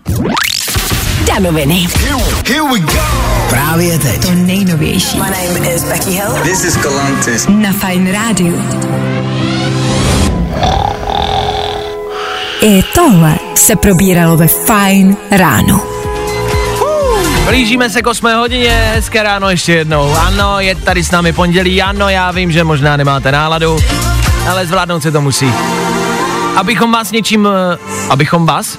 Danoviny. 1.27 1.87
Here 2.47 2.63
we 2.73 2.79
go. 2.79 3.01
Právě 3.49 3.99
teď. 3.99 4.21
To 4.21 4.31
nejnovější. 4.31 5.17
My 5.17 5.29
name 5.29 5.73
is 5.75 5.83
Becky 5.83 6.11
Hill. 6.11 6.33
This 6.43 6.63
is 6.63 6.77
Galantis. 6.77 7.47
Na 7.49 7.73
Fajn 7.73 8.11
rádiu. 8.11 8.63
I 12.61 12.83
tohle 12.95 13.35
se 13.55 13.75
probíralo 13.75 14.37
ve 14.37 14.47
Fajn 14.47 15.17
ráno. 15.31 15.81
Blížíme 17.45 17.89
se 17.89 18.01
k 18.01 18.07
8 18.07 18.35
hodině, 18.37 18.91
hezké 18.95 19.23
ráno 19.23 19.49
ještě 19.49 19.73
jednou. 19.73 20.13
Ano, 20.13 20.59
je 20.59 20.75
tady 20.75 21.03
s 21.03 21.11
námi 21.11 21.33
pondělí, 21.33 21.81
ano, 21.81 22.09
já 22.09 22.31
vím, 22.31 22.51
že 22.51 22.63
možná 22.63 22.97
nemáte 22.97 23.31
náladu, 23.31 23.77
ale 24.49 24.67
zvládnout 24.67 25.03
se 25.03 25.11
to 25.11 25.21
musí. 25.21 25.53
Abychom 26.55 26.91
vás 26.91 27.11
něčím, 27.11 27.47
eh, 27.47 27.77
abychom 28.09 28.45
vás, 28.45 28.77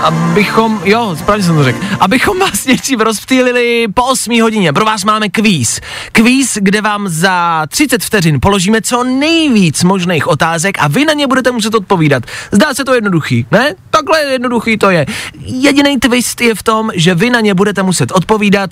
abychom, 0.00 0.80
jo, 0.84 1.16
správně 1.18 1.44
jsem 1.44 1.56
to 1.56 1.64
řekl, 1.64 1.78
abychom 2.00 2.38
vás 2.38 2.66
něčím 2.66 3.00
rozptýlili 3.00 3.86
po 3.94 4.04
8 4.04 4.42
hodině. 4.42 4.72
Pro 4.72 4.84
vás 4.84 5.04
máme 5.04 5.28
kvíz. 5.28 5.80
Kvíz, 6.12 6.58
kde 6.60 6.80
vám 6.80 7.08
za 7.08 7.66
30 7.68 8.04
vteřin 8.04 8.40
položíme 8.40 8.82
co 8.82 9.04
nejvíc 9.04 9.82
možných 9.84 10.26
otázek 10.26 10.76
a 10.80 10.88
vy 10.88 11.04
na 11.04 11.12
ně 11.12 11.26
budete 11.26 11.50
muset 11.50 11.74
odpovídat. 11.74 12.22
Zdá 12.52 12.74
se 12.74 12.84
to 12.84 12.94
jednoduchý, 12.94 13.46
ne? 13.50 13.74
Takhle 13.90 14.20
jednoduchý 14.20 14.78
to 14.78 14.90
je. 14.90 15.06
Jediný 15.44 15.98
twist 15.98 16.40
je 16.40 16.54
v 16.54 16.62
tom, 16.62 16.90
že 16.94 17.14
vy 17.14 17.30
na 17.30 17.40
ně 17.40 17.54
budete 17.54 17.82
muset 17.82 18.12
odpovídat 18.12 18.70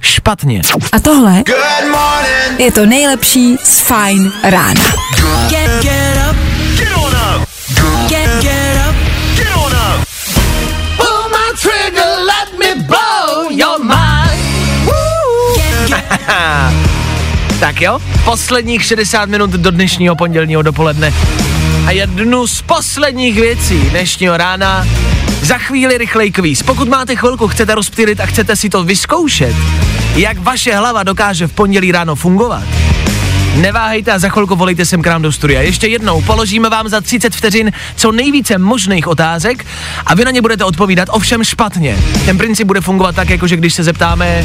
špatně. 0.00 0.62
A 0.92 1.00
tohle 1.00 1.42
je 2.58 2.72
to 2.72 2.86
nejlepší 2.86 3.56
z 3.64 3.80
Fajn 3.80 4.32
rána. 4.42 4.82
Get, 5.48 5.82
get 5.82 6.16
up. 6.30 6.36
Get 6.78 6.96
on 6.96 7.12
up. 7.12 7.48
Get. 8.08 8.42
Get 8.42 8.61
Tak 17.60 17.80
jo, 17.80 17.98
posledních 18.24 18.84
60 18.84 19.28
minut 19.28 19.50
do 19.50 19.70
dnešního 19.70 20.16
pondělního 20.16 20.62
dopoledne. 20.62 21.12
A 21.86 21.90
jednu 21.90 22.46
z 22.46 22.62
posledních 22.62 23.40
věcí 23.40 23.80
dnešního 23.80 24.36
rána 24.36 24.86
za 25.42 25.58
chvíli 25.58 25.98
rychlej 25.98 26.30
kvíz. 26.30 26.62
Pokud 26.62 26.88
máte 26.88 27.16
chvilku, 27.16 27.48
chcete 27.48 27.74
rozptýlit 27.74 28.20
a 28.20 28.26
chcete 28.26 28.56
si 28.56 28.70
to 28.70 28.84
vyzkoušet, 28.84 29.56
jak 30.16 30.38
vaše 30.38 30.76
hlava 30.76 31.02
dokáže 31.02 31.46
v 31.46 31.52
pondělí 31.52 31.92
ráno 31.92 32.14
fungovat, 32.14 32.64
Neváhejte 33.56 34.12
a 34.12 34.18
za 34.18 34.28
chvilku 34.28 34.56
volejte 34.56 34.86
sem 34.86 35.02
k 35.02 35.06
nám 35.06 35.22
do 35.22 35.32
studia. 35.32 35.60
Ještě 35.60 35.86
jednou 35.86 36.22
položíme 36.22 36.68
vám 36.70 36.88
za 36.88 37.00
30 37.00 37.34
vteřin 37.34 37.72
co 37.96 38.12
nejvíce 38.12 38.58
možných 38.58 39.08
otázek 39.08 39.66
a 40.06 40.14
vy 40.14 40.24
na 40.24 40.30
ně 40.30 40.42
budete 40.42 40.64
odpovídat 40.64 41.08
ovšem 41.12 41.44
špatně. 41.44 41.98
Ten 42.24 42.38
princip 42.38 42.66
bude 42.66 42.80
fungovat 42.80 43.14
tak, 43.14 43.30
jako 43.30 43.46
že 43.46 43.56
když 43.56 43.74
se 43.74 43.84
zeptáme, 43.84 44.44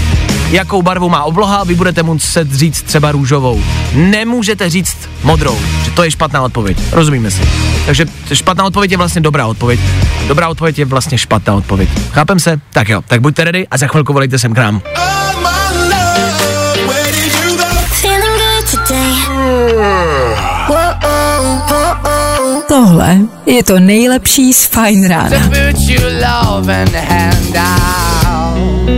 jakou 0.50 0.82
barvu 0.82 1.10
má 1.10 1.24
obloha, 1.24 1.64
vy 1.64 1.76
budete 1.76 2.04
muset 2.04 2.54
říct 2.54 2.82
třeba 2.82 3.12
růžovou. 3.12 3.64
Nemůžete 3.94 4.70
říct 4.70 4.98
modrou, 5.24 5.60
že 5.86 5.92
to 5.92 6.04
je 6.04 6.12
špatná 6.12 6.42
odpověď. 6.42 6.78
Rozumíme 6.92 7.32
si. 7.32 7.42
Takže 7.86 8.06
špatná 8.34 8.64
odpověď 8.64 8.92
je 8.92 8.98
vlastně 8.98 9.22
dobrá 9.22 9.48
odpověď. 9.48 9.80
Dobrá 10.28 10.48
odpověď 10.48 10.80
je 10.80 10.86
vlastně 10.86 11.18
špatná 11.18 11.54
odpověď. 11.54 11.90
Chápem 12.12 12.40
se? 12.40 12.62
Tak 12.74 12.90
jo, 12.90 13.02
tak 13.08 13.22
buďte 13.22 13.44
ready 13.44 13.68
a 13.68 13.78
za 13.78 13.88
chvilku 13.88 14.14
volejte 14.14 14.40
sem 14.40 14.54
k 14.54 14.58
nám. 14.58 14.82
Feeling 14.82 15.47
Tohle 22.78 23.18
je 23.46 23.64
to 23.64 23.80
nejlepší 23.80 24.54
z 24.54 24.66
Fine 24.66 25.08
Rána. 25.08 25.30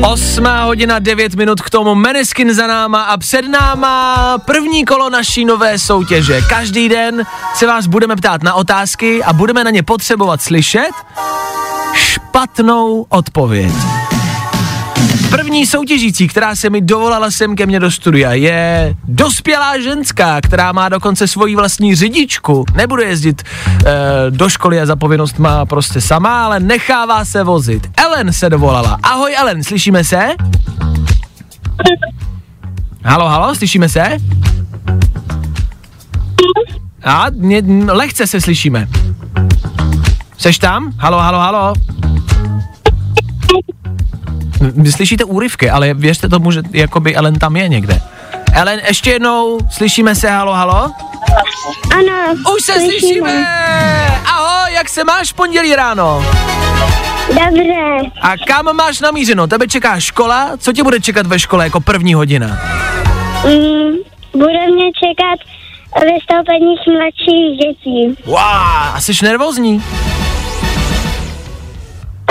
8 0.02 0.46
hodina 0.64 1.00
9 1.00 1.36
minut 1.36 1.62
k 1.62 1.70
tomu 1.70 1.96
Meneskin 1.96 2.54
za 2.54 2.68
náma 2.68 3.02
a 3.02 3.18
před 3.18 3.48
náma 3.48 4.38
první 4.46 4.86
kolo 4.86 5.10
naší 5.10 5.46
nové 5.46 5.80
soutěže. 5.80 6.42
Každý 6.42 6.90
den 6.90 7.24
se 7.54 7.68
vás 7.68 7.88
budeme 7.88 8.16
ptát 8.16 8.44
na 8.44 8.54
otázky 8.54 9.24
a 9.24 9.34
budeme 9.34 9.64
na 9.64 9.72
ně 9.72 9.84
potřebovat 9.84 10.42
slyšet 10.42 10.92
špatnou 11.96 13.06
odpověď. 13.10 13.99
První 15.30 15.66
soutěžící, 15.66 16.28
která 16.28 16.56
se 16.56 16.70
mi 16.70 16.82
dovolala 16.82 17.32
sem 17.32 17.56
ke 17.56 17.66
mně 17.66 17.80
do 17.80 17.92
studia, 17.92 18.34
je 18.34 18.96
dospělá 19.08 19.80
ženská, 19.80 20.42
která 20.42 20.72
má 20.72 20.90
dokonce 20.90 21.28
svoji 21.28 21.56
vlastní 21.56 21.96
řidičku. 21.96 22.66
Nebude 22.76 23.04
jezdit 23.04 23.44
e, 23.86 24.32
do 24.32 24.50
školy 24.50 24.82
a 24.82 24.86
za 24.86 24.96
povinnost 24.96 25.40
má 25.40 25.66
prostě 25.66 26.02
sama, 26.02 26.46
ale 26.46 26.60
nechává 26.60 27.26
se 27.26 27.44
vozit. 27.44 27.90
Ellen 27.98 28.34
se 28.34 28.50
dovolala. 28.50 28.98
Ahoj 29.04 29.36
Ellen, 29.38 29.64
slyšíme 29.64 30.04
se? 30.04 30.30
Halo, 33.04 33.28
halo, 33.28 33.56
slyšíme 33.56 33.90
se? 33.90 34.18
A, 37.04 37.26
mě, 37.30 37.64
lehce 37.92 38.28
se 38.28 38.42
slyšíme. 38.42 38.88
Seš 40.38 40.60
tam? 40.60 40.92
Halo, 40.98 41.20
halo, 41.20 41.40
halo. 41.40 41.74
Vy 44.62 44.91
slyšíte 44.91 45.24
úryvky, 45.24 45.70
ale 45.70 45.93
věřte 45.93 46.30
tomu, 46.30 46.51
že 46.51 46.62
jakoby 46.72 47.16
Ellen 47.16 47.39
tam 47.39 47.55
je 47.55 47.68
někde. 47.68 48.01
Ellen, 48.53 48.80
ještě 48.88 49.10
jednou, 49.12 49.60
slyšíme 49.72 50.16
se, 50.16 50.30
halo, 50.30 50.53
halo? 50.53 50.91
Ano. 51.93 52.36
Už 52.55 52.62
se 52.64 52.74
slyšíme! 52.74 53.45
Ahoj, 54.26 54.74
jak 54.74 54.89
se 54.89 55.03
máš 55.03 55.32
v 55.32 55.34
pondělí 55.34 55.76
ráno? 55.76 56.26
Dobře. 57.28 58.12
A 58.22 58.38
kam 58.47 58.76
máš 58.76 58.99
namířeno? 58.99 59.47
Tebe 59.47 59.68
čeká 59.68 59.99
škola? 59.99 60.51
Co 60.57 60.74
tě 60.74 60.84
bude 60.84 60.99
čekat 60.99 61.28
ve 61.28 61.39
škole 61.39 61.64
jako 61.64 61.80
první 61.80 62.14
hodina? 62.14 62.47
Mm, 63.45 63.91
bude 64.34 64.68
mě 64.68 64.86
čekat 65.03 65.39
vystoupení 65.95 66.76
s 66.84 66.86
mladších 66.93 67.57
dětí. 67.57 68.24
Wow, 68.26 68.38
a 68.95 69.01
jsi 69.01 69.12
nervózní? 69.24 69.84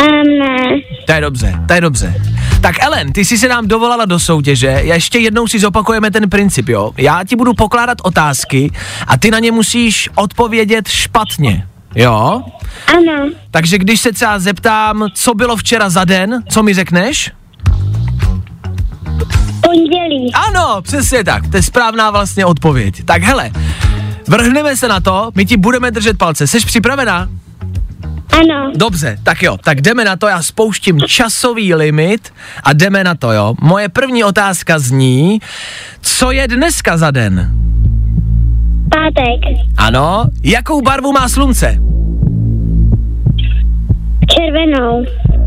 Um, 0.01 0.39
ne. 0.39 0.81
To 1.07 1.13
je 1.13 1.21
dobře, 1.21 1.55
to 1.69 1.75
je 1.75 1.81
dobře. 1.81 2.15
Tak 2.61 2.83
Ellen, 2.83 3.13
ty 3.13 3.25
jsi 3.25 3.39
se 3.39 3.49
nám 3.49 3.69
dovolala 3.69 4.05
do 4.05 4.19
soutěže, 4.19 4.67
ještě 4.67 5.19
jednou 5.19 5.47
si 5.47 5.59
zopakujeme 5.59 6.11
ten 6.11 6.31
princip, 6.31 6.69
jo? 6.69 6.91
Já 6.97 7.25
ti 7.25 7.37
budu 7.37 7.55
pokládat 7.55 7.99
otázky 8.03 8.73
a 9.07 9.19
ty 9.19 9.31
na 9.31 9.39
ně 9.39 9.53
musíš 9.53 10.09
odpovědět 10.15 10.89
špatně, 10.89 11.67
jo? 11.95 12.43
Ano. 12.87 13.31
Takže 13.51 13.79
když 13.79 14.01
se 14.01 14.13
třeba 14.13 14.39
zeptám, 14.39 15.07
co 15.15 15.35
bylo 15.35 15.57
včera 15.57 15.91
za 15.91 16.05
den, 16.05 16.43
co 16.49 16.63
mi 16.63 16.75
řekneš? 16.75 17.31
Pondělí. 19.61 20.33
Ano, 20.35 20.83
přesně 20.83 21.25
tak, 21.25 21.49
to 21.49 21.57
je 21.57 21.63
správná 21.63 22.11
vlastně 22.11 22.45
odpověď. 22.45 23.05
Tak 23.05 23.23
hele, 23.23 23.51
vrhneme 24.29 24.77
se 24.77 24.89
na 24.89 25.01
to, 25.01 25.31
my 25.35 25.47
ti 25.47 25.57
budeme 25.57 25.91
držet 25.91 26.19
palce, 26.19 26.47
jsi 26.47 26.61
připravená? 26.61 27.29
Ano. 28.39 28.73
Dobře, 28.77 29.19
tak 29.23 29.43
jo, 29.43 29.57
tak 29.65 29.81
jdeme 29.81 30.05
na 30.05 30.17
to, 30.17 30.29
já 30.29 30.43
spouštím 30.43 31.01
časový 31.01 31.75
limit 31.75 32.33
a 32.65 32.73
jdeme 32.73 33.05
na 33.05 33.15
to, 33.15 33.33
jo. 33.33 33.55
Moje 33.61 33.89
první 33.89 34.25
otázka 34.25 34.79
zní, 34.79 35.39
co 36.01 36.33
je 36.33 36.49
dneska 36.49 36.97
za 36.97 37.11
den? 37.11 37.51
Pátek. 38.91 39.59
Ano, 39.77 40.25
jakou 40.45 40.83
barvu 40.83 41.13
má 41.13 41.29
slunce? 41.29 41.79
Červenou. 44.31 45.05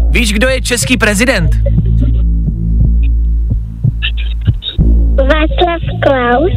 Víš, 0.09 0.33
kdo 0.33 0.47
je 0.47 0.61
český 0.61 0.97
prezident? 0.97 1.51
Václav 5.15 5.81
Klaus. 6.03 6.51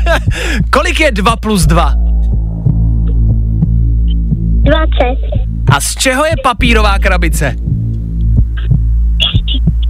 Kolik 0.70 1.00
je 1.00 1.12
2 1.12 1.36
plus 1.36 1.66
2? 1.66 1.94
20. 4.62 5.47
A 5.72 5.80
z 5.80 5.94
čeho 5.96 6.24
je 6.24 6.34
papírová 6.42 6.98
krabice? 6.98 7.56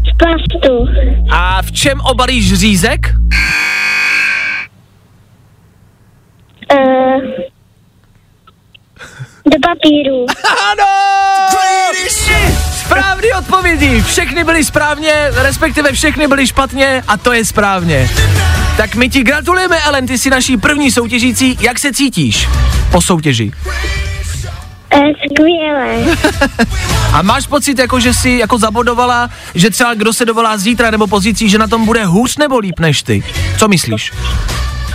Z 0.09 0.17
plastu. 0.17 0.89
A 1.31 1.63
v 1.63 1.73
čem 1.73 2.01
obalíš 2.01 2.55
řízek? 2.55 3.01
Uh, 6.73 7.23
do 9.47 9.57
papíru. 9.69 10.27
Ano! 10.73 10.85
Správný 12.85 13.29
odpovědi, 13.39 14.03
všechny 14.03 14.45
byly 14.45 14.65
správně, 14.65 15.13
respektive 15.35 15.93
všechny 15.93 16.29
byly 16.29 16.47
špatně 16.47 17.03
a 17.09 17.17
to 17.17 17.33
je 17.33 17.45
správně. 17.45 18.11
Tak 18.77 18.95
my 18.95 19.09
ti 19.09 19.23
gratulujeme, 19.23 19.77
Ellen, 19.87 20.07
ty 20.07 20.19
jsi 20.19 20.31
naší 20.31 20.57
první 20.57 20.91
soutěžící. 20.91 21.59
Jak 21.61 21.79
se 21.79 21.93
cítíš 21.93 22.49
po 22.91 23.01
soutěži? 23.01 23.53
Uh, 24.99 25.05
skvěle. 25.33 26.17
A 27.13 27.23
máš 27.23 27.47
pocit, 27.47 27.79
jako 27.79 28.01
že 28.01 28.15
jsi 28.15 28.31
jako 28.31 28.59
zabodovala, 28.59 29.31
že 29.55 29.71
třeba 29.71 29.95
kdo 29.95 30.13
se 30.13 30.25
dovolá 30.25 30.57
zítra 30.57 30.91
nebo 30.91 31.07
pozítří, 31.07 31.49
že 31.49 31.59
na 31.59 31.67
tom 31.67 31.85
bude 31.87 32.05
hůř 32.05 32.37
nebo 32.37 32.59
líp 32.59 32.81
než 32.81 33.03
ty? 33.03 33.23
Co 33.59 33.69
myslíš? 33.69 34.13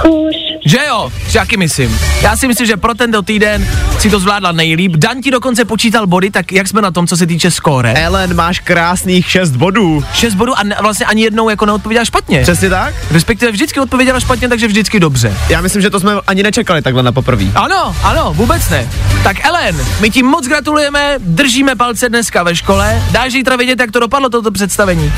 Hůř. 0.06 0.53
Že 0.66 0.78
jo, 0.88 1.12
jaký 1.34 1.58
myslím. 1.58 2.00
Já 2.22 2.38
si 2.38 2.48
myslím, 2.48 2.68
že 2.68 2.78
pro 2.78 2.94
tento 2.94 3.22
týden 3.22 3.68
si 4.00 4.10
to 4.10 4.20
zvládla 4.20 4.52
nejlíp. 4.52 4.92
Dan 4.96 5.22
ti 5.22 5.32
dokonce 5.32 5.66
počítal 5.66 6.08
body, 6.08 6.32
tak 6.32 6.52
jak 6.52 6.68
jsme 6.68 6.82
na 6.82 6.92
tom, 6.92 7.08
co 7.08 7.18
se 7.18 7.28
týče 7.28 7.52
skóre? 7.52 7.94
Ellen, 7.94 8.36
máš 8.36 8.60
krásných 8.60 9.32
6 9.32 9.52
bodů. 9.52 10.04
6 10.14 10.34
bodů 10.34 10.54
a 10.58 10.64
ne, 10.64 10.76
vlastně 10.82 11.06
ani 11.06 11.22
jednou 11.22 11.50
jako 11.50 11.66
neodpověděla 11.66 12.06
špatně. 12.06 12.42
Přesně 12.42 12.70
tak? 12.70 12.94
Respektive 13.12 13.52
vždycky 13.52 13.80
odpověděla 13.80 14.20
špatně, 14.20 14.50
takže 14.50 14.68
vždycky 14.68 15.00
dobře. 15.00 15.38
Já 15.50 15.62
myslím, 15.62 15.82
že 15.82 15.90
to 15.90 16.00
jsme 16.00 16.14
ani 16.28 16.44
nečekali 16.44 16.82
takhle 16.82 17.04
na 17.04 17.12
poprvé. 17.12 17.46
Ano, 17.56 17.96
ano, 18.04 18.34
vůbec 18.34 18.70
ne. 18.70 18.90
Tak 19.24 19.46
Ellen, 19.46 19.86
my 20.00 20.10
ti 20.10 20.24
moc 20.24 20.48
gratulujeme, 20.48 21.16
držíme 21.20 21.76
palce 21.76 22.10
dneska 22.10 22.44
ve 22.44 22.56
škole. 22.56 23.04
Dáš 23.12 23.32
zítra 23.32 23.56
vědět, 23.56 23.80
jak 23.80 23.92
to 23.92 24.00
dopadlo, 24.00 24.30
toto 24.30 24.52
představení? 24.52 25.14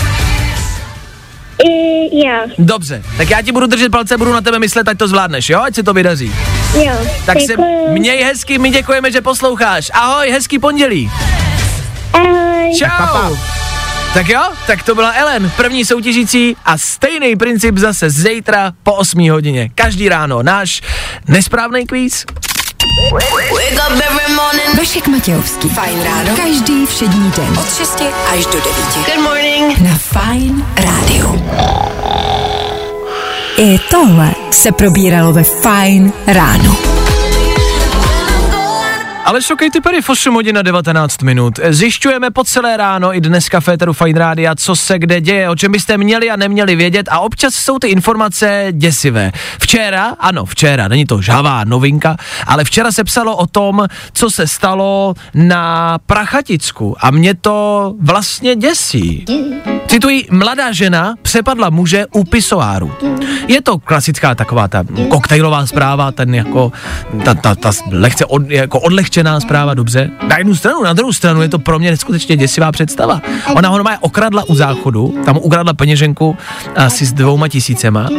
I, 1.64 2.28
jo. 2.28 2.40
Dobře, 2.58 3.04
tak 3.18 3.30
já 3.30 3.42
ti 3.42 3.52
budu 3.52 3.68
držet 3.68 3.92
palce, 3.92 4.18
budu 4.18 4.34
na 4.34 4.42
tebe 4.42 4.60
myslet, 4.60 4.88
ať 4.88 4.98
to 4.98 5.08
zvládneš, 5.08 5.50
jo? 5.50 5.62
Ať 5.62 5.76
se 5.76 5.84
to 5.84 5.94
vydaří. 5.94 6.36
Jo. 6.74 6.94
Tak 7.26 7.40
se 7.40 7.48
Děkuju. 7.48 7.92
měj 7.92 8.24
hezky, 8.24 8.58
my 8.58 8.70
děkujeme, 8.70 9.12
že 9.12 9.22
posloucháš. 9.22 9.92
Ahoj, 9.94 10.30
hezký 10.30 10.60
pondělí. 10.60 11.12
Ahoj. 12.14 12.74
Čau. 12.78 13.36
Tak 14.14 14.30
jo, 14.30 14.42
tak 14.68 14.84
to 14.84 14.96
byla 14.96 15.12
Ellen, 15.12 15.52
první 15.58 15.86
soutěžící 15.86 16.56
a 16.66 16.78
stejný 16.78 17.36
princip 17.36 17.78
zase 17.78 18.10
zítra 18.10 18.74
po 18.84 18.94
8 18.94 19.30
hodině. 19.30 19.70
Každý 19.76 20.10
ráno 20.10 20.44
náš 20.44 20.82
nesprávný 21.28 21.86
kvíz. 21.86 22.26
Wake 23.54 23.80
up 23.88 23.92
every 23.92 24.36
morning. 24.36 24.78
Vašek 24.78 25.08
Matějovský. 25.08 25.70
Fajn 25.70 26.04
ráno. 26.04 26.36
Každý 26.36 26.86
všední 26.86 27.32
den. 27.38 27.58
Od 27.60 27.74
6 27.78 28.02
až 28.34 28.46
do 28.46 28.52
9. 28.52 28.66
Good 28.96 29.24
morning. 29.24 29.80
Na 29.80 29.98
Fajn 29.98 30.66
rádiu. 30.78 31.46
I 33.58 33.80
tohle 33.92 34.32
se 34.52 34.72
probíralo 34.72 35.34
ve 35.34 35.44
Fajn 35.44 36.14
ráno. 36.28 36.95
Ale 39.26 39.42
šokejte 39.42 39.82
pery 39.82 40.02
v 40.02 40.10
8 40.10 40.34
hodin 40.34 40.56
na 40.56 40.62
19 40.62 41.26
minut. 41.26 41.58
Zjišťujeme 41.58 42.30
po 42.30 42.46
celé 42.46 42.78
ráno 42.78 43.10
i 43.10 43.18
dneska 43.18 43.58
v 43.58 43.74
Féteru 43.74 43.94
Fine 43.94 44.20
Rádia, 44.20 44.56
co 44.56 44.76
se 44.76 45.00
kde 45.00 45.22
děje, 45.22 45.50
o 45.50 45.56
čem 45.56 45.72
byste 45.72 45.98
měli 45.98 46.30
a 46.30 46.36
neměli 46.36 46.76
vědět 46.76 47.10
a 47.10 47.20
občas 47.20 47.56
jsou 47.56 47.80
ty 47.80 47.88
informace 47.88 48.68
děsivé. 48.72 49.32
Včera, 49.60 50.14
ano, 50.20 50.46
včera, 50.46 50.88
není 50.88 51.06
to 51.06 51.22
žhavá 51.22 51.64
novinka, 51.64 52.18
ale 52.48 52.64
včera 52.64 52.92
se 52.92 53.04
psalo 53.04 53.38
o 53.38 53.48
tom, 53.48 53.88
co 54.14 54.30
se 54.30 54.48
stalo 54.48 55.14
na 55.34 55.98
Prachaticku 56.06 56.96
a 57.00 57.12
mě 57.12 57.34
to 57.34 57.94
vlastně 58.02 58.56
děsí. 58.56 59.26
Cituji, 59.88 60.28
mladá 60.32 60.72
žena 60.72 61.16
přepadla 61.22 61.70
muže 61.70 62.06
u 62.14 62.24
pisoáru. 62.24 62.92
Je 63.48 63.62
to 63.62 63.78
klasická 63.78 64.36
taková 64.36 64.68
ta 64.68 64.84
koktejlová 65.10 65.66
zpráva, 65.66 66.12
ten 66.12 66.36
jako, 66.36 66.72
ta, 67.24 67.34
ta, 67.34 67.56
ta 67.56 67.72
lehce 67.92 68.26
od, 68.26 68.50
jako 68.50 68.80
odlehčená 68.80 69.15
zpráva, 69.40 69.74
dobře. 69.74 70.12
Na 70.28 70.38
jednu 70.38 70.56
stranu, 70.56 70.84
na 70.84 70.94
druhou 70.94 71.14
stranu 71.14 71.42
je 71.42 71.50
to 71.50 71.60
pro 71.60 71.80
mě 71.80 71.92
neskutečně 71.92 72.38
děsivá 72.38 72.72
představa. 72.72 73.22
Ona 73.56 73.70
ho 73.70 73.76
normálně 73.76 74.00
okradla 74.00 74.44
u 74.44 74.56
záchodu, 74.56 75.16
tam 75.26 75.38
ukradla 75.38 75.74
peněženku 75.74 76.38
asi 76.76 77.06
s 77.06 77.14
dvouma 77.14 77.48
tisícema. 77.48 78.10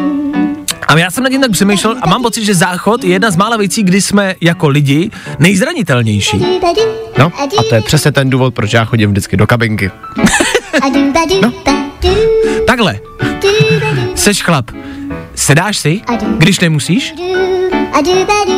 A 0.88 0.99
já 0.99 1.11
jsem 1.11 1.24
nad 1.24 1.30
tím 1.30 1.40
tak 1.40 1.51
přemýšlel 1.51 1.97
a 2.03 2.09
mám 2.09 2.22
pocit, 2.22 2.44
že 2.44 2.55
záchod 2.55 3.05
je 3.05 3.11
jedna 3.11 3.30
z 3.30 3.36
mála 3.36 3.57
věcí, 3.57 3.82
kdy 3.82 4.01
jsme 4.01 4.34
jako 4.40 4.68
lidi 4.68 5.11
nejzranitelnější. 5.38 6.47
No, 7.18 7.32
a 7.38 7.62
to 7.68 7.74
je 7.74 7.82
přesně 7.82 8.12
ten 8.12 8.30
důvod, 8.30 8.55
proč 8.55 8.72
já 8.72 8.84
chodím 8.84 9.11
vždycky 9.11 9.36
do 9.36 9.47
kabinky. 9.47 9.90
No. 11.42 11.53
Takhle. 12.66 13.01
Seš 14.14 14.42
chlap. 14.42 14.70
Sedáš 15.37 15.78
si, 15.78 16.01
když 16.39 16.61
nemusíš? 16.61 17.14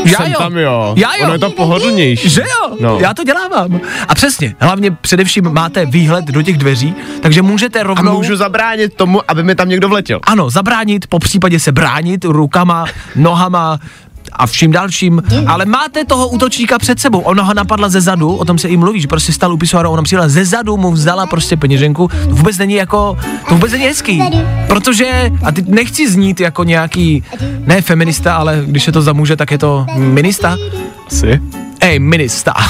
Já 0.04 0.18
Jsem 0.18 0.32
jo. 0.32 0.38
tam 0.38 0.56
jo. 0.56 0.94
Já 0.96 1.08
jo. 1.16 1.24
Ono 1.24 1.32
je 1.32 1.38
to 1.38 1.50
pohodlnější. 1.50 2.28
Že 2.28 2.40
jo? 2.40 2.76
No. 2.80 2.98
Já 3.00 3.14
to 3.14 3.24
dělávám. 3.24 3.80
A 4.08 4.14
přesně, 4.14 4.54
hlavně 4.60 4.90
především 4.90 5.52
máte 5.52 5.86
výhled 5.86 6.24
do 6.24 6.42
těch 6.42 6.58
dveří, 6.58 6.94
takže 7.22 7.42
můžete 7.42 7.80
A 7.80 7.82
rovnou... 7.82 8.16
můžu 8.16 8.36
zabránit 8.36 8.94
tomu, 8.94 9.20
aby 9.28 9.42
mi 9.42 9.54
tam 9.54 9.68
někdo 9.68 9.88
vletěl. 9.88 10.20
Ano, 10.22 10.50
zabránit, 10.50 11.06
po 11.06 11.18
případě 11.18 11.60
se 11.60 11.72
bránit 11.72 12.24
rukama, 12.24 12.86
nohama, 13.16 13.78
a 14.32 14.46
vším 14.46 14.72
dalším, 14.72 15.22
ale 15.46 15.64
máte 15.64 16.04
toho 16.04 16.28
útočníka 16.28 16.78
před 16.78 17.00
sebou. 17.00 17.18
Ona 17.18 17.42
ho 17.42 17.54
napadla 17.54 17.88
ze 17.88 18.00
zadu, 18.00 18.36
o 18.36 18.44
tom 18.44 18.58
se 18.58 18.68
i 18.68 18.76
mluví, 18.76 19.00
že 19.00 19.06
prostě 19.08 19.32
stal 19.32 19.52
u 19.52 19.56
pisoáru, 19.56 19.90
ona 19.90 20.02
přijela 20.02 20.28
ze 20.28 20.44
zadu, 20.44 20.76
mu 20.76 20.92
vzala 20.92 21.26
prostě 21.26 21.56
peněženku. 21.56 22.08
To 22.08 22.34
vůbec 22.34 22.58
není 22.58 22.74
jako, 22.74 23.18
to 23.48 23.54
vůbec 23.54 23.72
není 23.72 23.84
hezký. 23.84 24.22
Protože, 24.66 25.30
a 25.44 25.52
teď 25.52 25.68
nechci 25.68 26.10
znít 26.10 26.40
jako 26.40 26.64
nějaký, 26.64 27.24
ne 27.66 27.82
feminista, 27.82 28.36
ale 28.36 28.62
když 28.66 28.86
je 28.86 28.92
to 28.92 29.02
za 29.02 29.12
muže, 29.12 29.36
tak 29.36 29.50
je 29.50 29.58
to 29.58 29.86
minista. 29.96 30.56
Asi. 31.06 31.40
Ej, 31.80 31.98
minista. 31.98 32.54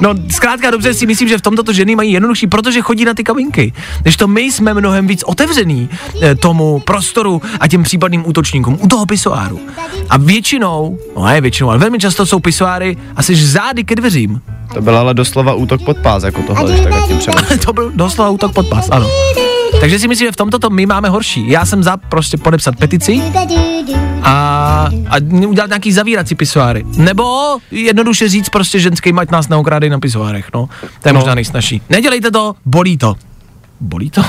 No, 0.00 0.14
zkrátka 0.30 0.70
dobře 0.70 0.94
si 0.94 1.06
myslím, 1.06 1.28
že 1.28 1.38
v 1.38 1.42
tomto 1.42 1.62
to 1.62 1.72
ženy 1.72 1.96
mají 1.96 2.12
jednodušší, 2.12 2.46
protože 2.46 2.80
chodí 2.80 3.04
na 3.04 3.14
ty 3.14 3.24
kabinky. 3.24 3.72
Když 4.02 4.16
to 4.16 4.28
my 4.28 4.40
jsme 4.40 4.74
mnohem 4.74 5.06
víc 5.06 5.22
otevřený 5.22 5.88
eh, 6.22 6.34
tomu 6.34 6.80
prostoru 6.80 7.42
a 7.60 7.68
těm 7.68 7.82
případným 7.82 8.22
útočníkům 8.26 8.78
u 8.80 8.88
toho 8.88 9.06
pisoáru. 9.06 9.60
A 10.10 10.16
většinou, 10.16 10.98
no 11.16 11.24
ne 11.24 11.40
většinou, 11.40 11.70
ale 11.70 11.78
velmi 11.78 11.98
často 11.98 12.26
jsou 12.26 12.40
pisoáry 12.40 12.96
asi 13.16 13.36
zády 13.36 13.84
ke 13.84 13.94
dveřím. 13.94 14.40
To 14.74 14.80
byl 14.80 14.98
ale 14.98 15.14
doslova 15.14 15.54
útok 15.54 15.82
pod 15.84 15.98
pás, 15.98 16.22
jako 16.22 16.42
tohle, 16.42 16.72
když 16.72 16.80
tak 16.80 17.06
tím 17.06 17.18
to 17.64 17.72
byl 17.72 17.92
doslova 17.94 18.30
útok 18.30 18.52
pod 18.52 18.68
pas, 18.68 18.88
ano. 18.90 19.08
Takže 19.80 19.98
si 19.98 20.08
myslím, 20.08 20.28
že 20.28 20.32
v 20.32 20.36
tomto 20.36 20.58
to 20.58 20.70
my 20.70 20.86
máme 20.86 21.08
horší. 21.08 21.50
Já 21.50 21.66
jsem 21.66 21.82
za 21.82 21.96
prostě 21.96 22.36
podepsat 22.36 22.76
petici 22.76 23.22
a, 24.22 24.30
a 25.10 25.16
udělat 25.48 25.66
nějaký 25.70 25.92
zavírací 25.92 26.34
pisoáry. 26.34 26.84
Nebo 26.96 27.56
jednoduše 27.70 28.28
říct 28.28 28.48
prostě 28.48 28.78
ženským, 28.80 29.18
ať 29.18 29.30
nás 29.30 29.48
neokrádají 29.48 29.90
na 29.90 29.98
pisoárech, 29.98 30.46
no. 30.54 30.68
To 31.02 31.08
je 31.08 31.12
No. 31.12 31.20
možná 31.20 31.34
nejsnažší. 31.34 31.82
Nedělejte 31.90 32.30
to, 32.30 32.54
bolí 32.64 32.98
to. 32.98 33.14
Bolí 33.80 34.10
to? 34.10 34.22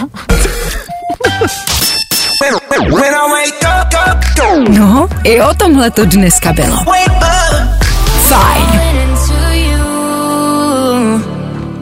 No, 4.69 5.07
i 5.23 5.41
o 5.41 5.53
tomhle 5.53 5.91
to 5.91 6.05
dneska 6.05 6.53
bylo. 6.53 6.77
Fajn. 8.21 9.08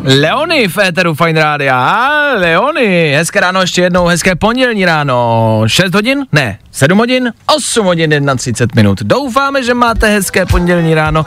Leony 0.07 0.67
v 0.67 0.77
éteru 0.77 1.13
Fine 1.13 1.43
Rádia. 1.43 2.33
Leony, 2.37 3.13
hezké 3.15 3.39
ráno 3.39 3.61
ještě 3.61 3.81
jednou, 3.81 4.05
hezké 4.05 4.35
pondělní 4.35 4.85
ráno. 4.85 5.63
6 5.67 5.93
hodin? 5.93 6.25
Ne, 6.31 6.59
7 6.71 6.97
hodin? 6.97 7.33
8 7.55 7.85
hodin 7.85 8.31
31 8.37 8.81
minut. 8.81 8.99
Doufáme, 9.03 9.63
že 9.63 9.73
máte 9.73 10.09
hezké 10.09 10.45
pondělní 10.45 10.93
ráno. 10.93 11.25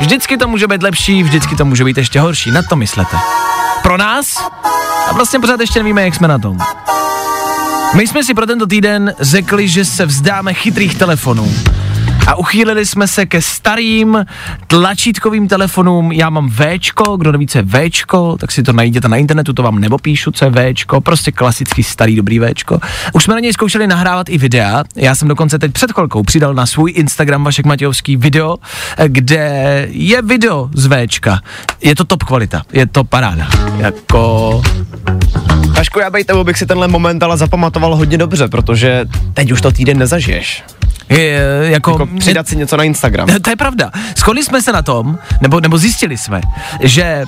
Vždycky 0.00 0.36
to 0.36 0.48
může 0.48 0.66
být 0.66 0.82
lepší, 0.82 1.22
vždycky 1.22 1.56
to 1.56 1.64
může 1.64 1.84
být 1.84 1.98
ještě 1.98 2.20
horší, 2.20 2.50
na 2.50 2.62
to 2.62 2.76
myslete. 2.76 3.16
Pro 3.82 3.96
nás? 3.98 4.50
A 5.08 5.12
vlastně 5.12 5.40
pořád 5.40 5.60
ještě 5.60 5.78
nevíme, 5.78 6.02
jak 6.02 6.14
jsme 6.14 6.28
na 6.28 6.38
tom. 6.38 6.58
My 7.94 8.06
jsme 8.06 8.24
si 8.24 8.34
pro 8.34 8.46
tento 8.46 8.66
týden 8.66 9.14
řekli, 9.20 9.68
že 9.68 9.84
se 9.84 10.06
vzdáme 10.06 10.54
chytrých 10.54 10.98
telefonů. 10.98 11.54
A 12.26 12.34
uchýlili 12.34 12.86
jsme 12.86 13.08
se 13.08 13.26
ke 13.26 13.42
starým 13.42 14.26
tlačítkovým 14.66 15.48
telefonům. 15.48 16.12
Já 16.12 16.30
mám 16.30 16.50
Včko, 16.50 17.16
kdo 17.16 17.32
neví, 17.32 17.46
co 17.46 17.58
je 17.58 17.64
Včko, 17.64 18.36
tak 18.40 18.52
si 18.52 18.62
to 18.62 18.72
najděte 18.72 19.08
na 19.08 19.16
internetu, 19.16 19.52
to 19.52 19.62
vám 19.62 19.78
nebo 19.78 19.98
píšu, 19.98 20.30
co 20.30 20.44
je 20.44 20.50
Včko, 20.50 21.00
prostě 21.00 21.32
klasický 21.32 21.82
starý 21.82 22.16
dobrý 22.16 22.38
Včko. 22.38 22.78
Už 23.12 23.24
jsme 23.24 23.34
na 23.34 23.40
něj 23.40 23.52
zkoušeli 23.52 23.86
nahrávat 23.86 24.28
i 24.28 24.38
videa. 24.38 24.84
Já 24.96 25.14
jsem 25.14 25.28
dokonce 25.28 25.58
teď 25.58 25.72
před 25.72 25.92
chvilkou 25.92 26.22
přidal 26.22 26.54
na 26.54 26.66
svůj 26.66 26.92
Instagram 26.96 27.44
Vašek 27.44 27.66
Matějovský 27.66 28.16
video, 28.16 28.56
kde 29.06 29.86
je 29.90 30.22
video 30.22 30.70
z 30.74 30.88
Včka. 30.88 31.40
Je 31.80 31.94
to 31.94 32.04
top 32.04 32.24
kvalita, 32.24 32.62
je 32.72 32.86
to 32.86 33.04
paráda. 33.04 33.48
Jako 33.76 34.62
Vašku, 35.76 35.98
já 35.98 36.10
bej 36.10 36.24
tebou 36.24 36.44
bych 36.44 36.58
si 36.58 36.66
tenhle 36.66 36.88
moment 36.88 37.22
ale 37.22 37.36
zapamatoval 37.36 37.96
hodně 37.96 38.18
dobře, 38.18 38.48
protože 38.48 39.04
teď 39.34 39.52
už 39.52 39.60
to 39.60 39.72
týden 39.72 39.98
nezažiješ. 39.98 40.64
Je, 41.20 41.60
jako, 41.62 41.90
Jako 41.90 42.06
přidat 42.18 42.48
si 42.48 42.56
něco 42.56 42.76
na 42.76 42.84
Instagram. 42.84 43.28
To 43.42 43.50
je 43.50 43.56
pravda. 43.56 43.90
Shodli 44.18 44.44
jsme 44.44 44.62
se 44.62 44.72
na 44.72 44.82
tom, 44.82 45.18
nebo, 45.40 45.60
nebo 45.60 45.78
zjistili 45.78 46.18
jsme, 46.18 46.40
že 46.80 47.24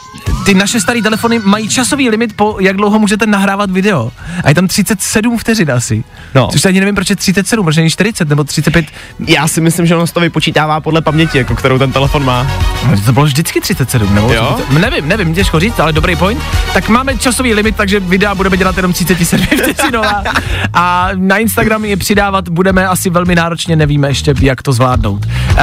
ty 0.46 0.54
naše 0.54 0.80
staré 0.80 1.02
telefony 1.02 1.38
mají 1.44 1.68
časový 1.68 2.10
limit, 2.10 2.36
po 2.36 2.56
jak 2.60 2.76
dlouho 2.76 2.98
můžete 2.98 3.26
nahrávat 3.26 3.70
video. 3.70 4.10
A 4.44 4.48
je 4.48 4.54
tam 4.54 4.68
37 4.68 5.38
vteřin 5.38 5.72
asi. 5.72 6.04
No. 6.34 6.48
Což 6.52 6.64
ani 6.64 6.80
nevím, 6.80 6.94
proč 6.94 7.10
je 7.10 7.16
37, 7.16 7.64
proč 7.64 7.76
není 7.76 7.90
40 7.90 8.28
nebo 8.28 8.44
35. 8.44 8.86
Já 9.26 9.48
si 9.48 9.60
myslím, 9.60 9.86
že 9.86 9.96
on 9.96 10.06
to 10.12 10.20
vypočítává 10.20 10.80
podle 10.80 11.00
paměti, 11.02 11.38
jako 11.38 11.54
kterou 11.56 11.78
ten 11.78 11.92
telefon 11.92 12.24
má. 12.24 12.46
No, 12.90 13.00
To 13.06 13.12
bylo 13.12 13.24
vždycky 13.24 13.60
37, 13.60 14.14
nebo 14.14 14.32
Jo? 14.32 14.52
30, 14.54 14.78
nevím, 14.78 15.08
nevím, 15.08 15.34
těžko 15.34 15.60
říct, 15.60 15.80
ale 15.80 15.92
dobrý 15.92 16.16
point. 16.16 16.42
Tak 16.72 16.88
máme 16.88 17.16
časový 17.18 17.54
limit, 17.54 17.76
takže 17.76 18.00
videa 18.00 18.34
budeme 18.34 18.56
dělat 18.56 18.76
jenom 18.76 18.92
37 18.92 19.46
vteřinová. 19.72 20.24
A 20.72 21.08
na 21.14 21.38
Instagram 21.38 21.84
je 21.84 21.96
přidávat 21.96 22.48
budeme 22.48 22.88
asi 22.88 23.10
velmi 23.10 23.34
náročně, 23.34 23.73
nevíme 23.76 24.08
ještě, 24.08 24.34
jak 24.40 24.62
to 24.62 24.72
zvládnout. 24.72 25.26
Uh, 25.26 25.60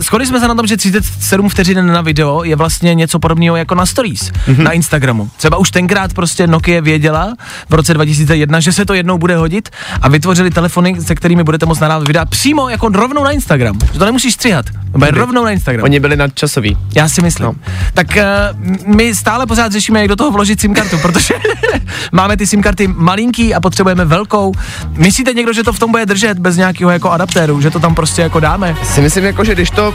shodli 0.00 0.26
jsme 0.26 0.40
se 0.40 0.48
na 0.48 0.54
tom, 0.54 0.66
že 0.66 0.76
37 0.76 1.48
vteřin 1.48 1.86
na 1.86 2.00
video 2.00 2.44
je 2.44 2.56
vlastně 2.56 2.94
něco 2.94 3.18
podobného 3.18 3.56
jako 3.56 3.74
na 3.74 3.86
stories 3.86 4.32
mm-hmm. 4.46 4.62
na 4.62 4.72
Instagramu. 4.72 5.30
Třeba 5.36 5.56
už 5.56 5.70
tenkrát 5.70 6.14
prostě 6.14 6.46
Nokia 6.46 6.80
věděla 6.80 7.34
v 7.68 7.74
roce 7.74 7.94
2001, 7.94 8.60
že 8.60 8.72
se 8.72 8.84
to 8.84 8.94
jednou 8.94 9.18
bude 9.18 9.36
hodit 9.36 9.68
a 10.00 10.08
vytvořili 10.08 10.50
telefony, 10.50 11.02
se 11.02 11.14
kterými 11.14 11.44
budete 11.44 11.66
moct 11.66 11.80
nahrávat 11.80 12.08
videa 12.08 12.24
přímo 12.24 12.68
jako 12.68 12.88
rovnou 12.88 13.24
na 13.24 13.30
Instagram. 13.30 13.78
Že 13.92 13.98
to 13.98 14.04
nemusíš 14.04 14.34
stříhat, 14.34 14.66
bude 14.90 15.10
rovnou 15.10 15.44
na 15.44 15.50
Instagram. 15.50 15.84
Oni 15.84 16.00
byli 16.00 16.16
nadčasoví. 16.16 16.76
Já 16.94 17.08
si 17.08 17.22
myslím. 17.22 17.46
No. 17.46 17.54
Tak 17.94 18.06
uh, 18.16 18.94
my 18.96 19.14
stále 19.14 19.46
pořád 19.46 19.72
řešíme, 19.72 20.00
jak 20.00 20.08
do 20.08 20.16
toho 20.16 20.30
vložit 20.30 20.60
SIM 20.60 20.74
kartu, 20.74 20.98
protože 20.98 21.34
máme 22.12 22.36
ty 22.36 22.46
SIM 22.46 22.62
karty 22.62 22.88
malinký 22.88 23.54
a 23.54 23.60
potřebujeme 23.60 24.04
velkou. 24.04 24.52
Myslíte 24.90 25.32
někdo, 25.32 25.52
že 25.52 25.62
to 25.62 25.72
v 25.72 25.78
tom 25.78 25.90
bude 25.90 26.06
držet 26.06 26.38
bez 26.38 26.56
nějakého 26.56 26.90
jako 26.90 27.10
adaptéru, 27.36 27.60
že 27.60 27.70
to 27.70 27.80
tam 27.80 27.94
prostě 27.94 28.22
jako 28.22 28.40
dáme? 28.40 28.76
Si 28.82 29.00
myslím, 29.00 29.24
jako, 29.24 29.44
že 29.44 29.54
když 29.54 29.70
to 29.70 29.94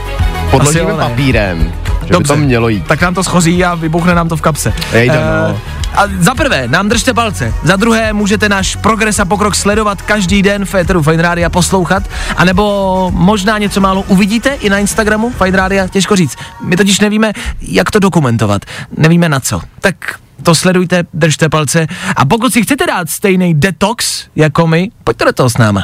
podložíme 0.51 0.93
papírem, 0.93 1.73
že 2.05 2.13
Dobře. 2.13 2.33
by 2.33 2.39
to 2.39 2.45
mělo 2.45 2.69
jít. 2.69 2.87
Tak 2.87 3.01
nám 3.01 3.13
to 3.13 3.23
schoří 3.23 3.65
a 3.65 3.75
vybuchne 3.75 4.15
nám 4.15 4.29
to 4.29 4.37
v 4.37 4.41
kapse. 4.41 4.73
Jejda, 4.93 5.13
Eh, 5.13 5.49
no. 5.51 5.59
A 5.95 6.03
za 6.19 6.35
prvé, 6.35 6.67
nám 6.67 6.89
držte 6.89 7.13
palce. 7.13 7.53
Za 7.63 7.75
druhé, 7.75 8.13
můžete 8.13 8.49
náš 8.49 8.75
progres 8.75 9.19
a 9.19 9.25
pokrok 9.25 9.55
sledovat 9.55 10.01
každý 10.01 10.41
den 10.41 10.65
v 10.65 10.69
Féteru 10.69 11.01
Fine 11.03 11.23
Rádia 11.23 11.49
poslouchat, 11.49 12.03
anebo 12.37 13.11
možná 13.13 13.57
něco 13.57 13.81
málo 13.81 14.01
uvidíte 14.01 14.49
i 14.49 14.69
na 14.69 14.77
Instagramu 14.77 15.29
Fine 15.43 15.57
Rádia, 15.57 15.87
těžko 15.87 16.15
říct. 16.15 16.37
My 16.63 16.75
totiž 16.77 16.99
nevíme, 16.99 17.33
jak 17.61 17.91
to 17.91 17.99
dokumentovat. 17.99 18.61
Nevíme 18.97 19.29
na 19.29 19.39
co. 19.39 19.61
Tak 19.81 19.95
to 20.43 20.55
sledujte, 20.55 21.03
držte 21.13 21.49
palce 21.49 21.87
a 22.15 22.25
pokud 22.25 22.53
si 22.53 22.61
chcete 22.61 22.87
dát 22.87 23.09
stejný 23.09 23.53
detox 23.53 24.25
jako 24.35 24.67
my, 24.67 24.89
pojďte 25.03 25.25
do 25.25 25.33
toho 25.33 25.49
s 25.49 25.57
náma. 25.57 25.83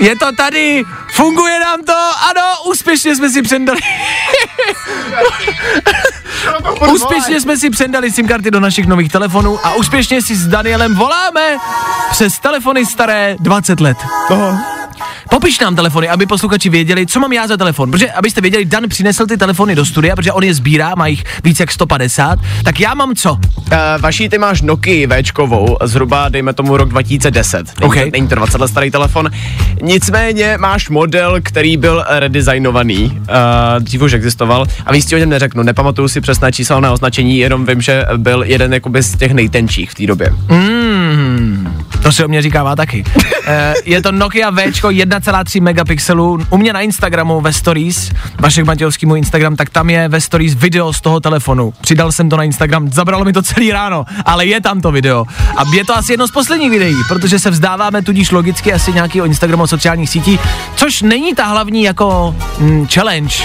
Je 0.00 0.16
to 0.16 0.32
tady, 0.32 0.84
funguje 1.12 1.60
nám 1.60 1.82
to, 1.82 1.92
ano, 2.30 2.42
úspěšně 2.70 3.16
jsme 3.16 3.30
si 3.30 3.42
přendali. 3.42 3.80
Úspěšně 6.92 7.40
jsme 7.40 7.56
si 7.56 7.70
přendali 7.70 8.10
SIM 8.10 8.28
karty 8.28 8.50
do 8.50 8.60
našich 8.60 8.86
nových 8.86 9.12
telefonů 9.12 9.66
a 9.66 9.74
úspěšně 9.74 10.22
si 10.22 10.36
s 10.36 10.46
Danielem 10.46 10.94
voláme 10.94 11.56
přes 12.10 12.38
telefony 12.38 12.86
staré 12.86 13.36
20 13.40 13.80
let. 13.80 13.98
Toho. 14.28 14.58
Popiš 15.30 15.60
nám 15.60 15.76
telefony, 15.76 16.08
aby 16.08 16.26
posluchači 16.26 16.68
věděli, 16.68 17.06
co 17.06 17.20
mám 17.20 17.32
já 17.32 17.46
za 17.46 17.56
telefon. 17.56 17.90
Protože 17.90 18.10
abyste 18.10 18.40
věděli, 18.40 18.64
Dan 18.64 18.88
přinesl 18.88 19.26
ty 19.26 19.36
telefony 19.36 19.74
do 19.74 19.84
studia, 19.84 20.16
protože 20.16 20.32
on 20.32 20.44
je 20.44 20.54
sbírá, 20.54 20.94
má 20.94 21.06
jich 21.06 21.24
víc 21.44 21.60
jak 21.60 21.72
150. 21.72 22.38
Tak 22.64 22.80
já 22.80 22.94
mám 22.94 23.14
co? 23.14 23.32
Uh, 23.32 23.38
vaší 24.00 24.28
ty 24.28 24.38
máš 24.38 24.62
Nokia 24.62 25.08
Včkovou, 25.22 25.76
zhruba 25.84 26.28
dejme 26.28 26.52
tomu 26.52 26.76
rok 26.76 26.88
2010. 26.88 27.56
Není, 27.80 27.90
OK. 27.90 27.94
to, 27.94 28.10
není 28.12 28.28
to 28.28 28.34
20 28.34 28.60
let 28.60 28.68
starý 28.68 28.90
telefon. 28.90 29.30
Nicméně 29.82 30.56
máš 30.58 30.88
model, 30.88 31.36
který 31.42 31.76
byl 31.76 32.04
redesignovaný, 32.08 33.04
uh, 33.04 33.24
dřív 33.78 34.02
už 34.02 34.12
existoval 34.12 34.66
a 34.86 34.92
víc 34.92 35.06
ti 35.06 35.14
o 35.14 35.18
něm 35.18 35.28
neřeknu, 35.28 35.62
nepamatuju 35.62 36.08
si 36.08 36.20
přesné 36.20 36.52
číselné 36.52 36.90
označení, 36.90 37.38
jenom 37.38 37.66
vím, 37.66 37.80
že 37.80 38.04
byl 38.16 38.42
jeden 38.42 38.74
jakoby 38.74 39.02
z 39.02 39.16
těch 39.16 39.32
nejtenčích 39.32 39.90
v 39.90 39.94
té 39.94 40.06
době. 40.06 40.32
Mm, 40.48 41.85
to 42.06 42.12
se 42.12 42.24
o 42.24 42.28
mě 42.28 42.42
říkává 42.42 42.76
taky. 42.76 43.04
Eh, 43.48 43.74
je 43.84 44.02
to 44.02 44.12
Nokia 44.12 44.50
V 44.50 44.56
1,3 44.56 45.62
megapixelů. 45.62 46.38
U 46.50 46.56
mě 46.56 46.72
na 46.72 46.80
Instagramu 46.80 47.40
ve 47.40 47.52
stories, 47.52 48.10
Vašek 48.40 48.64
Matějovský 48.64 49.06
můj 49.06 49.18
Instagram, 49.18 49.56
tak 49.56 49.70
tam 49.70 49.90
je 49.90 50.08
ve 50.08 50.20
stories 50.20 50.54
video 50.54 50.92
z 50.92 51.00
toho 51.00 51.20
telefonu. 51.20 51.74
Přidal 51.80 52.12
jsem 52.12 52.28
to 52.28 52.36
na 52.36 52.42
Instagram, 52.42 52.92
zabralo 52.92 53.24
mi 53.24 53.32
to 53.32 53.42
celý 53.42 53.72
ráno, 53.72 54.04
ale 54.24 54.46
je 54.46 54.60
tam 54.60 54.80
to 54.80 54.92
video. 54.92 55.24
A 55.56 55.62
je 55.74 55.84
to 55.84 55.96
asi 55.96 56.12
jedno 56.12 56.28
z 56.28 56.30
posledních 56.30 56.70
videí, 56.70 56.96
protože 57.08 57.38
se 57.38 57.50
vzdáváme 57.50 58.02
tudíž 58.02 58.30
logicky 58.30 58.72
asi 58.72 58.92
nějaký 58.92 59.22
o 59.22 59.24
Instagramu 59.24 59.66
sociálních 59.66 60.10
sítí, 60.10 60.38
což 60.76 61.02
není 61.02 61.34
ta 61.34 61.44
hlavní 61.44 61.82
jako 61.82 62.36
mm, 62.58 62.86
challenge. 62.86 63.36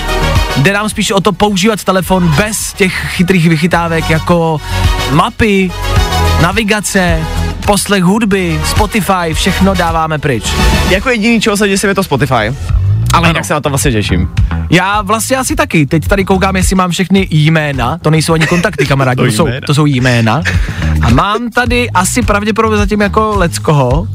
Jde 0.57 0.73
nám 0.73 0.89
spíš 0.89 1.11
o 1.11 1.21
to 1.21 1.31
používat 1.31 1.83
telefon 1.83 2.27
bez 2.27 2.73
těch 2.73 2.93
chytrých 2.93 3.49
vychytávek 3.49 4.09
jako 4.09 4.61
mapy, 5.11 5.71
navigace, 6.41 7.25
poslech 7.65 8.03
hudby, 8.03 8.59
Spotify, 8.65 9.33
všechno 9.33 9.73
dáváme 9.73 10.19
pryč. 10.19 10.43
Jako 10.89 11.09
jediný, 11.09 11.41
čeho 11.41 11.57
se 11.57 11.67
děsím, 11.67 11.89
je 11.89 11.95
to 11.95 12.03
Spotify. 12.03 12.33
Ale 12.33 12.53
Ano. 13.13 13.27
jinak 13.27 13.45
se 13.45 13.53
na 13.53 13.61
to 13.61 13.69
vlastně 13.69 13.91
těším. 13.91 14.29
Já 14.69 15.01
vlastně 15.01 15.37
asi 15.37 15.55
taky. 15.55 15.85
Teď 15.85 16.07
tady 16.07 16.25
koukám, 16.25 16.55
jestli 16.55 16.75
mám 16.75 16.91
všechny 16.91 17.27
jména. 17.31 17.97
To 18.01 18.09
nejsou 18.09 18.33
ani 18.33 18.47
kontakty, 18.47 18.85
kamarádi, 18.85 19.17
To 19.17 19.25
to, 19.25 19.31
jsou, 19.31 19.47
to 19.65 19.73
jsou 19.73 19.85
jména. 19.85 20.41
A 21.01 21.09
mám 21.09 21.49
tady 21.49 21.89
asi 21.91 22.21
pravděpodobně 22.21 22.77
zatím 22.77 23.01
jako 23.01 23.33
leckoho. 23.37 24.07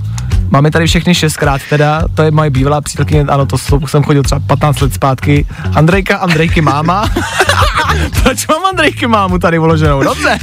Máme 0.50 0.70
tady 0.70 0.86
všechny 0.86 1.14
šestkrát 1.14 1.60
teda, 1.70 2.02
to 2.14 2.22
je 2.22 2.30
moje 2.30 2.50
bývalá 2.50 2.80
přítelkyně, 2.80 3.20
ano, 3.20 3.46
to 3.46 3.58
jsem 3.86 4.04
chodil 4.04 4.22
třeba 4.22 4.40
15 4.46 4.80
let 4.80 4.94
zpátky. 4.94 5.46
Andrejka, 5.74 6.16
Andrejky 6.16 6.60
máma. 6.60 7.10
Proč 8.22 8.46
mám 8.46 8.66
Andrejky 8.66 9.06
mámu 9.06 9.38
tady 9.38 9.58
uloženou? 9.58 10.02
Dobře, 10.02 10.38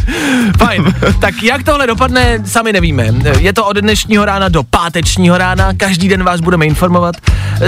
fajn. 0.58 0.96
Tak 1.20 1.44
jak 1.44 1.64
tohle 1.64 1.88
dopadne, 1.88 2.40
sami 2.46 2.74
nevíme. 2.74 3.08
Je 3.40 3.54
to 3.54 3.66
od 3.66 3.78
dnešního 3.78 4.26
rána 4.26 4.50
do 4.50 4.64
pátečního 4.64 5.38
rána, 5.38 5.74
každý 5.78 6.10
den 6.10 6.24
vás 6.24 6.42
budeme 6.42 6.66
informovat. 6.66 7.16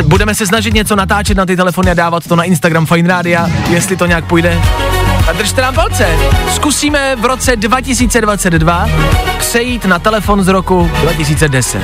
Budeme 0.06 0.36
se 0.36 0.48
snažit 0.48 0.74
něco 0.74 0.96
natáčet 0.96 1.38
na 1.38 1.46
ty 1.46 1.56
telefony 1.56 1.92
a 1.92 1.94
dávat 1.94 2.28
to 2.28 2.36
na 2.36 2.44
Instagram 2.44 2.86
Fine 2.86 3.10
Rádia, 3.10 3.50
jestli 3.70 3.98
to 3.98 4.06
nějak 4.06 4.26
půjde. 4.26 4.62
A 5.28 5.32
držte 5.32 5.62
nám 5.62 5.76
palce. 5.76 6.08
Zkusíme 6.56 7.16
v 7.16 7.26
roce 7.26 7.56
2022 7.56 8.90
přejít 9.40 9.86
na 9.86 10.00
telefon 10.00 10.44
z 10.44 10.48
roku 10.48 10.92
2010. 11.02 11.82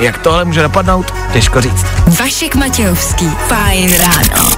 Jak 0.00 0.18
tohle 0.18 0.44
může 0.44 0.62
dopadnout, 0.62 1.14
těžko 1.32 1.60
říct. 1.60 1.86
Vašek 2.20 2.54
Matějovský. 2.54 3.30
Fajn 3.48 3.94
ráno. 3.98 4.50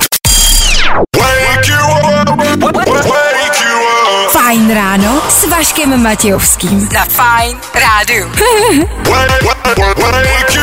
Fajn 4.30 4.74
ráno 4.74 5.22
s 5.28 5.48
Vaškem 5.48 6.02
Matějovským. 6.02 6.88
Na 6.94 7.04
Fajn 7.04 7.56
rádiu. 7.74 8.32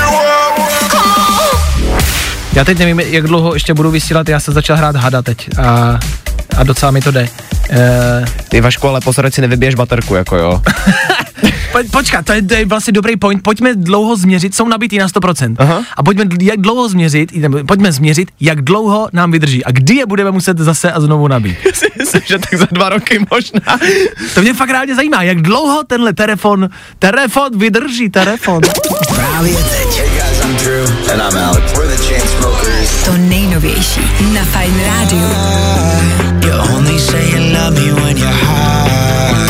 Já 2.60 2.66
teď 2.66 2.80
nevím, 2.80 3.00
jak 3.00 3.28
dlouho 3.28 3.54
ještě 3.54 3.74
budu 3.74 3.92
vysílat, 3.92 4.30
já 4.30 4.40
jsem 4.40 4.54
začal 4.54 4.78
hrát 4.78 4.96
hada 4.96 5.22
teď 5.22 5.50
a, 5.58 6.00
a 6.58 6.64
docela 6.64 6.92
mi 6.92 7.02
to 7.02 7.12
jde. 7.12 7.30
Uh, 7.70 7.78
Ty 8.50 8.62
Vašku, 8.62 8.88
ale 8.88 9.02
pozor, 9.02 9.32
si 9.32 9.42
nevybiješ 9.42 9.76
baterku, 9.76 10.16
jako 10.16 10.38
jo. 10.38 10.62
po, 11.72 11.80
počkat, 11.92 12.26
to 12.26 12.34
je, 12.34 12.42
to 12.42 12.54
je 12.54 12.66
vlastně 12.66 12.94
dobrý 12.94 13.18
point, 13.18 13.44
pojďme 13.44 13.76
dlouho 13.76 14.16
změřit, 14.16 14.56
jsou 14.56 14.68
nabitý 14.68 14.98
na 14.98 15.08
100%. 15.08 15.56
Aha. 15.60 15.84
A 15.98 16.04
pojďme 16.04 16.26
jak 16.42 16.62
dlouho 16.62 16.90
změřit, 16.90 17.32
pojďme 17.68 17.92
změřit, 17.92 18.32
jak 18.40 18.62
dlouho 18.62 19.10
nám 19.14 19.32
vydrží 19.32 19.66
a 19.66 19.72
kdy 19.72 19.96
je 19.96 20.06
budeme 20.06 20.32
muset 20.32 20.58
zase 20.58 20.92
a 20.92 21.00
znovu 21.00 21.28
nabít. 21.28 21.58
si 21.74 21.86
myslím, 22.00 22.22
že 22.26 22.40
tak 22.40 22.54
za 22.60 22.68
dva 22.72 22.90
roky 22.90 23.20
možná. 23.32 23.80
To 24.34 24.42
mě 24.42 24.54
fakt 24.54 24.70
reálně 24.70 24.96
zajímá, 24.96 25.24
jak 25.24 25.42
dlouho 25.42 25.84
tenhle 25.84 26.14
telefon, 26.14 26.70
telefon 27.00 27.60
vydrží, 27.60 28.10
telefon. 28.10 28.62
Právě 29.16 29.54
teď. 29.54 30.09
And 31.12 31.22
I'm 31.22 31.38
Alex. 31.38 31.74
We're 31.74 31.88
the 31.88 31.98
Chainsmokers. 31.98 33.04
To 33.06 33.18
nejnovější 33.18 34.02
na 34.34 34.46
Fajn 34.46 34.74
rádiu. 34.86 35.22
You 36.46 36.76
only 36.76 37.00
say 37.00 37.30
you 37.30 37.54
love 37.54 37.72
me 37.72 38.02
when 38.02 38.18
you're 38.18 38.32
high. 38.32 39.50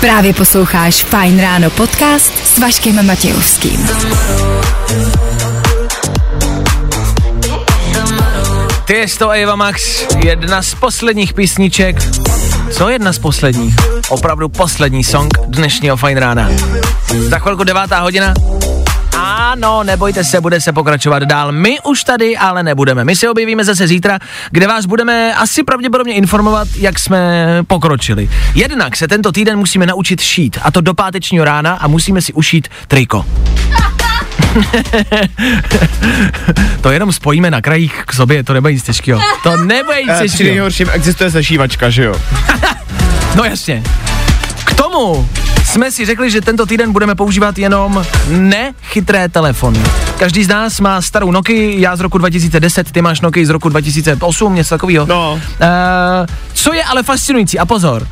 Právě 0.00 0.32
posloucháš 0.32 1.04
Fajn 1.04 1.40
ráno 1.40 1.70
podcast 1.70 2.32
s 2.44 2.58
Vaškem 2.58 3.06
Matějovským. 3.06 3.88
Ty 8.84 8.94
je 8.94 9.06
to 9.18 9.30
Eva 9.30 9.56
Max, 9.56 10.06
jedna 10.24 10.62
z 10.62 10.74
posledních 10.74 11.32
písniček. 11.32 11.96
Co 12.70 12.88
jedna 12.88 13.12
z 13.12 13.18
posledních? 13.18 13.76
Opravdu 14.08 14.48
poslední 14.48 15.04
song 15.04 15.38
dnešního 15.46 15.96
Fine 15.96 16.20
rána. 16.20 16.48
Za 17.28 17.38
chvilku 17.38 17.64
devátá 17.64 18.00
hodina. 18.00 18.34
Ano, 19.16 19.82
nebojte 19.84 20.24
se, 20.24 20.40
bude 20.40 20.60
se 20.60 20.72
pokračovat 20.72 21.22
dál. 21.22 21.52
My 21.52 21.80
už 21.80 22.04
tady 22.04 22.36
ale 22.36 22.62
nebudeme. 22.62 23.04
My 23.04 23.16
se 23.16 23.30
objevíme 23.30 23.64
zase 23.64 23.86
zítra, 23.86 24.18
kde 24.50 24.66
vás 24.66 24.86
budeme 24.86 25.34
asi 25.34 25.62
pravděpodobně 25.62 26.14
informovat, 26.14 26.68
jak 26.76 26.98
jsme 26.98 27.46
pokročili. 27.66 28.30
Jednak 28.54 28.96
se 28.96 29.08
tento 29.08 29.32
týden 29.32 29.58
musíme 29.58 29.86
naučit 29.86 30.20
šít, 30.20 30.58
a 30.62 30.70
to 30.70 30.80
do 30.80 30.94
pátečního 30.94 31.44
rána 31.44 31.72
a 31.72 31.88
musíme 31.88 32.22
si 32.22 32.32
ušít 32.32 32.68
triko. 32.88 33.24
to 36.80 36.90
jenom 36.90 37.12
spojíme 37.12 37.50
na 37.50 37.60
krajích 37.60 38.02
k 38.06 38.12
sobě, 38.12 38.42
to 38.44 38.52
nebude 38.52 38.72
nic 38.72 38.82
těžkého. 38.82 39.20
To 39.42 39.56
nebude 39.56 40.02
nic 40.02 40.10
Eh, 40.10 40.14
Při 40.18 40.28
těžkého. 40.28 40.48
nejhorším 40.50 40.88
existuje 40.92 41.30
sešívačka, 41.30 41.90
že 41.90 42.04
jo? 42.04 42.14
No 43.34 43.44
jasně. 43.44 43.82
K 44.64 44.74
tomu 44.74 45.28
jsme 45.64 45.92
si 45.92 46.06
řekli, 46.06 46.30
že 46.30 46.40
tento 46.40 46.66
týden 46.66 46.92
budeme 46.92 47.14
používat 47.14 47.58
jenom 47.58 48.04
nechytré 48.28 49.28
telefony. 49.28 49.80
Každý 50.18 50.44
z 50.44 50.48
nás 50.48 50.80
má 50.80 51.02
starou 51.02 51.30
Nokia, 51.30 51.78
já 51.78 51.96
z 51.96 52.00
roku 52.00 52.18
2010, 52.18 52.92
ty 52.92 53.02
máš 53.02 53.20
Nokia 53.20 53.46
z 53.46 53.50
roku 53.50 53.68
2008, 53.68 54.54
něco 54.54 54.74
takového. 54.74 55.06
No. 55.06 55.32
Uh, 55.32 55.38
co 56.54 56.72
je 56.72 56.84
ale 56.84 57.02
fascinující, 57.02 57.58
a 57.58 57.66
pozor, 57.66 58.06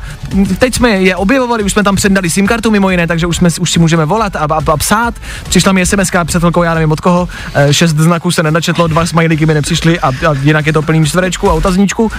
teď 0.59 0.75
jsme 0.75 0.89
je 0.89 1.15
objevovali, 1.15 1.63
už 1.63 1.71
jsme 1.71 1.83
tam 1.83 1.95
předali 1.95 2.29
SIM 2.29 2.47
kartu 2.47 2.71
mimo 2.71 2.89
jiné, 2.89 3.07
takže 3.07 3.27
už, 3.27 3.37
jsme, 3.37 3.49
už 3.59 3.71
si 3.71 3.79
můžeme 3.79 4.05
volat 4.05 4.35
a, 4.35 4.39
a, 4.39 4.71
a 4.71 4.77
psát. 4.77 5.13
Přišla 5.49 5.71
mi 5.71 5.85
SMS 5.85 6.11
před 6.25 6.39
chvilkou, 6.39 6.63
já 6.63 6.73
nevím 6.73 6.91
od 6.91 6.99
koho, 6.99 7.21
uh, 7.21 7.71
šest 7.71 7.97
znaků 7.97 8.31
se 8.31 8.43
nenačetlo, 8.43 8.87
dva 8.87 9.05
smajlíky 9.05 9.45
mi 9.45 9.53
nepřišly 9.53 9.99
a, 9.99 10.07
a 10.07 10.33
jinak 10.41 10.65
je 10.65 10.73
to 10.73 10.81
plný 10.81 11.05
čtverečku 11.05 11.49
a 11.49 11.53
otazníčku. 11.53 12.11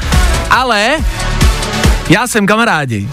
Ale 0.51 0.89
já 2.09 2.27
jsem 2.27 2.47
kamarádi 2.47 3.09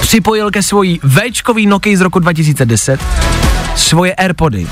připojil 0.00 0.50
ke 0.50 0.62
svojí 0.62 1.00
Včkový 1.04 1.66
Nokia 1.66 1.98
z 1.98 2.00
roku 2.00 2.18
2010 2.18 3.00
svoje 3.76 4.14
Airpody. 4.14 4.66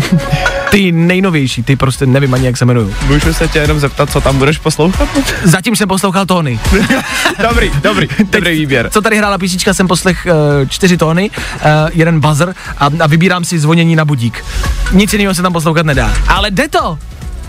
ty 0.70 0.92
nejnovější, 0.92 1.62
ty 1.62 1.76
prostě 1.76 2.06
nevím 2.06 2.34
ani 2.34 2.46
jak 2.46 2.56
se 2.56 2.64
jmenují. 2.64 2.94
Můžu 3.06 3.34
se 3.34 3.48
tě 3.48 3.58
jenom 3.58 3.80
zeptat, 3.80 4.10
co 4.10 4.20
tam 4.20 4.38
budeš 4.38 4.58
poslouchat? 4.58 5.08
Zatím 5.44 5.76
jsem 5.76 5.88
poslouchal 5.88 6.26
tóny. 6.26 6.60
dobrý, 7.42 7.70
dobrý, 7.82 8.08
dobrý 8.30 8.58
výběr. 8.58 8.90
Co 8.90 9.00
tady 9.00 9.16
hrála 9.16 9.38
písnička, 9.38 9.74
jsem 9.74 9.88
poslech 9.88 10.26
uh, 10.26 10.68
čtyři 10.68 10.96
tóny, 10.96 11.30
uh, 11.30 11.68
jeden 11.92 12.20
buzzer 12.20 12.54
a, 12.78 12.88
a 13.00 13.06
vybírám 13.06 13.44
si 13.44 13.58
zvonění 13.58 13.96
na 13.96 14.04
budík. 14.04 14.44
Nic 14.92 15.12
jiného 15.12 15.34
se 15.34 15.42
tam 15.42 15.52
poslouchat 15.52 15.86
nedá. 15.86 16.14
Ale 16.28 16.50
jde 16.50 16.68
to! 16.68 16.98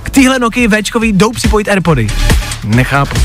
K 0.04 0.10
téhle 0.10 0.40
Nokia 0.40 0.70
Včkový 0.82 1.14
jdou 1.14 1.32
připojit 1.32 1.70
Airpody. 1.70 2.08
Nechápu. 2.64 3.16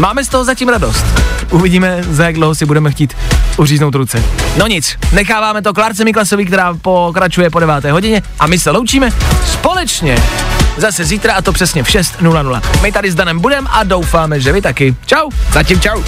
Máme 0.00 0.24
z 0.24 0.28
toho 0.28 0.44
zatím 0.44 0.68
radost. 0.68 1.04
Uvidíme, 1.50 1.98
za 2.10 2.24
jak 2.24 2.34
dlouho 2.34 2.54
si 2.54 2.66
budeme 2.66 2.90
chtít 2.90 3.16
uříznout 3.56 3.94
ruce. 3.94 4.22
No 4.56 4.66
nic, 4.66 4.96
necháváme 5.12 5.62
to 5.62 5.74
Klárce 5.74 6.04
Miklasový, 6.04 6.46
která 6.46 6.74
pokračuje 6.74 7.50
po 7.50 7.60
9. 7.60 7.84
hodině 7.84 8.22
a 8.38 8.46
my 8.46 8.58
se 8.58 8.70
loučíme 8.70 9.10
společně. 9.46 10.22
Zase 10.76 11.04
zítra 11.04 11.34
a 11.34 11.42
to 11.42 11.52
přesně 11.52 11.82
v 11.82 11.88
6.00. 11.88 12.62
My 12.82 12.92
tady 12.92 13.10
s 13.10 13.14
Danem 13.14 13.40
budeme 13.40 13.68
a 13.72 13.84
doufáme, 13.84 14.40
že 14.40 14.52
vy 14.52 14.62
taky. 14.62 14.96
Čau. 15.06 15.30
Zatím 15.52 15.80
čau. 15.80 16.02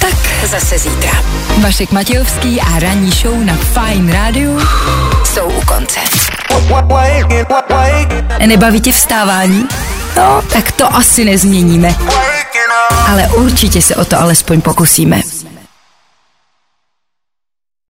Tak 0.00 0.46
zase 0.46 0.78
zítra. 0.78 1.22
Vašek 1.60 1.92
Matějovský 1.92 2.60
a 2.60 2.78
ranní 2.78 3.10
show 3.10 3.44
na 3.44 3.54
Fajn 3.54 4.12
rádiu 4.12 4.60
jsou 5.24 5.44
u 5.44 5.60
konce. 5.60 6.00
Nebaví 8.46 8.80
tě 8.80 8.92
vstávání? 8.92 9.68
No, 10.16 10.42
tak 10.52 10.72
to 10.72 10.94
asi 10.94 11.24
nezměníme. 11.24 11.94
Ale 13.08 13.28
určitě 13.28 13.82
se 13.82 13.96
o 13.96 14.04
to 14.04 14.20
alespoň 14.20 14.60
pokusíme. 14.60 15.20